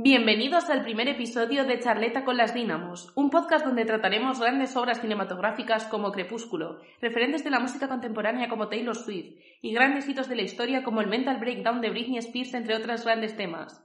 Bienvenidos 0.00 0.70
al 0.70 0.84
primer 0.84 1.08
episodio 1.08 1.64
de 1.64 1.80
Charleta 1.80 2.24
con 2.24 2.36
las 2.36 2.54
Dínamos, 2.54 3.10
un 3.16 3.30
podcast 3.30 3.66
donde 3.66 3.84
trataremos 3.84 4.38
grandes 4.38 4.76
obras 4.76 5.00
cinematográficas 5.00 5.86
como 5.86 6.12
Crepúsculo, 6.12 6.80
referentes 7.00 7.42
de 7.42 7.50
la 7.50 7.58
música 7.58 7.88
contemporánea 7.88 8.48
como 8.48 8.68
Taylor 8.68 8.94
Swift 8.94 9.40
y 9.60 9.72
grandes 9.72 10.08
hitos 10.08 10.28
de 10.28 10.36
la 10.36 10.42
historia 10.42 10.84
como 10.84 11.00
el 11.00 11.08
Mental 11.08 11.40
Breakdown 11.40 11.80
de 11.80 11.90
Britney 11.90 12.18
Spears, 12.18 12.54
entre 12.54 12.76
otros 12.76 13.02
grandes 13.02 13.36
temas. 13.36 13.82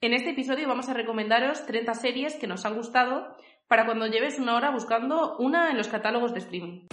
En 0.00 0.14
este 0.14 0.30
episodio 0.30 0.68
vamos 0.68 0.88
a 0.88 0.94
recomendaros 0.94 1.66
30 1.66 1.92
series 1.94 2.36
que 2.36 2.46
nos 2.46 2.64
han 2.64 2.76
gustado 2.76 3.36
para 3.66 3.84
cuando 3.84 4.06
lleves 4.06 4.38
una 4.38 4.54
hora 4.54 4.70
buscando 4.70 5.38
una 5.38 5.72
en 5.72 5.76
los 5.76 5.88
catálogos 5.88 6.34
de 6.34 6.38
streaming. 6.38 6.86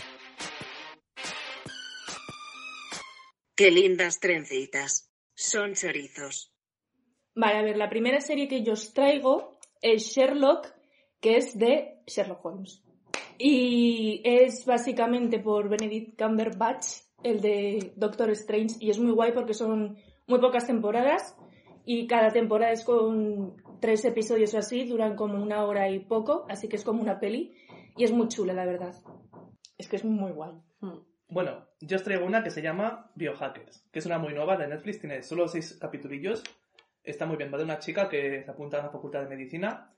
Qué 3.55 3.69
lindas 3.69 4.19
trencitas. 4.19 5.11
Son 5.35 5.75
chorizos. 5.75 6.54
Vale, 7.35 7.57
a 7.57 7.61
ver, 7.61 7.77
la 7.77 7.89
primera 7.89 8.21
serie 8.21 8.47
que 8.47 8.63
yo 8.63 8.73
os 8.73 8.93
traigo 8.93 9.57
es 9.81 10.03
Sherlock, 10.03 10.67
que 11.19 11.37
es 11.37 11.57
de 11.57 12.01
Sherlock 12.07 12.45
Holmes. 12.45 12.81
Y 13.37 14.21
es 14.23 14.65
básicamente 14.65 15.39
por 15.39 15.67
Benedict 15.67 16.17
Cumberbatch, 16.17 16.85
el 17.23 17.41
de 17.41 17.93
Doctor 17.97 18.29
Strange, 18.31 18.77
y 18.79 18.89
es 18.89 18.99
muy 18.99 19.11
guay 19.11 19.33
porque 19.33 19.53
son 19.53 19.97
muy 20.27 20.39
pocas 20.39 20.65
temporadas 20.65 21.37
y 21.85 22.07
cada 22.07 22.31
temporada 22.31 22.71
es 22.71 22.83
con 22.85 23.57
tres 23.81 24.05
episodios 24.05 24.53
o 24.53 24.57
así, 24.57 24.85
duran 24.85 25.15
como 25.15 25.41
una 25.41 25.65
hora 25.65 25.89
y 25.89 25.99
poco, 25.99 26.45
así 26.49 26.69
que 26.69 26.77
es 26.77 26.83
como 26.83 27.01
una 27.01 27.19
peli 27.19 27.53
y 27.97 28.05
es 28.05 28.11
muy 28.11 28.27
chula, 28.29 28.53
la 28.53 28.65
verdad. 28.65 28.95
Es 29.77 29.89
que 29.89 29.97
es 29.97 30.05
muy 30.05 30.31
guay. 30.31 30.53
Bueno, 31.27 31.67
yo 31.81 31.97
os 31.97 32.03
traigo 32.03 32.25
una 32.25 32.43
que 32.43 32.51
se 32.51 32.61
llama 32.61 33.11
Biohackers, 33.15 33.87
que 33.91 33.99
es 33.99 34.05
una 34.05 34.19
muy 34.19 34.33
nueva 34.33 34.55
de 34.55 34.67
Netflix, 34.67 34.99
tiene 34.99 35.21
solo 35.21 35.47
seis 35.47 35.77
capitulillos 35.79 36.43
está 37.05 37.25
muy 37.25 37.37
bien. 37.37 37.51
Va 37.53 37.57
de 37.57 37.63
una 37.63 37.79
chica 37.79 38.09
que 38.09 38.43
se 38.43 38.51
apunta 38.51 38.79
a 38.79 38.83
la 38.83 38.89
facultad 38.89 39.21
de 39.21 39.29
medicina 39.29 39.93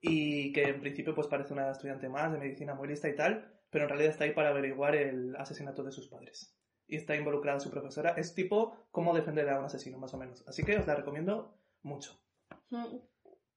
y 0.00 0.52
que 0.52 0.64
en 0.64 0.80
principio 0.80 1.14
pues 1.14 1.26
parece 1.26 1.52
una 1.52 1.70
estudiante 1.70 2.08
más 2.08 2.32
de 2.32 2.38
medicina 2.38 2.74
muy 2.74 2.88
lista 2.88 3.08
y 3.08 3.16
tal, 3.16 3.50
pero 3.70 3.84
en 3.84 3.90
realidad 3.90 4.12
está 4.12 4.24
ahí 4.24 4.32
para 4.32 4.50
averiguar 4.50 4.94
el 4.94 5.34
asesinato 5.36 5.82
de 5.82 5.92
sus 5.92 6.08
padres. 6.08 6.54
Y 6.86 6.96
está 6.96 7.16
involucrada 7.16 7.60
su 7.60 7.70
profesora. 7.70 8.10
Es 8.16 8.34
tipo 8.34 8.76
cómo 8.90 9.14
defender 9.14 9.48
a 9.48 9.58
un 9.58 9.64
asesino, 9.64 9.98
más 9.98 10.12
o 10.14 10.18
menos. 10.18 10.44
Así 10.46 10.62
que 10.62 10.76
os 10.76 10.86
la 10.86 10.94
recomiendo 10.94 11.56
mucho. 11.82 12.20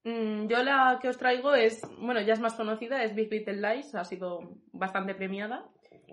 Mm, 0.04 0.48
yo 0.48 0.64
la 0.64 1.00
que 1.02 1.10
os 1.10 1.18
traigo 1.18 1.54
es, 1.54 1.82
bueno, 2.00 2.22
ya 2.22 2.34
es 2.34 2.40
más 2.40 2.54
conocida, 2.54 3.04
es 3.04 3.14
Big 3.14 3.30
Little 3.30 3.56
Lies, 3.56 3.94
ha 3.96 4.06
sido 4.06 4.56
bastante 4.72 5.14
premiada 5.16 5.70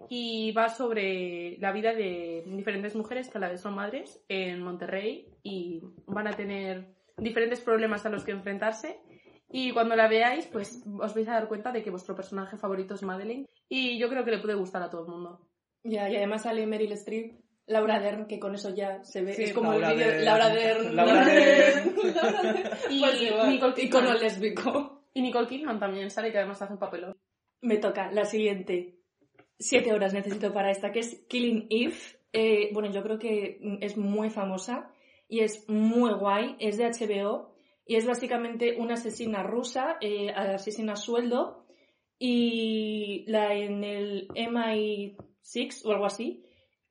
y 0.08 0.52
va 0.52 0.68
sobre 0.68 1.56
la 1.58 1.72
vida 1.72 1.94
de 1.94 2.44
diferentes 2.46 2.94
mujeres 2.94 3.28
que 3.28 3.38
a 3.38 3.40
la 3.40 3.48
vez 3.48 3.60
son 3.60 3.74
madres 3.74 4.22
en 4.28 4.62
Monterrey 4.62 5.28
y 5.42 5.82
van 6.06 6.26
a 6.26 6.32
tener 6.36 6.94
diferentes 7.16 7.60
problemas 7.60 8.04
a 8.06 8.10
los 8.10 8.24
que 8.24 8.32
enfrentarse. 8.32 8.98
Y 9.50 9.72
cuando 9.72 9.94
la 9.94 10.08
veáis, 10.08 10.46
pues 10.46 10.82
os 10.98 11.14
vais 11.14 11.28
a 11.28 11.34
dar 11.34 11.48
cuenta 11.48 11.70
de 11.70 11.82
que 11.82 11.90
vuestro 11.90 12.16
personaje 12.16 12.56
favorito 12.56 12.94
es 12.94 13.02
Madeleine. 13.02 13.46
Y 13.68 13.98
yo 13.98 14.08
creo 14.08 14.24
que 14.24 14.32
le 14.32 14.38
puede 14.38 14.54
gustar 14.54 14.82
a 14.82 14.90
todo 14.90 15.02
el 15.04 15.12
mundo. 15.12 15.48
Ya, 15.84 16.08
y 16.08 16.16
además 16.16 16.42
sale 16.42 16.66
Meryl 16.66 16.92
Streep, 16.92 17.40
Laura 17.66 18.00
Dern, 18.00 18.26
que 18.26 18.40
con 18.40 18.54
eso 18.54 18.74
ya 18.74 19.04
se 19.04 19.22
ve. 19.22 19.34
Sí, 19.34 19.44
es 19.44 19.52
como 19.52 19.72
Laura 19.72 19.92
el 19.92 19.96
vídeo 19.96 20.10
Dern. 20.10 20.24
Laura 20.24 20.48
Dern. 20.48 20.96
Laura 20.96 21.24
Dern. 21.26 21.94
Y 22.90 23.00
Pues 23.00 23.20
Nicole 23.48 23.74
Kidman. 23.74 23.86
icono 23.86 24.14
lésbico. 24.14 25.04
Y 25.14 25.22
Nicole 25.22 25.46
Kidman 25.46 25.78
también 25.78 26.10
sale, 26.10 26.32
que 26.32 26.38
además 26.38 26.60
hace 26.60 26.72
un 26.72 26.78
papelón. 26.78 27.16
Me 27.60 27.76
toca 27.78 28.10
la 28.10 28.24
siguiente. 28.24 28.96
Siete 29.58 29.92
horas 29.92 30.12
necesito 30.12 30.52
para 30.52 30.70
esta, 30.70 30.92
que 30.92 31.00
es 31.00 31.24
Killing 31.28 31.66
Eve. 31.70 31.94
Eh, 32.32 32.70
bueno, 32.72 32.90
yo 32.90 33.02
creo 33.02 33.18
que 33.18 33.60
es 33.80 33.96
muy 33.96 34.30
famosa 34.30 34.90
y 35.28 35.40
es 35.40 35.68
muy 35.68 36.12
guay. 36.12 36.56
Es 36.58 36.76
de 36.76 36.86
HBO 36.86 37.54
y 37.86 37.96
es 37.96 38.06
básicamente 38.06 38.76
una 38.78 38.94
asesina 38.94 39.42
rusa, 39.42 39.96
eh, 40.00 40.30
asesina 40.30 40.94
a 40.94 40.96
sueldo. 40.96 41.64
Y 42.18 43.24
la 43.26 43.54
en 43.54 43.84
el 43.84 44.28
MI6 44.28 45.84
o 45.84 45.92
algo 45.92 46.06
así, 46.06 46.44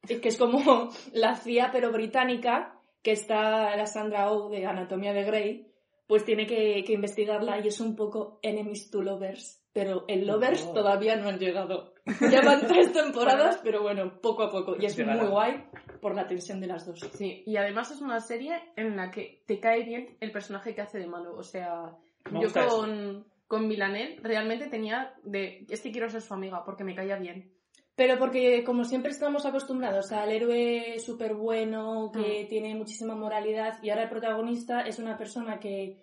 eh, 0.08 0.20
que 0.20 0.30
es 0.30 0.38
como 0.38 0.90
la 1.14 1.36
CIA 1.36 1.72
pero 1.72 1.92
británica, 1.92 2.80
que 3.02 3.12
está 3.12 3.76
la 3.76 3.86
Sandra 3.86 4.32
Oh 4.32 4.50
de 4.50 4.66
Anatomía 4.66 5.14
de 5.14 5.24
Grey, 5.24 5.68
pues 6.08 6.26
tiene 6.26 6.46
que, 6.46 6.84
que 6.86 6.94
investigarla 6.94 7.60
y 7.60 7.68
es 7.68 7.80
un 7.80 7.96
poco 7.96 8.40
enemies 8.42 8.92
to 8.92 9.02
lovers. 9.02 9.62
Pero 9.74 10.06
en 10.08 10.28
lovers 10.28 10.66
Oh. 10.68 10.74
todavía 10.74 11.16
no 11.16 11.30
han 11.30 11.40
llegado. 11.40 11.93
Llevan 12.20 12.68
tres 12.68 12.92
temporadas, 12.92 13.60
pero 13.64 13.82
bueno, 13.82 14.20
poco 14.22 14.44
a 14.44 14.52
poco. 14.52 14.76
Y 14.80 14.86
es 14.86 14.98
Llegarán. 14.98 15.22
muy 15.22 15.30
guay 15.30 15.66
por 16.02 16.16
la 16.16 16.28
tensión 16.28 16.60
de 16.60 16.68
las 16.68 16.86
dos. 16.86 17.00
Sí, 17.14 17.44
y 17.46 17.56
además 17.56 17.92
es 17.92 18.02
una 18.02 18.20
serie 18.20 18.62
en 18.76 18.98
la 18.98 19.10
que 19.10 19.44
te 19.46 19.60
cae 19.60 19.84
bien 19.84 20.18
el 20.20 20.32
personaje 20.32 20.76
que 20.76 20.82
hace 20.82 21.00
de 21.00 21.08
malo. 21.08 21.36
O 21.38 21.44
sea, 21.44 21.96
Me 22.30 22.42
yo 22.42 22.52
con, 22.52 23.26
con 23.48 23.68
Milanel 23.68 24.20
realmente 24.22 24.68
tenía 24.68 25.14
de. 25.24 25.66
Es 25.70 25.82
que 25.82 25.92
quiero 25.92 26.10
ser 26.10 26.22
su 26.22 26.34
amiga 26.34 26.64
porque 26.66 26.84
me 26.84 26.96
caía 26.96 27.16
bien. 27.18 27.54
Pero 27.96 28.18
porque 28.18 28.64
como 28.64 28.86
siempre 28.86 29.12
estamos 29.12 29.46
acostumbrados 29.46 30.12
al 30.12 30.32
héroe 30.32 31.00
súper 31.00 31.36
bueno, 31.36 32.12
que 32.12 32.48
tiene 32.50 32.74
muchísima 32.74 33.16
moralidad, 33.16 33.82
y 33.84 33.92
ahora 33.92 34.04
el 34.04 34.10
protagonista 34.10 34.82
es 34.82 34.98
una 34.98 35.16
persona 35.16 35.60
que 35.60 36.03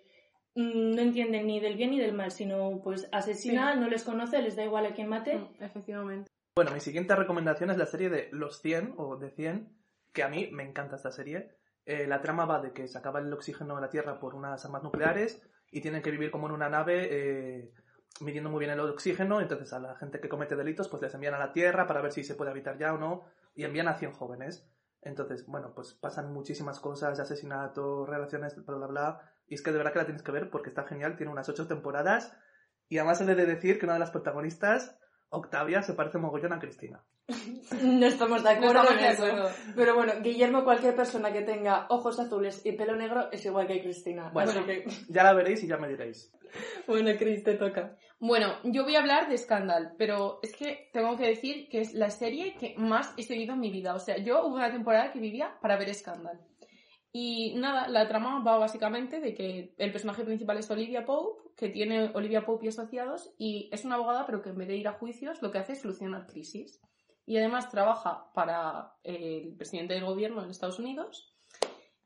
no 0.55 1.01
entiende 1.01 1.41
ni 1.43 1.59
del 1.59 1.77
bien 1.77 1.91
ni 1.91 1.99
del 1.99 2.13
mal, 2.13 2.31
sino 2.31 2.81
pues 2.83 3.07
asesina, 3.11 3.75
no 3.75 3.87
les 3.87 4.03
conoce, 4.03 4.41
les 4.41 4.55
da 4.55 4.63
igual 4.63 4.85
a 4.85 4.93
quien 4.93 5.07
mate. 5.07 5.37
Mm, 5.37 5.63
efectivamente. 5.63 6.31
Bueno, 6.55 6.71
mi 6.71 6.81
siguiente 6.81 7.15
recomendación 7.15 7.69
es 7.69 7.77
la 7.77 7.85
serie 7.85 8.09
de 8.09 8.27
Los 8.31 8.61
100 8.61 8.95
o 8.97 9.17
de 9.17 9.31
100, 9.31 9.69
que 10.11 10.23
a 10.23 10.27
mí 10.29 10.49
me 10.51 10.63
encanta 10.63 10.97
esta 10.97 11.11
serie. 11.11 11.55
Eh, 11.85 12.05
la 12.07 12.21
trama 12.21 12.45
va 12.45 12.61
de 12.61 12.73
que 12.73 12.87
se 12.87 12.97
acaba 12.97 13.19
el 13.19 13.31
oxígeno 13.31 13.75
en 13.75 13.81
la 13.81 13.89
Tierra 13.89 14.19
por 14.19 14.35
unas 14.35 14.63
armas 14.65 14.83
nucleares 14.83 15.41
y 15.71 15.81
tienen 15.81 16.01
que 16.01 16.11
vivir 16.11 16.29
como 16.29 16.47
en 16.47 16.53
una 16.53 16.69
nave 16.69 17.07
eh, 17.09 17.73
midiendo 18.19 18.49
muy 18.49 18.59
bien 18.59 18.71
el 18.71 18.81
oxígeno. 18.81 19.39
Entonces 19.39 19.71
a 19.71 19.79
la 19.79 19.95
gente 19.95 20.19
que 20.19 20.29
comete 20.29 20.55
delitos 20.55 20.89
pues 20.89 21.01
les 21.01 21.13
envían 21.13 21.33
a 21.33 21.39
la 21.39 21.53
Tierra 21.53 21.87
para 21.87 22.01
ver 22.01 22.11
si 22.11 22.23
se 22.23 22.35
puede 22.35 22.51
habitar 22.51 22.77
ya 22.77 22.93
o 22.93 22.97
no 22.97 23.23
y 23.55 23.63
envían 23.63 23.87
a 23.87 23.95
100 23.97 24.11
jóvenes. 24.11 24.69
Entonces, 25.01 25.47
bueno, 25.47 25.73
pues 25.73 25.93
pasan 25.93 26.31
muchísimas 26.31 26.79
cosas, 26.79 27.19
asesinatos, 27.19 28.07
relaciones, 28.07 28.55
bla, 28.65 28.75
bla, 28.75 28.87
bla. 28.87 29.33
Y 29.51 29.55
es 29.55 29.61
que 29.61 29.71
de 29.73 29.77
verdad 29.79 29.91
que 29.91 29.99
la 29.99 30.05
tienes 30.05 30.23
que 30.23 30.31
ver 30.31 30.49
porque 30.49 30.69
está 30.69 30.85
genial, 30.85 31.17
tiene 31.17 31.29
unas 31.29 31.49
8 31.49 31.67
temporadas. 31.67 32.33
Y 32.87 32.97
además 32.99 33.19
he 33.19 33.25
de 33.25 33.45
decir 33.45 33.77
que 33.77 33.85
una 33.85 33.95
de 33.95 33.99
las 33.99 34.09
protagonistas, 34.11 34.97
Octavia, 35.27 35.81
se 35.83 35.93
parece 35.93 36.19
mogollón 36.19 36.53
a 36.53 36.59
Cristina. 36.59 37.03
No 37.83 38.05
estamos 38.05 38.43
de 38.43 38.49
acuerdo 38.49 38.83
No 38.83 38.89
estamos 38.89 39.01
en 39.01 39.07
de 39.07 39.13
eso. 39.13 39.25
acuerdo. 39.25 39.49
Pero 39.75 39.95
bueno, 39.95 40.13
Guillermo, 40.21 40.63
cualquier 40.63 40.95
persona 40.95 41.33
que 41.33 41.41
tenga 41.41 41.85
ojos 41.89 42.17
azules 42.19 42.65
y 42.65 42.71
pelo 42.73 42.95
negro 42.95 43.29
es 43.31 43.45
igual 43.45 43.67
que 43.67 43.81
Cristina. 43.81 44.29
Bueno. 44.33 44.53
Que- 44.65 44.85
Ya 45.09 45.23
la 45.23 45.33
veréis 45.33 45.61
y 45.63 45.67
ya 45.67 45.75
me 45.77 45.89
diréis. 45.89 46.31
bueno 46.87 47.11
Cris, 47.19 47.43
te 47.43 47.55
toca. 47.55 47.97
Bueno, 48.21 48.55
yo 48.63 48.83
voy 48.83 48.95
a 48.95 48.99
hablar 48.99 49.27
de 49.29 49.37
Scandal, 49.37 49.95
pero 49.97 50.39
es 50.43 50.55
que 50.55 50.89
tengo 50.93 51.17
que 51.17 51.27
decir 51.27 51.67
que 51.69 51.81
es 51.81 51.93
la 51.93 52.09
serie 52.09 52.55
que 52.57 52.75
más 52.77 53.13
he 53.17 53.23
seguido 53.23 53.53
en 53.55 53.59
mi 53.59 53.69
vida. 53.71 53.95
O 53.95 53.99
sea, 53.99 54.17
yo 54.17 54.45
hubo 54.45 54.55
una 54.55 54.71
temporada 54.71 55.11
que 55.11 55.19
vivía 55.19 55.57
para 55.61 55.77
ver 55.77 55.93
Scandal. 55.93 56.39
Y 57.13 57.55
nada, 57.55 57.89
la 57.89 58.07
trama 58.07 58.41
va 58.41 58.57
básicamente 58.57 59.19
de 59.19 59.33
que 59.33 59.75
el 59.77 59.91
personaje 59.91 60.23
principal 60.23 60.57
es 60.57 60.71
Olivia 60.71 61.05
Pope, 61.05 61.49
que 61.57 61.69
tiene 61.69 62.11
Olivia 62.13 62.45
Pope 62.45 62.65
y 62.65 62.69
asociados, 62.69 63.33
y 63.37 63.69
es 63.71 63.83
una 63.83 63.95
abogada, 63.95 64.25
pero 64.25 64.41
que 64.41 64.49
en 64.49 64.57
vez 64.57 64.67
de 64.69 64.77
ir 64.77 64.87
a 64.87 64.93
juicios, 64.93 65.41
lo 65.41 65.51
que 65.51 65.57
hace 65.57 65.73
es 65.73 65.81
solucionar 65.81 66.25
crisis. 66.27 66.81
Y 67.25 67.37
además 67.37 67.69
trabaja 67.69 68.31
para 68.33 68.93
el 69.03 69.55
presidente 69.57 69.93
del 69.93 70.05
gobierno 70.05 70.43
en 70.43 70.49
Estados 70.49 70.79
Unidos, 70.79 71.35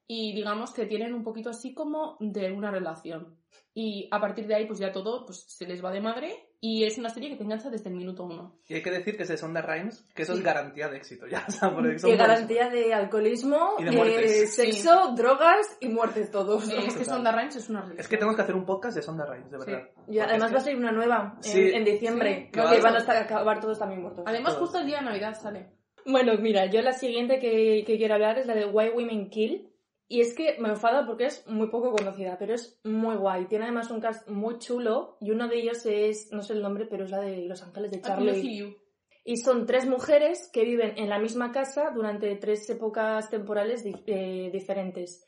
y 0.08 0.34
digamos 0.34 0.72
que 0.72 0.86
tienen 0.86 1.14
un 1.14 1.24
poquito 1.24 1.50
así 1.50 1.74
como 1.74 2.18
de 2.20 2.52
una 2.52 2.72
relación. 2.72 3.40
Y 3.74 4.08
a 4.12 4.20
partir 4.20 4.48
de 4.48 4.56
ahí, 4.56 4.66
pues 4.66 4.80
ya 4.80 4.92
todo 4.92 5.26
pues, 5.26 5.46
se 5.48 5.68
les 5.68 5.84
va 5.84 5.92
de 5.92 6.02
madre. 6.02 6.45
Y 6.62 6.84
es 6.86 6.98
una 6.98 7.10
serie 7.10 7.30
que 7.30 7.36
te 7.36 7.44
engancha 7.44 7.70
desde 7.70 7.90
el 7.90 7.96
minuto 7.96 8.24
uno. 8.24 8.56
Y 8.68 8.76
hay 8.76 8.82
que 8.82 8.90
decir 8.90 9.16
que 9.18 9.24
es 9.24 9.30
de 9.30 9.38
Sonda 9.38 9.62
Rhimes, 9.62 10.08
que 10.16 10.24
eso 10.24 10.34
es 10.34 10.42
garantía 10.42 10.88
de 10.88 10.98
éxito, 10.98 11.28
ya. 11.28 11.46
O 11.48 11.52
sea, 11.52 12.10
Y 12.10 12.16
garantía 12.16 12.70
de 12.70 12.94
alcoholismo, 12.94 13.76
Y 13.78 13.84
de 13.84 14.26
eh, 14.44 14.48
sexo, 14.48 15.14
drogas 15.16 15.78
y 15.80 15.90
muertes 15.90 16.32
todos. 16.32 16.68
Eh, 16.70 16.76
es 16.88 16.96
que. 16.96 17.06
Sonda 17.06 17.32
Rhimes 17.32 17.56
es 17.58 17.70
una 17.70 17.82
religión. 17.82 18.00
Es 18.00 18.08
que 18.08 18.18
tenemos 18.18 18.36
que 18.36 18.42
hacer 18.42 18.56
un 18.56 18.66
podcast 18.66 18.96
de 18.96 19.04
Sonda 19.04 19.26
Rhimes, 19.26 19.52
de 19.52 19.60
Sí. 19.60 19.66
verdad. 19.72 19.90
Y 20.08 20.20
además 20.20 20.50
es 20.50 20.56
va 20.56 20.58
a 20.60 20.62
salir 20.62 20.78
una 20.80 20.92
nueva 20.92 21.34
en, 21.38 21.44
Sí. 21.44 21.70
en 21.74 21.84
diciembre, 21.84 22.46
Sí, 22.46 22.52
que 22.52 22.82
van 22.82 22.96
a 22.96 23.00
estar, 23.00 23.18
acabar 23.18 23.60
todos 23.60 23.78
también 23.78 24.02
muertos. 24.02 24.24
Además, 24.28 24.54
Todos. 24.56 24.68
justo 24.70 24.80
el 24.82 24.88
día 24.88 25.00
de 25.00 25.06
Navidad 25.06 25.36
sale. 25.40 25.70
Bueno, 26.06 26.34
mira, 26.40 26.68
yo 26.68 26.82
la 26.82 26.94
siguiente 26.94 27.40
que, 27.40 27.84
que 27.86 27.98
quiero 27.98 28.14
hablar 28.16 28.38
es 28.38 28.46
la 28.46 28.54
de 28.56 28.66
Why 28.66 28.90
Women 28.90 29.30
Kill, 29.30 29.72
Y 30.08 30.22
es 30.22 30.36
que 30.36 30.58
me 30.60 30.70
enfada 30.70 31.06
porque 31.06 31.26
es 31.26 31.48
muy 31.48 31.70
poco 31.70 31.92
conocida, 31.92 32.38
pero 32.38 32.54
es 32.54 32.80
muy 32.84 33.16
guay. 33.16 33.48
Tiene 33.48 33.66
además 33.66 33.90
un 33.90 34.00
cast 34.00 34.30
muy 34.30 34.60
chulo 34.60 35.18
y 35.20 35.32
uno 35.32 35.48
de 35.48 35.58
ellos 35.58 35.86
es, 35.86 36.32
no 36.32 36.44
sé 36.44 36.54
el 36.54 36.62
nombre, 36.62 36.86
pero 36.86 37.06
es 37.06 37.12
la 37.12 37.22
de 37.22 37.46
Los 37.46 37.64
Ángeles 37.64 37.92
de 37.92 37.98
I 37.98 38.02
Charlie. 38.02 38.76
Y 39.24 39.38
son 39.38 39.66
tres 39.66 39.88
mujeres 39.88 40.52
que 40.54 40.64
viven 40.64 40.94
en 40.98 41.10
la 41.10 41.18
misma 41.18 41.52
casa 41.52 41.90
durante 41.90 42.36
tres 42.36 42.70
épocas 42.70 43.32
temporales 43.32 43.84
eh, 44.06 44.52
diferentes. 44.54 45.26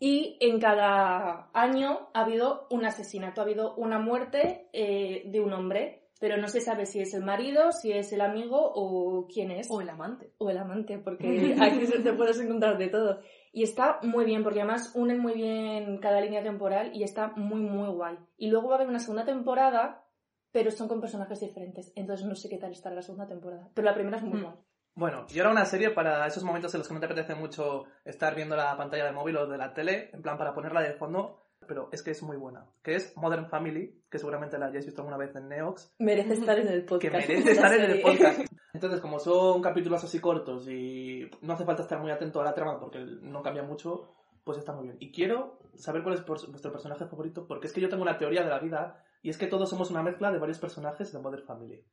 Y 0.00 0.38
en 0.40 0.58
cada 0.58 1.50
año 1.52 2.08
ha 2.12 2.22
habido 2.22 2.66
un 2.70 2.84
asesinato, 2.86 3.40
ha 3.40 3.44
habido 3.44 3.76
una 3.76 4.00
muerte 4.00 4.68
eh, 4.72 5.22
de 5.26 5.40
un 5.40 5.52
hombre, 5.52 5.99
pero 6.20 6.36
no 6.36 6.46
se 6.46 6.60
sabe 6.60 6.86
si 6.86 7.00
es 7.00 7.12
el 7.14 7.24
marido, 7.24 7.72
si 7.72 7.90
es 7.90 8.12
el 8.12 8.20
amigo 8.20 8.58
o 8.74 9.26
quién 9.26 9.50
es. 9.50 9.68
O 9.70 9.80
el 9.80 9.88
amante. 9.88 10.32
O 10.38 10.48
el 10.50 10.58
amante, 10.58 10.98
porque 10.98 11.56
aquí 11.60 11.86
se- 11.86 11.98
te 12.00 12.12
puedes 12.12 12.38
encontrar 12.38 12.78
de 12.78 12.86
todo. 12.88 13.18
Y 13.52 13.64
está 13.64 13.98
muy 14.02 14.24
bien, 14.24 14.44
porque 14.44 14.60
además 14.60 14.92
unen 14.94 15.18
muy 15.18 15.32
bien 15.32 15.98
cada 15.98 16.20
línea 16.20 16.42
temporal 16.42 16.92
y 16.94 17.02
está 17.02 17.32
muy, 17.34 17.60
muy 17.62 17.88
guay. 17.88 18.16
Y 18.36 18.48
luego 18.50 18.68
va 18.68 18.74
a 18.74 18.76
haber 18.76 18.88
una 18.88 19.00
segunda 19.00 19.24
temporada, 19.24 20.04
pero 20.52 20.70
son 20.70 20.86
con 20.86 21.00
personajes 21.00 21.40
diferentes. 21.40 21.92
Entonces 21.96 22.24
no 22.26 22.34
sé 22.36 22.48
qué 22.48 22.58
tal 22.58 22.70
estará 22.72 22.94
la 22.94 23.02
segunda 23.02 23.26
temporada. 23.26 23.68
Pero 23.74 23.86
la 23.86 23.94
primera 23.94 24.18
es 24.18 24.22
muy 24.22 24.38
Mm. 24.38 24.42
guay. 24.44 24.54
Bueno, 24.94 25.24
y 25.32 25.38
ahora 25.38 25.52
una 25.52 25.64
serie 25.64 25.90
para 25.90 26.26
esos 26.26 26.42
momentos 26.44 26.74
en 26.74 26.78
los 26.78 26.88
que 26.88 26.94
no 26.94 27.00
te 27.00 27.06
apetece 27.06 27.34
mucho 27.34 27.84
estar 28.04 28.34
viendo 28.34 28.56
la 28.56 28.76
pantalla 28.76 29.04
del 29.04 29.14
móvil 29.14 29.36
o 29.38 29.46
de 29.46 29.56
la 29.56 29.72
tele, 29.72 30.10
en 30.12 30.20
plan 30.20 30.36
para 30.36 30.52
ponerla 30.52 30.82
de 30.82 30.92
fondo, 30.94 31.40
pero 31.66 31.88
es 31.92 32.02
que 32.02 32.10
es 32.10 32.22
muy 32.22 32.36
buena. 32.36 32.66
Que 32.82 32.96
es 32.96 33.16
Modern 33.16 33.48
Family, 33.48 34.02
que 34.10 34.18
seguramente 34.18 34.58
la 34.58 34.66
hayáis 34.66 34.86
visto 34.86 35.02
alguna 35.02 35.16
vez 35.16 35.34
en 35.36 35.48
Neox, 35.48 35.94
Merece 35.98 36.34
estar 36.34 36.58
en 36.58 36.68
el 36.68 36.80
que 36.82 36.86
podcast. 36.86 37.28
merece 37.28 37.50
estar 37.52 37.72
en 37.74 37.90
el 37.90 38.00
podcast. 38.02 38.40
Entonces, 38.72 39.00
como 39.00 39.18
son 39.18 39.60
capítulos 39.62 40.02
así 40.04 40.20
cortos 40.20 40.68
y 40.68 41.28
no 41.42 41.52
hace 41.54 41.64
falta 41.64 41.82
estar 41.82 42.00
muy 42.00 42.10
atento 42.10 42.40
a 42.40 42.44
la 42.44 42.54
trama 42.54 42.78
porque 42.78 42.98
no 43.22 43.42
cambia 43.42 43.62
mucho, 43.62 44.14
pues 44.44 44.58
está 44.58 44.72
muy 44.72 44.84
bien. 44.84 44.96
Y 45.00 45.12
quiero 45.12 45.58
saber 45.74 46.02
cuál 46.02 46.14
es 46.14 46.24
vuestro 46.24 46.72
personaje 46.72 47.06
favorito, 47.06 47.46
porque 47.46 47.66
es 47.66 47.72
que 47.72 47.80
yo 47.80 47.88
tengo 47.88 48.02
una 48.02 48.16
teoría 48.16 48.42
de 48.42 48.50
la 48.50 48.60
vida 48.60 49.04
y 49.22 49.30
es 49.30 49.38
que 49.38 49.48
todos 49.48 49.68
somos 49.68 49.90
una 49.90 50.02
mezcla 50.02 50.30
de 50.30 50.38
varios 50.38 50.58
personajes 50.58 51.12
de 51.12 51.18
Modern 51.18 51.44
Family. 51.44 51.84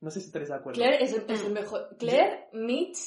No 0.00 0.10
sé 0.10 0.20
si 0.20 0.26
estaréis 0.26 0.50
de 0.50 0.56
acuerdo. 0.56 0.78
Claire 0.78 1.02
es 1.02 1.12
el, 1.12 1.24
es 1.28 1.44
el 1.44 1.52
mejor. 1.52 1.96
Claire, 1.98 2.48
Mitch 2.52 2.98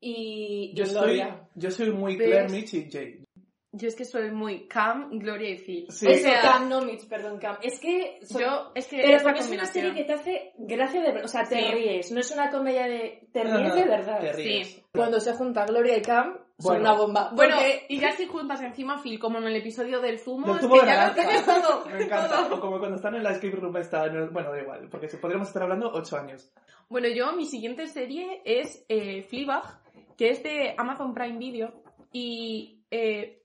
y, 0.00 0.74
yo, 0.74 0.84
y 0.84 0.86
soy, 0.86 1.02
Gloria. 1.02 1.48
yo 1.54 1.70
soy 1.70 1.90
muy. 1.92 2.16
Claire, 2.16 2.48
Mitch 2.48 2.74
y 2.74 2.90
Jay. 2.90 3.24
Yo 3.72 3.86
es 3.88 3.96
que 3.96 4.06
soy 4.06 4.30
muy 4.30 4.66
Cam, 4.66 5.10
Gloria 5.18 5.50
y 5.50 5.58
Phil. 5.58 5.86
Sí. 5.90 6.06
O 6.06 6.10
Eso, 6.10 6.22
sea, 6.22 6.40
Cam, 6.40 6.70
no 6.70 6.80
Mitch, 6.80 7.06
perdón, 7.06 7.38
Cam. 7.38 7.58
Es 7.62 7.78
que... 7.78 8.18
son- 8.22 8.40
yo, 8.40 8.72
es 8.74 8.86
que 8.86 8.96
Pero 9.02 9.22
porque 9.22 9.40
es 9.40 9.50
una 9.50 9.66
serie 9.66 9.94
que 9.94 10.04
te 10.04 10.14
hace 10.14 10.52
gracia 10.56 11.02
de 11.02 11.08
verdad. 11.08 11.24
O 11.26 11.28
sea, 11.28 11.44
te 11.44 11.56
Sí. 11.60 11.70
ríes. 11.72 12.10
No 12.10 12.20
es 12.20 12.30
una 12.30 12.50
comedia 12.50 12.86
de... 12.86 13.28
Te 13.30 13.44
ríes 13.44 13.74
de 13.74 13.84
verdad. 13.84 14.20
te 14.20 14.32
ríes. 14.32 14.68
Sí. 14.68 14.84
Cuando 14.94 15.20
se 15.20 15.34
junta 15.34 15.66
Gloria 15.66 15.98
y 15.98 16.02
Cam, 16.02 16.32
son 16.58 16.76
Bueno. 16.76 16.80
una 16.80 16.92
bomba. 16.94 17.30
Bueno, 17.34 17.56
Porque- 17.56 17.84
y 17.90 18.00
ya 18.00 18.12
si 18.12 18.26
juntas 18.26 18.62
encima 18.62 19.02
Phil, 19.02 19.18
como 19.18 19.36
en 19.36 19.44
el 19.44 19.56
episodio 19.56 20.00
del 20.00 20.18
zumo, 20.18 20.46
Del 20.46 20.56
es 20.56 20.62
zumo 20.62 20.74
que 20.76 20.80
de 20.80 20.86
ya 20.86 21.08
lo 21.08 21.14
tienes 21.14 21.44
todo. 21.44 21.84
Me 21.92 22.04
encanta. 22.04 22.28
todo. 22.48 22.54
O 22.56 22.60
como 22.60 22.78
cuando 22.78 22.96
están 22.96 23.14
en 23.16 23.22
la 23.22 23.32
escape 23.32 23.54
room 23.54 23.76
en 23.76 24.16
el- 24.16 24.30
bueno, 24.30 24.50
da 24.50 24.62
igual, 24.62 24.88
porque 24.90 25.08
podríamos 25.18 25.48
estar 25.48 25.62
hablando 25.62 25.90
ocho 25.92 26.16
años. 26.16 26.50
Bueno, 26.88 27.06
yo, 27.08 27.32
mi 27.32 27.44
siguiente 27.44 27.86
serie 27.86 28.40
es 28.46 28.82
eh, 28.88 29.22
Fleabag, 29.24 29.78
que 30.16 30.30
es 30.30 30.42
de 30.42 30.74
Amazon 30.78 31.12
Prime 31.12 31.36
Video 31.38 31.82
y 32.12 32.82
eh, 32.90 33.42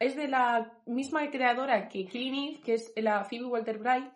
es 0.00 0.16
de 0.16 0.28
la 0.28 0.72
misma 0.86 1.30
creadora 1.30 1.88
que 1.88 2.06
Killing 2.06 2.34
Eve, 2.34 2.60
que 2.64 2.74
es 2.74 2.92
la 2.96 3.24
Phoebe 3.24 3.46
Walter-Bright, 3.46 4.12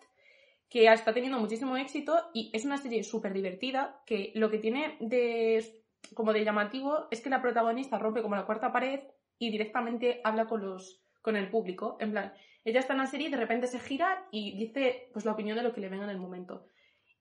que 0.69 0.85
está 0.85 1.13
teniendo 1.13 1.39
muchísimo 1.39 1.75
éxito 1.77 2.17
y 2.33 2.49
es 2.53 2.65
una 2.65 2.77
serie 2.77 3.03
súper 3.03 3.33
divertida, 3.33 4.01
que 4.05 4.31
lo 4.35 4.49
que 4.49 4.57
tiene 4.57 4.97
de 4.99 5.63
como 6.15 6.33
de 6.33 6.43
llamativo 6.43 7.07
es 7.11 7.21
que 7.21 7.29
la 7.29 7.41
protagonista 7.41 7.97
rompe 7.97 8.21
como 8.21 8.35
la 8.35 8.45
cuarta 8.45 8.71
pared 8.71 9.01
y 9.37 9.51
directamente 9.51 10.21
habla 10.23 10.45
con 10.45 10.61
los 10.61 11.01
con 11.21 11.35
el 11.35 11.49
público, 11.49 11.97
en 11.99 12.11
plan, 12.11 12.33
ella 12.63 12.79
está 12.79 12.93
en 12.93 12.99
la 12.99 13.05
serie 13.05 13.27
y 13.27 13.31
de 13.31 13.37
repente 13.37 13.67
se 13.67 13.79
gira 13.79 14.25
y 14.31 14.57
dice 14.57 15.09
pues 15.13 15.25
la 15.25 15.33
opinión 15.33 15.57
de 15.57 15.63
lo 15.63 15.73
que 15.73 15.81
le 15.81 15.89
venga 15.89 16.05
en 16.05 16.09
el 16.09 16.17
momento. 16.17 16.65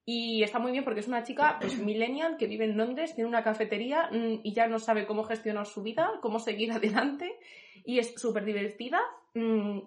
Y 0.07 0.43
está 0.43 0.59
muy 0.59 0.73
bien 0.73 0.85
porque 0.85 1.01
es 1.01 1.09
una 1.09 1.23
chica 1.23 1.59
pues, 1.61 1.79
millennial 1.79 2.37
que 2.37 2.47
vive 2.47 2.65
en 2.65 2.77
Londres, 2.77 3.15
tiene 3.15 3.29
una 3.29 3.45
cafetería 3.45 4.09
mm, 4.11 4.41
y 4.43 4.55
ya 4.55 4.67
no 4.67 4.79
sabe 4.79 5.07
cómo 5.07 5.25
gestionar 5.25 5.67
su 5.67 5.83
vida, 5.83 6.11
cómo 6.21 6.39
seguir 6.39 6.73
adelante. 6.73 7.39
Y 7.85 7.99
es 7.99 8.15
súper 8.21 8.45
divertida 8.45 9.01
mm, 9.35 9.79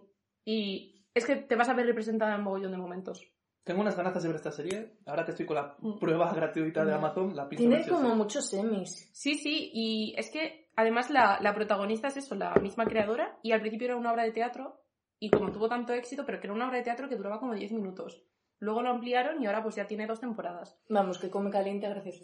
y 0.45 1.05
es 1.13 1.25
que 1.25 1.35
te 1.37 1.55
vas 1.55 1.69
a 1.69 1.73
ver 1.73 1.85
representada 1.85 2.33
en 2.33 2.39
un 2.39 2.45
mogollón 2.45 2.71
de 2.71 2.77
momentos. 2.77 3.27
Tengo 3.63 3.79
unas 3.81 3.95
ganas 3.95 4.21
de 4.21 4.27
ver 4.27 4.35
esta 4.35 4.51
serie. 4.51 4.97
Ahora 5.05 5.23
que 5.23 5.31
estoy 5.31 5.45
con 5.45 5.55
la 5.55 5.75
Mm. 5.79 5.97
prueba 5.99 6.33
gratuita 6.33 6.83
de 6.83 6.91
Mm. 6.91 6.95
Amazon, 6.97 7.35
la 7.35 7.47
Tiene 7.47 7.87
como 7.87 8.09
sí. 8.11 8.15
muchos 8.17 8.49
semis. 8.49 9.09
Sí, 9.13 9.35
sí, 9.35 9.69
y 9.73 10.13
es 10.17 10.29
que 10.31 10.69
además 10.75 11.09
la, 11.09 11.39
la 11.41 11.53
protagonista 11.55 12.07
es 12.09 12.17
eso, 12.17 12.35
la 12.35 12.53
misma 12.55 12.85
creadora, 12.85 13.37
y 13.41 13.51
al 13.53 13.61
principio 13.61 13.85
era 13.87 13.95
una 13.95 14.11
obra 14.11 14.23
de 14.23 14.31
teatro, 14.31 14.81
y 15.19 15.29
como 15.29 15.51
tuvo 15.51 15.69
tanto 15.69 15.93
éxito, 15.93 16.25
pero 16.25 16.41
que 16.41 16.47
era 16.47 16.53
una 16.53 16.67
obra 16.67 16.77
de 16.79 16.83
teatro 16.83 17.07
que 17.07 17.15
duraba 17.15 17.39
como 17.39 17.53
10 17.53 17.71
minutos. 17.71 18.21
Luego 18.59 18.81
lo 18.81 18.89
ampliaron 18.89 19.41
y 19.41 19.45
ahora 19.45 19.61
pues 19.63 19.75
ya 19.75 19.87
tiene 19.87 20.07
dos 20.07 20.19
temporadas. 20.19 20.77
Vamos, 20.89 21.17
que 21.19 21.29
come 21.29 21.49
caliente, 21.49 21.87
gracias. 21.87 22.21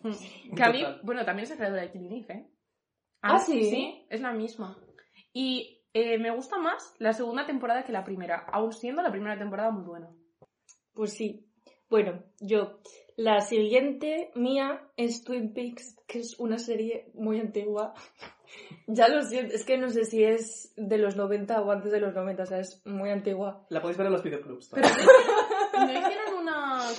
Que 0.56 0.64
a 0.64 0.72
mí, 0.72 0.84
bueno, 1.04 1.24
también 1.26 1.44
es 1.44 1.50
la 1.52 1.56
creadora 1.58 1.82
de 1.84 1.92
Killing 1.92 2.14
Eve, 2.24 2.34
¿eh? 2.34 2.50
¿Ah, 3.22 3.34
mí- 3.36 3.40
sí? 3.46 3.70
Sí, 3.70 4.06
es 4.10 4.20
la 4.22 4.32
misma. 4.34 4.78
Y 5.40 5.86
eh, 5.94 6.18
me 6.18 6.32
gusta 6.32 6.58
más 6.58 6.94
la 7.00 7.14
segunda 7.14 7.46
temporada 7.46 7.86
que 7.86 7.94
la 7.94 8.04
primera, 8.04 8.46
aun 8.52 8.74
siendo 8.74 9.02
la 9.02 9.10
primera 9.10 9.40
temporada 9.40 9.72
muy 9.72 9.86
buena. 9.86 10.10
Pues 10.94 11.14
sí. 11.14 11.48
Bueno, 11.90 12.22
yo. 12.42 12.82
La 13.16 13.40
siguiente 13.40 14.32
mía 14.36 14.82
es 14.98 15.24
Twin 15.24 15.54
Peaks, 15.54 15.96
que 16.08 16.20
es 16.20 16.38
una 16.40 16.58
serie 16.58 17.10
muy 17.14 17.40
antigua. 17.40 17.94
ya 18.88 19.08
lo 19.08 19.22
siento, 19.22 19.56
es 19.56 19.64
que 19.64 19.78
no 19.78 19.90
sé 19.90 20.04
si 20.04 20.26
es 20.26 20.74
de 20.76 20.98
los 20.98 21.16
90 21.16 21.62
o 21.62 21.72
antes 21.72 21.94
de 21.94 22.02
los 22.02 22.14
90, 22.14 22.44
o 22.44 22.46
sea, 22.46 22.60
es 22.60 22.82
muy 22.86 23.10
antigua. 23.10 23.66
La 23.70 23.82
podéis 23.82 23.98
ver 23.98 24.08
en 24.08 24.14
los 24.14 24.24
videoclubs. 24.24 24.70
Pero 24.74 24.90
no 25.74 25.84
una 25.84 25.94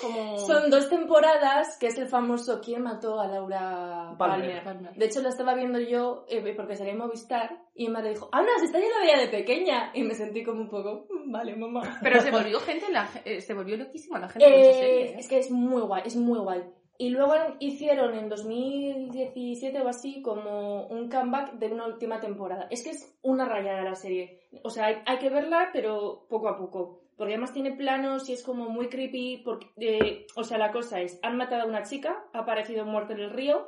como... 0.01 0.39
Son 0.39 0.71
dos 0.71 0.89
temporadas, 0.89 1.77
que 1.79 1.87
es 1.89 1.99
el 1.99 2.07
famoso 2.09 2.61
¿Quién 2.61 2.83
mató 2.83 3.21
a 3.21 3.27
Laura 3.27 4.15
Palmer. 4.19 4.63
Palmer? 4.65 4.95
De 4.95 5.07
hecho, 5.07 5.21
la 5.23 5.29
estaba 5.31 5.55
viendo 5.55 5.79
yo 5.81 6.25
eh, 6.29 6.43
porque 6.57 6.77
salía 6.77 6.93
en 6.93 6.99
Movistar 6.99 7.59
y 7.75 7.87
mi 7.87 7.93
madre 7.95 8.11
dijo, 8.11 8.29
¡Ah, 8.33 8.43
no, 8.43 8.49
se 8.59 8.67
está 8.67 8.79
yendo 8.79 8.95
veía 9.01 9.19
de 9.19 9.29
pequeña! 9.29 9.91
Y 9.95 10.03
me 10.03 10.15
sentí 10.15 10.43
como 10.45 10.61
un 10.61 10.69
poco, 10.69 11.07
"Mm, 11.11 11.33
vale, 11.33 11.57
mamá. 11.57 11.99
Pero 12.03 12.21
se 12.21 12.31
volvió 12.31 12.61
gente, 12.61 12.87
la, 12.91 13.09
eh, 13.25 13.41
se 13.41 13.55
volvió 13.55 13.77
loquísima 13.77 14.19
la 14.19 14.29
gente 14.29 14.47
Eh, 14.49 14.73
serie. 14.75 15.05
¿eh? 15.11 15.15
es 15.19 15.29
que 15.29 15.39
es 15.39 15.51
muy 15.51 15.83
guay, 15.83 16.03
es 16.05 16.17
muy 16.17 16.39
guay. 16.39 16.63
Y 17.01 17.09
luego 17.09 17.33
hicieron 17.61 18.13
en 18.15 18.29
2017 18.29 19.81
o 19.81 19.89
así 19.89 20.21
como 20.21 20.87
un 20.89 21.09
comeback 21.09 21.55
de 21.55 21.69
una 21.69 21.87
última 21.87 22.21
temporada. 22.21 22.67
Es 22.71 22.83
que 22.85 22.91
es 22.91 23.19
una 23.23 23.47
rayada 23.47 23.83
la 23.83 23.95
serie. 23.95 24.43
O 24.65 24.69
sea, 24.69 24.85
hay, 24.85 24.97
hay 25.07 25.19
que 25.19 25.31
verla, 25.31 25.71
pero 25.73 26.27
poco 26.29 26.49
a 26.51 26.59
poco. 26.59 27.01
Porque 27.17 27.33
además 27.33 27.55
tiene 27.55 27.73
planos 27.73 28.29
y 28.29 28.35
es 28.35 28.43
como 28.43 28.69
muy 28.69 28.91
creepy. 28.91 29.39
Porque, 29.43 29.67
eh, 29.79 30.27
o 30.37 30.45
sea, 30.45 30.59
la 30.59 30.73
cosa 30.73 31.01
es, 31.01 31.19
han 31.23 31.39
matado 31.39 31.63
a 31.63 31.67
una 31.67 31.85
chica, 31.85 32.23
ha 32.35 32.41
aparecido 32.41 32.85
muerta 32.85 33.15
en 33.15 33.21
el 33.21 33.31
río 33.31 33.67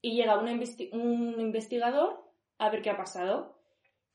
y 0.00 0.16
llega 0.16 0.38
una 0.40 0.52
investi- 0.54 0.88
un 0.92 1.38
investigador 1.38 2.18
a 2.56 2.70
ver 2.70 2.80
qué 2.80 2.88
ha 2.88 2.96
pasado. 2.96 3.58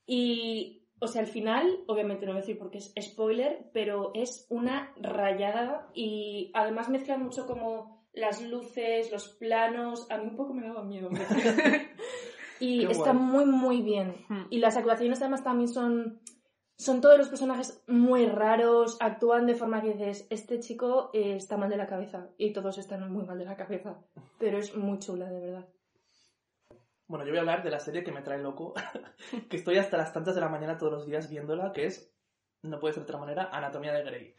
Y, 0.06 0.88
o 1.00 1.06
sea, 1.06 1.22
al 1.22 1.28
final, 1.28 1.84
obviamente 1.86 2.26
no 2.26 2.32
voy 2.32 2.38
a 2.38 2.42
decir 2.42 2.58
porque 2.58 2.78
es 2.78 2.92
spoiler, 3.00 3.70
pero 3.72 4.10
es 4.14 4.46
una 4.50 4.92
rayada 4.96 5.88
y 5.94 6.50
además 6.52 6.88
mezclan 6.88 7.22
mucho 7.22 7.46
como 7.46 7.95
las 8.16 8.42
luces, 8.42 9.12
los 9.12 9.28
planos. 9.28 10.10
A 10.10 10.18
mí 10.18 10.26
un 10.26 10.36
poco 10.36 10.52
me 10.52 10.66
daba 10.66 10.82
miedo. 10.82 11.10
y 12.60 12.86
Qué 12.86 12.92
está 12.92 13.12
guay. 13.12 13.24
muy, 13.24 13.44
muy 13.44 13.82
bien. 13.82 14.16
Hmm. 14.28 14.46
Y 14.50 14.58
las 14.58 14.76
actuaciones 14.76 15.20
además 15.20 15.44
también 15.44 15.68
son... 15.68 16.20
Son 16.78 17.00
todos 17.00 17.16
los 17.16 17.30
personajes 17.30 17.82
muy 17.86 18.26
raros, 18.26 18.98
actúan 19.00 19.46
de 19.46 19.54
forma 19.54 19.80
que 19.80 19.94
dices, 19.94 20.26
este 20.28 20.60
chico 20.60 21.08
eh, 21.14 21.36
está 21.36 21.56
mal 21.56 21.70
de 21.70 21.78
la 21.78 21.86
cabeza. 21.86 22.28
Y 22.36 22.52
todos 22.52 22.76
están 22.76 23.10
muy 23.10 23.24
mal 23.24 23.38
de 23.38 23.46
la 23.46 23.56
cabeza. 23.56 23.96
Pero 24.38 24.58
es 24.58 24.76
muy 24.76 24.98
chula, 24.98 25.30
de 25.30 25.40
verdad. 25.40 25.68
Bueno, 27.08 27.24
yo 27.24 27.30
voy 27.30 27.38
a 27.38 27.40
hablar 27.40 27.62
de 27.62 27.70
la 27.70 27.78
serie 27.78 28.04
que 28.04 28.12
me 28.12 28.20
trae 28.20 28.38
loco, 28.42 28.74
que 29.48 29.56
estoy 29.56 29.78
hasta 29.78 29.96
las 29.96 30.12
tantas 30.12 30.34
de 30.34 30.40
la 30.42 30.50
mañana 30.50 30.76
todos 30.76 30.92
los 30.92 31.06
días 31.06 31.30
viéndola, 31.30 31.72
que 31.72 31.86
es, 31.86 32.12
no 32.62 32.78
puede 32.78 32.92
ser 32.92 33.04
de 33.04 33.04
otra 33.04 33.20
manera, 33.20 33.48
Anatomía 33.52 33.94
de 33.94 34.02
Grey. 34.02 34.34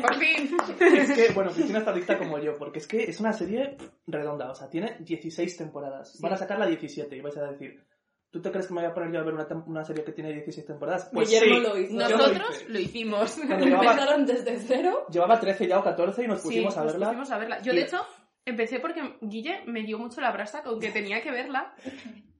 Por 0.00 0.14
fin. 0.16 0.56
Es 0.96 1.12
que, 1.12 1.32
bueno, 1.32 1.50
Cristina 1.52 1.78
está 1.80 1.90
adicta 1.90 2.18
como 2.18 2.38
yo, 2.38 2.56
porque 2.56 2.78
es 2.78 2.86
que 2.86 3.04
es 3.04 3.20
una 3.20 3.32
serie 3.32 3.76
redonda, 4.06 4.50
o 4.50 4.54
sea, 4.54 4.68
tiene 4.68 4.96
16 5.00 5.56
temporadas. 5.56 6.20
Van 6.20 6.32
a 6.32 6.36
sacar 6.36 6.58
la 6.58 6.66
17 6.66 7.16
y 7.16 7.20
vais 7.20 7.36
a 7.36 7.50
decir, 7.50 7.82
¿tú 8.30 8.40
te 8.42 8.50
crees 8.50 8.66
que 8.66 8.74
me 8.74 8.80
voy 8.82 8.90
a 8.90 8.94
poner 8.94 9.12
yo 9.12 9.20
a 9.20 9.24
ver 9.24 9.34
una, 9.34 9.46
una 9.66 9.84
serie 9.84 10.04
que 10.04 10.12
tiene 10.12 10.32
16 10.32 10.66
temporadas? 10.66 11.08
Pues 11.12 11.28
Guillermo 11.30 11.56
sí, 11.56 11.62
lo 11.62 11.78
hizo. 11.78 11.94
lo 11.94 12.08
Nosotros 12.08 12.56
hice. 12.62 12.68
lo 12.72 12.78
hicimos. 12.78 13.36
Llevaba, 13.38 13.92
Empezaron 13.92 14.26
desde 14.26 14.58
cero. 14.58 15.06
llevaba 15.10 15.40
13 15.40 15.66
ya 15.66 15.78
o 15.78 15.84
14 15.84 16.24
y 16.24 16.26
nos 16.28 16.40
Sí, 16.42 16.48
pusimos 16.48 16.76
a 16.76 16.82
nos 16.84 16.92
verla. 16.92 17.06
pusimos 17.08 17.30
a 17.30 17.38
verla. 17.38 17.62
Yo, 17.62 17.72
Y- 17.72 17.76
de 17.76 17.82
hecho, 17.82 18.04
empecé 18.44 18.80
porque 18.80 19.16
Guille 19.22 19.62
me 19.66 19.82
dio 19.82 19.98
mucho 19.98 20.20
la 20.20 20.30
brasa 20.32 20.62
con 20.62 20.78
que 20.80 20.90
tenía 20.90 21.22
que 21.22 21.30
verla. 21.30 21.74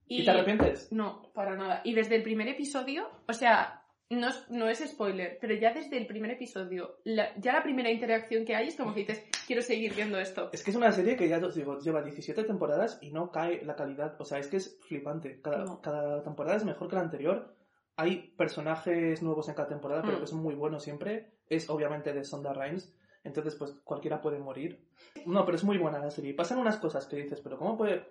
¿Y 0.09 0.23
te 0.23 0.31
arrepientes? 0.31 0.91
No, 0.91 1.31
para 1.33 1.55
nada. 1.57 1.81
Y 1.83 1.93
desde 1.93 2.15
el 2.15 2.23
primer 2.23 2.47
episodio, 2.47 3.09
o 3.27 3.33
sea, 3.33 3.83
no 4.09 4.29
es, 4.29 4.49
no 4.49 4.69
es 4.69 4.79
spoiler, 4.79 5.37
pero 5.41 5.53
ya 5.55 5.73
desde 5.73 5.97
el 5.97 6.07
primer 6.07 6.31
episodio, 6.31 6.97
la- 7.03 7.35
ya 7.37 7.53
la 7.53 7.63
primera 7.63 7.91
interacción 7.91 8.45
que 8.45 8.55
hay 8.55 8.69
es 8.69 8.75
como 8.75 8.93
que 8.93 9.01
dices, 9.01 9.23
quiero 9.45 9.61
seguir 9.61 9.93
viendo 9.93 10.17
esto. 10.19 10.49
Es 10.53 10.63
que 10.63 10.71
es 10.71 10.77
una 10.77 10.91
serie 10.91 11.15
que 11.17 11.27
ya 11.27 11.39
digo, 11.39 11.79
lleva 11.79 12.01
17 12.01 12.43
temporadas 12.45 12.99
y 13.01 13.11
no 13.11 13.31
cae 13.31 13.63
la 13.65 13.75
calidad. 13.75 14.15
O 14.19 14.25
sea, 14.25 14.39
es 14.39 14.47
que 14.47 14.57
es 14.57 14.79
flipante. 14.87 15.41
Cada, 15.41 15.65
No. 15.65 15.81
cada 15.81 16.23
temporada 16.23 16.55
es 16.55 16.63
mejor 16.65 16.87
que 16.89 16.95
la 16.95 17.01
anterior. 17.01 17.53
Hay 17.97 18.33
personajes 18.37 19.21
nuevos 19.23 19.49
en 19.49 19.55
cada 19.55 19.67
temporada, 19.67 20.03
pero 20.03 20.17
Mm. 20.17 20.21
que 20.21 20.27
son 20.27 20.39
muy 20.41 20.55
buenos 20.55 20.83
siempre. 20.83 21.31
Es 21.49 21.69
obviamente 21.69 22.13
de 22.13 22.23
Sonda 22.23 22.53
Rhimes. 22.53 22.93
Entonces, 23.23 23.55
pues 23.55 23.73
cualquiera 23.83 24.21
puede 24.21 24.39
morir. 24.39 24.85
No, 25.25 25.43
pero 25.43 25.57
es 25.57 25.63
muy 25.65 25.77
buena 25.77 25.99
la 25.99 26.11
serie. 26.11 26.33
Pasan 26.33 26.59
unas 26.59 26.77
cosas 26.77 27.07
que 27.07 27.17
dices, 27.17 27.41
pero 27.41 27.57
¿cómo, 27.57 27.75
puede, 27.75 28.05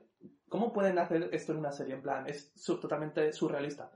¿cómo 0.48 0.72
pueden 0.74 0.98
hacer 0.98 1.30
esto 1.32 1.52
en 1.52 1.58
una 1.58 1.72
serie? 1.72 1.94
En 1.94 2.02
plan, 2.02 2.26
es 2.28 2.52
totalmente 2.66 3.32
surrealista. 3.32 3.90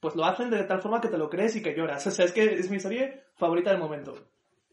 Pues 0.00 0.14
lo 0.16 0.24
hacen 0.24 0.50
de 0.50 0.64
tal 0.64 0.80
forma 0.80 1.00
que 1.00 1.08
te 1.08 1.18
lo 1.18 1.28
crees 1.30 1.54
y 1.56 1.62
que 1.62 1.74
lloras. 1.74 2.06
O 2.06 2.10
sea, 2.10 2.24
es 2.24 2.32
que 2.32 2.44
es 2.44 2.70
mi 2.70 2.80
serie 2.80 3.22
favorita 3.36 3.70
del 3.70 3.78
momento. 3.80 4.14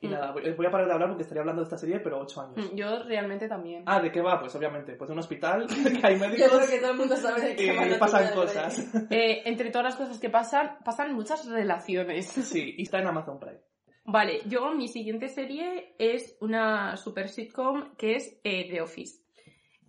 Y 0.01 0.07
Mm. 0.07 0.11
nada, 0.11 0.31
voy 0.31 0.65
a 0.65 0.71
parar 0.71 0.87
de 0.87 0.93
hablar 0.93 1.09
porque 1.09 1.23
estaría 1.23 1.41
hablando 1.41 1.61
de 1.61 1.65
esta 1.65 1.77
serie, 1.77 1.99
pero 1.99 2.19
8 2.21 2.41
años. 2.41 2.71
Mm, 2.71 2.75
Yo 2.75 3.03
realmente 3.03 3.49
también. 3.49 3.83
Ah, 3.85 4.01
¿de 4.01 4.11
qué 4.11 4.21
va? 4.21 4.39
Pues 4.39 4.55
obviamente, 4.55 4.93
pues 4.93 5.09
de 5.09 5.13
un 5.13 5.19
hospital, 5.19 5.67
que 6.01 6.07
hay 6.07 6.13
Yo 6.19 6.19
médicos 6.19 6.47
creo 6.49 6.67
que 6.69 6.79
todo 6.79 6.91
el 6.91 6.97
mundo 6.97 7.15
sabe 7.17 7.41
de 7.41 7.55
qué 7.57 7.65
y 7.95 7.99
pasan 7.99 8.33
cosas. 8.33 8.79
Eh, 9.09 9.41
entre 9.45 9.71
todas 9.71 9.83
las 9.85 9.95
cosas 9.97 10.17
que 10.19 10.29
pasan, 10.29 10.77
pasan 10.85 11.13
muchas 11.13 11.45
relaciones. 11.47 12.27
Sí, 12.27 12.75
y 12.77 12.83
está 12.83 12.99
en 12.99 13.07
Amazon 13.07 13.39
Prime. 13.39 13.59
Vale, 14.05 14.41
yo 14.45 14.71
mi 14.73 14.87
siguiente 14.87 15.27
serie 15.27 15.93
es 15.99 16.37
una 16.39 16.95
super 16.97 17.27
sitcom 17.29 17.95
que 17.97 18.15
es 18.15 18.39
eh, 18.43 18.67
The 18.69 18.81
Office. 18.81 19.21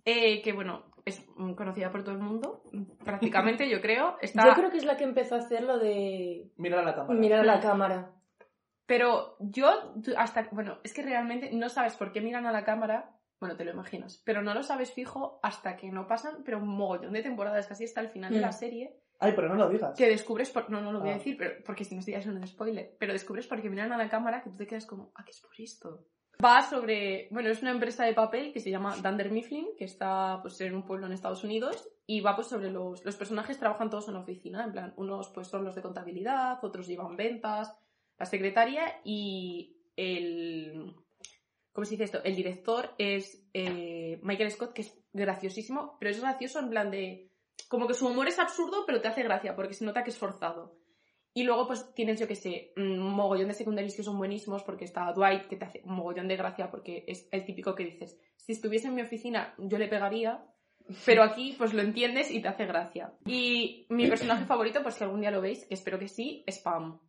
Eh, 0.03 0.41
que 0.41 0.51
bueno, 0.51 0.90
es 1.05 1.25
mm, 1.35 1.53
conocida 1.53 1.91
por 1.91 2.03
todo 2.03 2.15
el 2.15 2.21
mundo, 2.21 2.63
mm, 2.71 2.83
prácticamente 3.05 3.69
yo 3.69 3.81
creo. 3.81 4.17
Está... 4.21 4.45
Yo 4.47 4.53
creo 4.53 4.71
que 4.71 4.77
es 4.77 4.85
la 4.85 4.97
que 4.97 5.03
empezó 5.03 5.35
a 5.35 5.39
hacer 5.39 5.63
lo 5.63 5.77
de 5.79 6.51
Mira 6.57 6.79
a 6.79 6.83
la 6.83 6.95
cámara. 6.95 7.19
mirar 7.19 7.39
a 7.41 7.43
la 7.43 7.59
cámara. 7.59 8.11
Pero 8.85 9.37
yo, 9.39 9.93
hasta, 10.17 10.49
bueno, 10.51 10.79
es 10.83 10.93
que 10.93 11.01
realmente 11.01 11.51
no 11.53 11.69
sabes 11.69 11.95
por 11.95 12.11
qué 12.11 12.19
miran 12.19 12.45
a 12.45 12.51
la 12.51 12.65
cámara, 12.65 13.17
bueno, 13.39 13.55
te 13.55 13.63
lo 13.63 13.71
imaginas, 13.71 14.21
pero 14.25 14.41
no 14.41 14.53
lo 14.53 14.63
sabes 14.63 14.91
fijo 14.93 15.39
hasta 15.43 15.77
que 15.77 15.89
no 15.91 16.07
pasan, 16.07 16.43
pero 16.43 16.57
un 16.59 16.67
mogollón 16.67 17.13
de 17.13 17.23
temporadas, 17.23 17.67
casi 17.67 17.85
hasta 17.85 18.01
el 18.01 18.09
final 18.09 18.31
de 18.33 18.39
Mm. 18.39 18.41
la 18.41 18.51
serie, 18.51 18.99
Ay, 19.19 19.31
pero 19.35 19.47
no 19.47 19.55
lo 19.55 19.69
digas. 19.69 19.95
que 19.97 20.09
descubres, 20.09 20.49
por, 20.49 20.69
no, 20.69 20.81
no 20.81 20.91
lo 20.91 20.99
voy 20.99 21.09
a 21.09 21.13
Ah. 21.13 21.17
decir, 21.17 21.37
pero, 21.37 21.63
porque 21.65 21.85
si 21.85 21.95
no 21.95 22.01
sería 22.01 22.19
un 22.29 22.45
spoiler, 22.45 22.95
pero 22.99 23.13
descubres 23.13 23.47
porque 23.47 23.69
miran 23.69 23.91
a 23.93 23.97
la 23.97 24.09
cámara 24.09 24.41
que 24.43 24.49
tú 24.49 24.57
te 24.57 24.67
quedas 24.67 24.85
como, 24.85 25.11
ah, 25.15 25.23
¿qué 25.23 25.31
es 25.31 25.39
por 25.41 25.53
esto? 25.57 26.05
Va 26.43 26.61
sobre, 26.67 27.27
bueno, 27.29 27.49
es 27.49 27.61
una 27.61 27.71
empresa 27.71 28.05
de 28.05 28.13
papel 28.13 28.53
que 28.53 28.59
se 28.59 28.71
llama 28.71 28.95
Dunder 28.95 29.29
Mifflin, 29.29 29.67
que 29.77 29.85
está 29.85 30.39
pues 30.41 30.59
en 30.61 30.73
un 30.73 30.85
pueblo 30.85 31.05
en 31.05 31.13
Estados 31.13 31.43
Unidos, 31.43 31.87
y 32.07 32.21
va 32.21 32.35
pues 32.35 32.47
sobre 32.47 32.71
los, 32.71 33.03
los 33.05 33.15
personajes 33.15 33.59
trabajan 33.59 33.89
todos 33.89 34.07
en 34.07 34.15
oficina, 34.15 34.63
en 34.63 34.71
plan, 34.71 34.93
unos 34.97 35.29
pues 35.29 35.47
son 35.47 35.65
los 35.65 35.75
de 35.75 35.81
contabilidad, 35.81 36.63
otros 36.63 36.87
llevan 36.87 37.15
ventas, 37.15 37.75
la 38.17 38.25
secretaria 38.25 39.01
y 39.03 39.77
el, 39.95 40.95
¿cómo 41.73 41.85
se 41.85 41.91
dice 41.91 42.05
esto? 42.05 42.23
El 42.23 42.35
director 42.35 42.91
es 42.97 43.43
eh, 43.53 44.19
Michael 44.23 44.51
Scott, 44.51 44.73
que 44.73 44.81
es 44.81 44.97
graciosísimo, 45.13 45.97
pero 45.99 46.11
es 46.11 46.21
gracioso 46.21 46.59
en 46.59 46.69
plan 46.69 46.89
de, 46.91 47.29
como 47.67 47.87
que 47.87 47.93
su 47.93 48.07
humor 48.07 48.27
es 48.27 48.39
absurdo, 48.39 48.83
pero 48.85 49.01
te 49.01 49.07
hace 49.07 49.23
gracia, 49.23 49.55
porque 49.55 49.73
se 49.73 49.85
nota 49.85 50.03
que 50.03 50.09
es 50.09 50.17
forzado. 50.17 50.80
Y 51.33 51.43
luego, 51.43 51.65
pues 51.65 51.93
tienes, 51.93 52.19
yo 52.19 52.27
que 52.27 52.35
sé, 52.35 52.73
un 52.75 52.99
mogollón 52.99 53.47
de 53.47 53.53
secundarios 53.53 53.95
que 53.95 54.03
son 54.03 54.17
buenísimos, 54.17 54.63
porque 54.63 54.83
está 54.83 55.13
Dwight, 55.13 55.47
que 55.47 55.55
te 55.55 55.65
hace 55.65 55.81
un 55.85 55.95
mogollón 55.95 56.27
de 56.27 56.35
gracia, 56.35 56.69
porque 56.69 57.05
es 57.07 57.29
el 57.31 57.45
típico 57.45 57.73
que 57.73 57.85
dices, 57.85 58.19
si 58.35 58.51
estuviese 58.51 58.87
en 58.87 58.95
mi 58.95 59.01
oficina, 59.01 59.53
yo 59.57 59.77
le 59.77 59.87
pegaría, 59.87 60.43
pero 61.05 61.23
aquí, 61.23 61.55
pues 61.57 61.73
lo 61.73 61.81
entiendes 61.81 62.31
y 62.31 62.41
te 62.41 62.49
hace 62.49 62.65
gracia. 62.65 63.13
Y 63.25 63.85
mi 63.89 64.07
personaje 64.07 64.45
favorito, 64.45 64.83
pues 64.83 64.95
que 64.97 65.05
algún 65.05 65.21
día 65.21 65.31
lo 65.31 65.41
veis, 65.41 65.65
que 65.65 65.73
espero 65.73 65.99
que 65.99 66.09
sí, 66.09 66.43
es 66.45 66.59
Pam. 66.59 66.99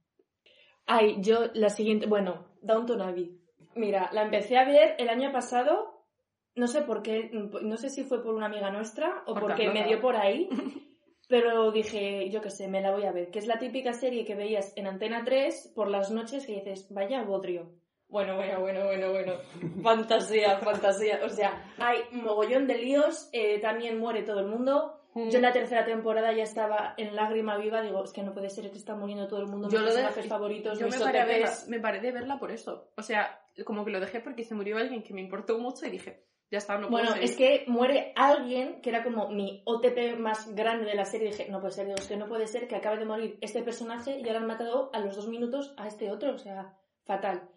Ay, 0.87 1.17
yo 1.21 1.51
la 1.55 1.69
siguiente, 1.69 2.07
bueno, 2.07 2.47
Downton 2.61 3.03
Abbey. 3.03 3.39
Mira, 3.75 4.11
la 4.13 4.23
empecé 4.23 4.57
a 4.57 4.65
ver 4.65 4.95
el 4.99 5.09
año 5.09 5.33
pasado, 5.33 6.07
no 6.55 6.67
sé 6.67 6.83
por 6.83 7.03
qué, 7.03 7.31
no 7.33 7.77
sé 7.77 7.89
si 7.89 8.05
fue 8.05 8.23
por 8.23 8.35
una 8.35 8.47
amiga 8.47 8.71
nuestra 8.71 9.23
o 9.27 9.35
Por 9.35 9.43
porque 9.43 9.71
me 9.71 9.85
dio 9.85 10.01
por 10.01 10.17
ahí, 10.17 10.49
pero 11.33 11.73
dije, 11.73 12.29
yo 12.29 12.43
qué 12.43 12.51
sé, 12.51 12.69
me 12.69 12.83
la 12.83 12.91
voy 12.91 13.07
a 13.07 13.11
ver, 13.11 13.31
que 13.31 13.39
es 13.39 13.47
la 13.47 13.59
típica 13.59 13.95
serie 13.95 14.27
que 14.27 14.35
veías 14.35 14.75
en 14.77 14.87
Antena 14.87 15.23
3 15.25 15.73
por 15.75 15.89
las 15.89 16.11
noches 16.11 16.45
que 16.45 16.57
dices, 16.57 16.89
vaya 16.91 17.23
bodrio. 17.23 17.71
Bueno, 18.11 18.37
bueno, 18.37 18.61
bueno, 18.61 18.85
bueno, 18.85 19.11
bueno. 19.13 19.33
Fantasía, 19.83 20.59
fantasía. 20.59 21.21
O 21.25 21.31
sea, 21.31 21.73
hay 21.79 22.01
mogollón 22.13 22.67
de 22.67 22.77
líos, 22.77 23.31
eh, 23.33 23.59
también 23.61 23.99
muere 23.99 24.25
todo 24.25 24.41
el 24.41 24.47
mundo. 24.47 24.99
Yo 25.15 25.37
en 25.39 25.43
la 25.43 25.53
tercera 25.55 25.87
temporada 25.87 26.35
ya 26.35 26.43
estaba 26.43 26.93
en 26.99 27.17
lágrima 27.17 27.57
viva, 27.57 27.81
digo, 27.81 28.05
es 28.05 28.13
que 28.13 28.23
no 28.23 28.35
puede 28.35 28.51
ser 28.51 28.71
que 28.71 28.77
está 28.77 28.95
muriendo 28.95 29.27
todo 29.27 29.41
el 29.41 29.47
mundo, 29.47 29.71
Yo 29.71 29.79
mis 29.79 29.89
lo 29.89 29.95
de- 29.95 30.03
personajes 30.03 30.27
favoritos, 30.29 30.79
Yo 30.79 30.87
mis 30.87 30.99
me 30.99 31.03
paré, 31.05 31.25
verla, 31.25 31.53
me 31.69 31.81
paré 31.81 32.01
de 32.01 32.13
verla 32.13 32.39
por 32.39 32.51
eso. 32.51 32.91
O 32.99 33.03
sea, 33.03 33.41
como 33.65 33.87
que 33.87 33.91
lo 33.91 34.01
dejé 34.01 34.21
porque 34.21 34.45
se 34.45 34.55
murió 34.55 34.77
alguien 34.77 35.03
que 35.03 35.15
me 35.15 35.23
importó 35.23 35.59
mucho 35.59 35.87
y 35.87 35.91
dije, 35.91 36.25
ya 36.53 36.59
está, 36.59 36.75
no 36.79 36.89
puedo 36.89 36.91
Bueno, 37.03 37.13
seguir. 37.15 37.25
es 37.31 37.37
que 37.37 37.65
muere 37.67 38.13
alguien 38.15 38.81
que 38.81 38.91
era 38.91 39.03
como 39.03 39.29
mi 39.31 39.63
OTP 39.65 40.17
más 40.19 40.55
grande 40.55 40.85
de 40.85 40.95
la 40.95 41.05
serie. 41.05 41.29
Dije, 41.31 41.49
no 41.51 41.59
puede 41.61 41.73
ser, 41.73 41.87
digo, 41.87 41.99
es 41.99 42.07
que 42.07 42.17
no 42.17 42.29
puede 42.29 42.47
ser 42.47 42.69
que 42.69 42.77
acabe 42.77 42.99
de 42.99 43.07
morir 43.07 43.39
este 43.41 43.63
personaje 43.63 44.21
y 44.21 44.27
ahora 44.29 44.41
han 44.41 44.47
matado 44.47 44.91
a 44.93 45.01
los 45.01 45.17
dos 45.17 45.27
minutos 45.27 45.75
a 45.79 45.89
este 45.89 46.11
otro. 46.13 46.35
O 46.35 46.39
sea, 46.39 46.77
fatal. 47.05 47.49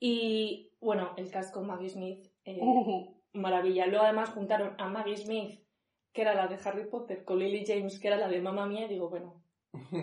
Y 0.00 0.72
bueno, 0.80 1.12
el 1.16 1.30
cast 1.30 1.52
con 1.52 1.66
Maggie 1.66 1.88
Smith, 1.90 2.26
eh, 2.44 2.58
Uh, 2.62 3.14
maravilla. 3.34 3.86
Luego 3.86 4.04
además 4.04 4.30
juntaron 4.30 4.74
a 4.78 4.88
Maggie 4.88 5.16
Smith, 5.16 5.60
que 6.12 6.22
era 6.22 6.34
la 6.34 6.46
de 6.46 6.56
Harry 6.64 6.86
Potter, 6.88 7.24
con 7.24 7.38
Lily 7.38 7.64
James, 7.66 7.98
que 7.98 8.08
era 8.08 8.16
la 8.16 8.28
de 8.28 8.40
Mamma 8.40 8.66
Mía. 8.66 8.86
Y 8.86 8.88
digo, 8.90 9.10
bueno, 9.10 9.42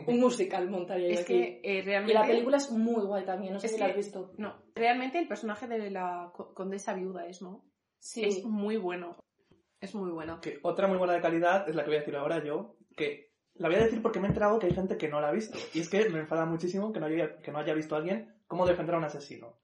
un 0.07 0.19
musical 0.19 0.69
montaría 0.69 1.07
yo 1.07 1.13
es 1.13 1.21
aquí. 1.21 1.33
que 1.33 1.61
eh, 1.63 1.77
Y 1.77 1.81
realmente... 1.81 2.13
la 2.13 2.25
película 2.27 2.57
es 2.57 2.69
muy 2.71 3.05
guay 3.05 3.23
también, 3.23 3.53
no 3.53 3.59
sé 3.59 3.67
Es 3.67 3.73
si 3.73 3.79
la 3.79 3.85
que- 3.85 3.91
has 3.91 3.97
visto. 3.97 4.33
No, 4.37 4.55
realmente 4.75 5.19
el 5.19 5.27
personaje 5.29 5.67
de 5.67 5.89
la 5.91 6.31
co- 6.33 6.53
condesa 6.53 6.93
viuda 6.93 7.25
es, 7.27 7.41
¿no? 7.41 7.63
Sí. 8.01 8.23
Es 8.25 8.43
muy 8.43 8.77
bueno. 8.77 9.15
Es 9.79 9.95
muy 9.95 10.11
bueno. 10.11 10.41
Que 10.41 10.59
otra 10.63 10.87
muy 10.87 10.97
buena 10.97 11.13
de 11.13 11.21
calidad 11.21 11.69
es 11.69 11.75
la 11.75 11.83
que 11.83 11.89
voy 11.89 11.97
a 11.97 11.99
decir 11.99 12.15
ahora 12.15 12.43
yo, 12.43 12.75
que 12.97 13.31
la 13.55 13.67
voy 13.67 13.77
a 13.77 13.83
decir 13.83 14.01
porque 14.01 14.19
me 14.19 14.25
he 14.25 14.29
enterado 14.29 14.59
que 14.59 14.65
hay 14.67 14.73
gente 14.73 14.97
que 14.97 15.07
no 15.07 15.21
la 15.21 15.29
ha 15.29 15.31
visto. 15.31 15.57
Y 15.73 15.79
es 15.79 15.89
que 15.89 16.09
me 16.09 16.19
enfada 16.19 16.45
muchísimo 16.45 16.91
que 16.91 16.99
no 16.99 17.05
haya, 17.05 17.37
que 17.37 17.51
no 17.51 17.59
haya 17.59 17.73
visto 17.73 17.95
a 17.95 17.99
alguien 17.99 18.35
cómo 18.47 18.65
defender 18.67 18.95
a 18.95 18.97
un 18.97 19.03
asesino. 19.05 19.57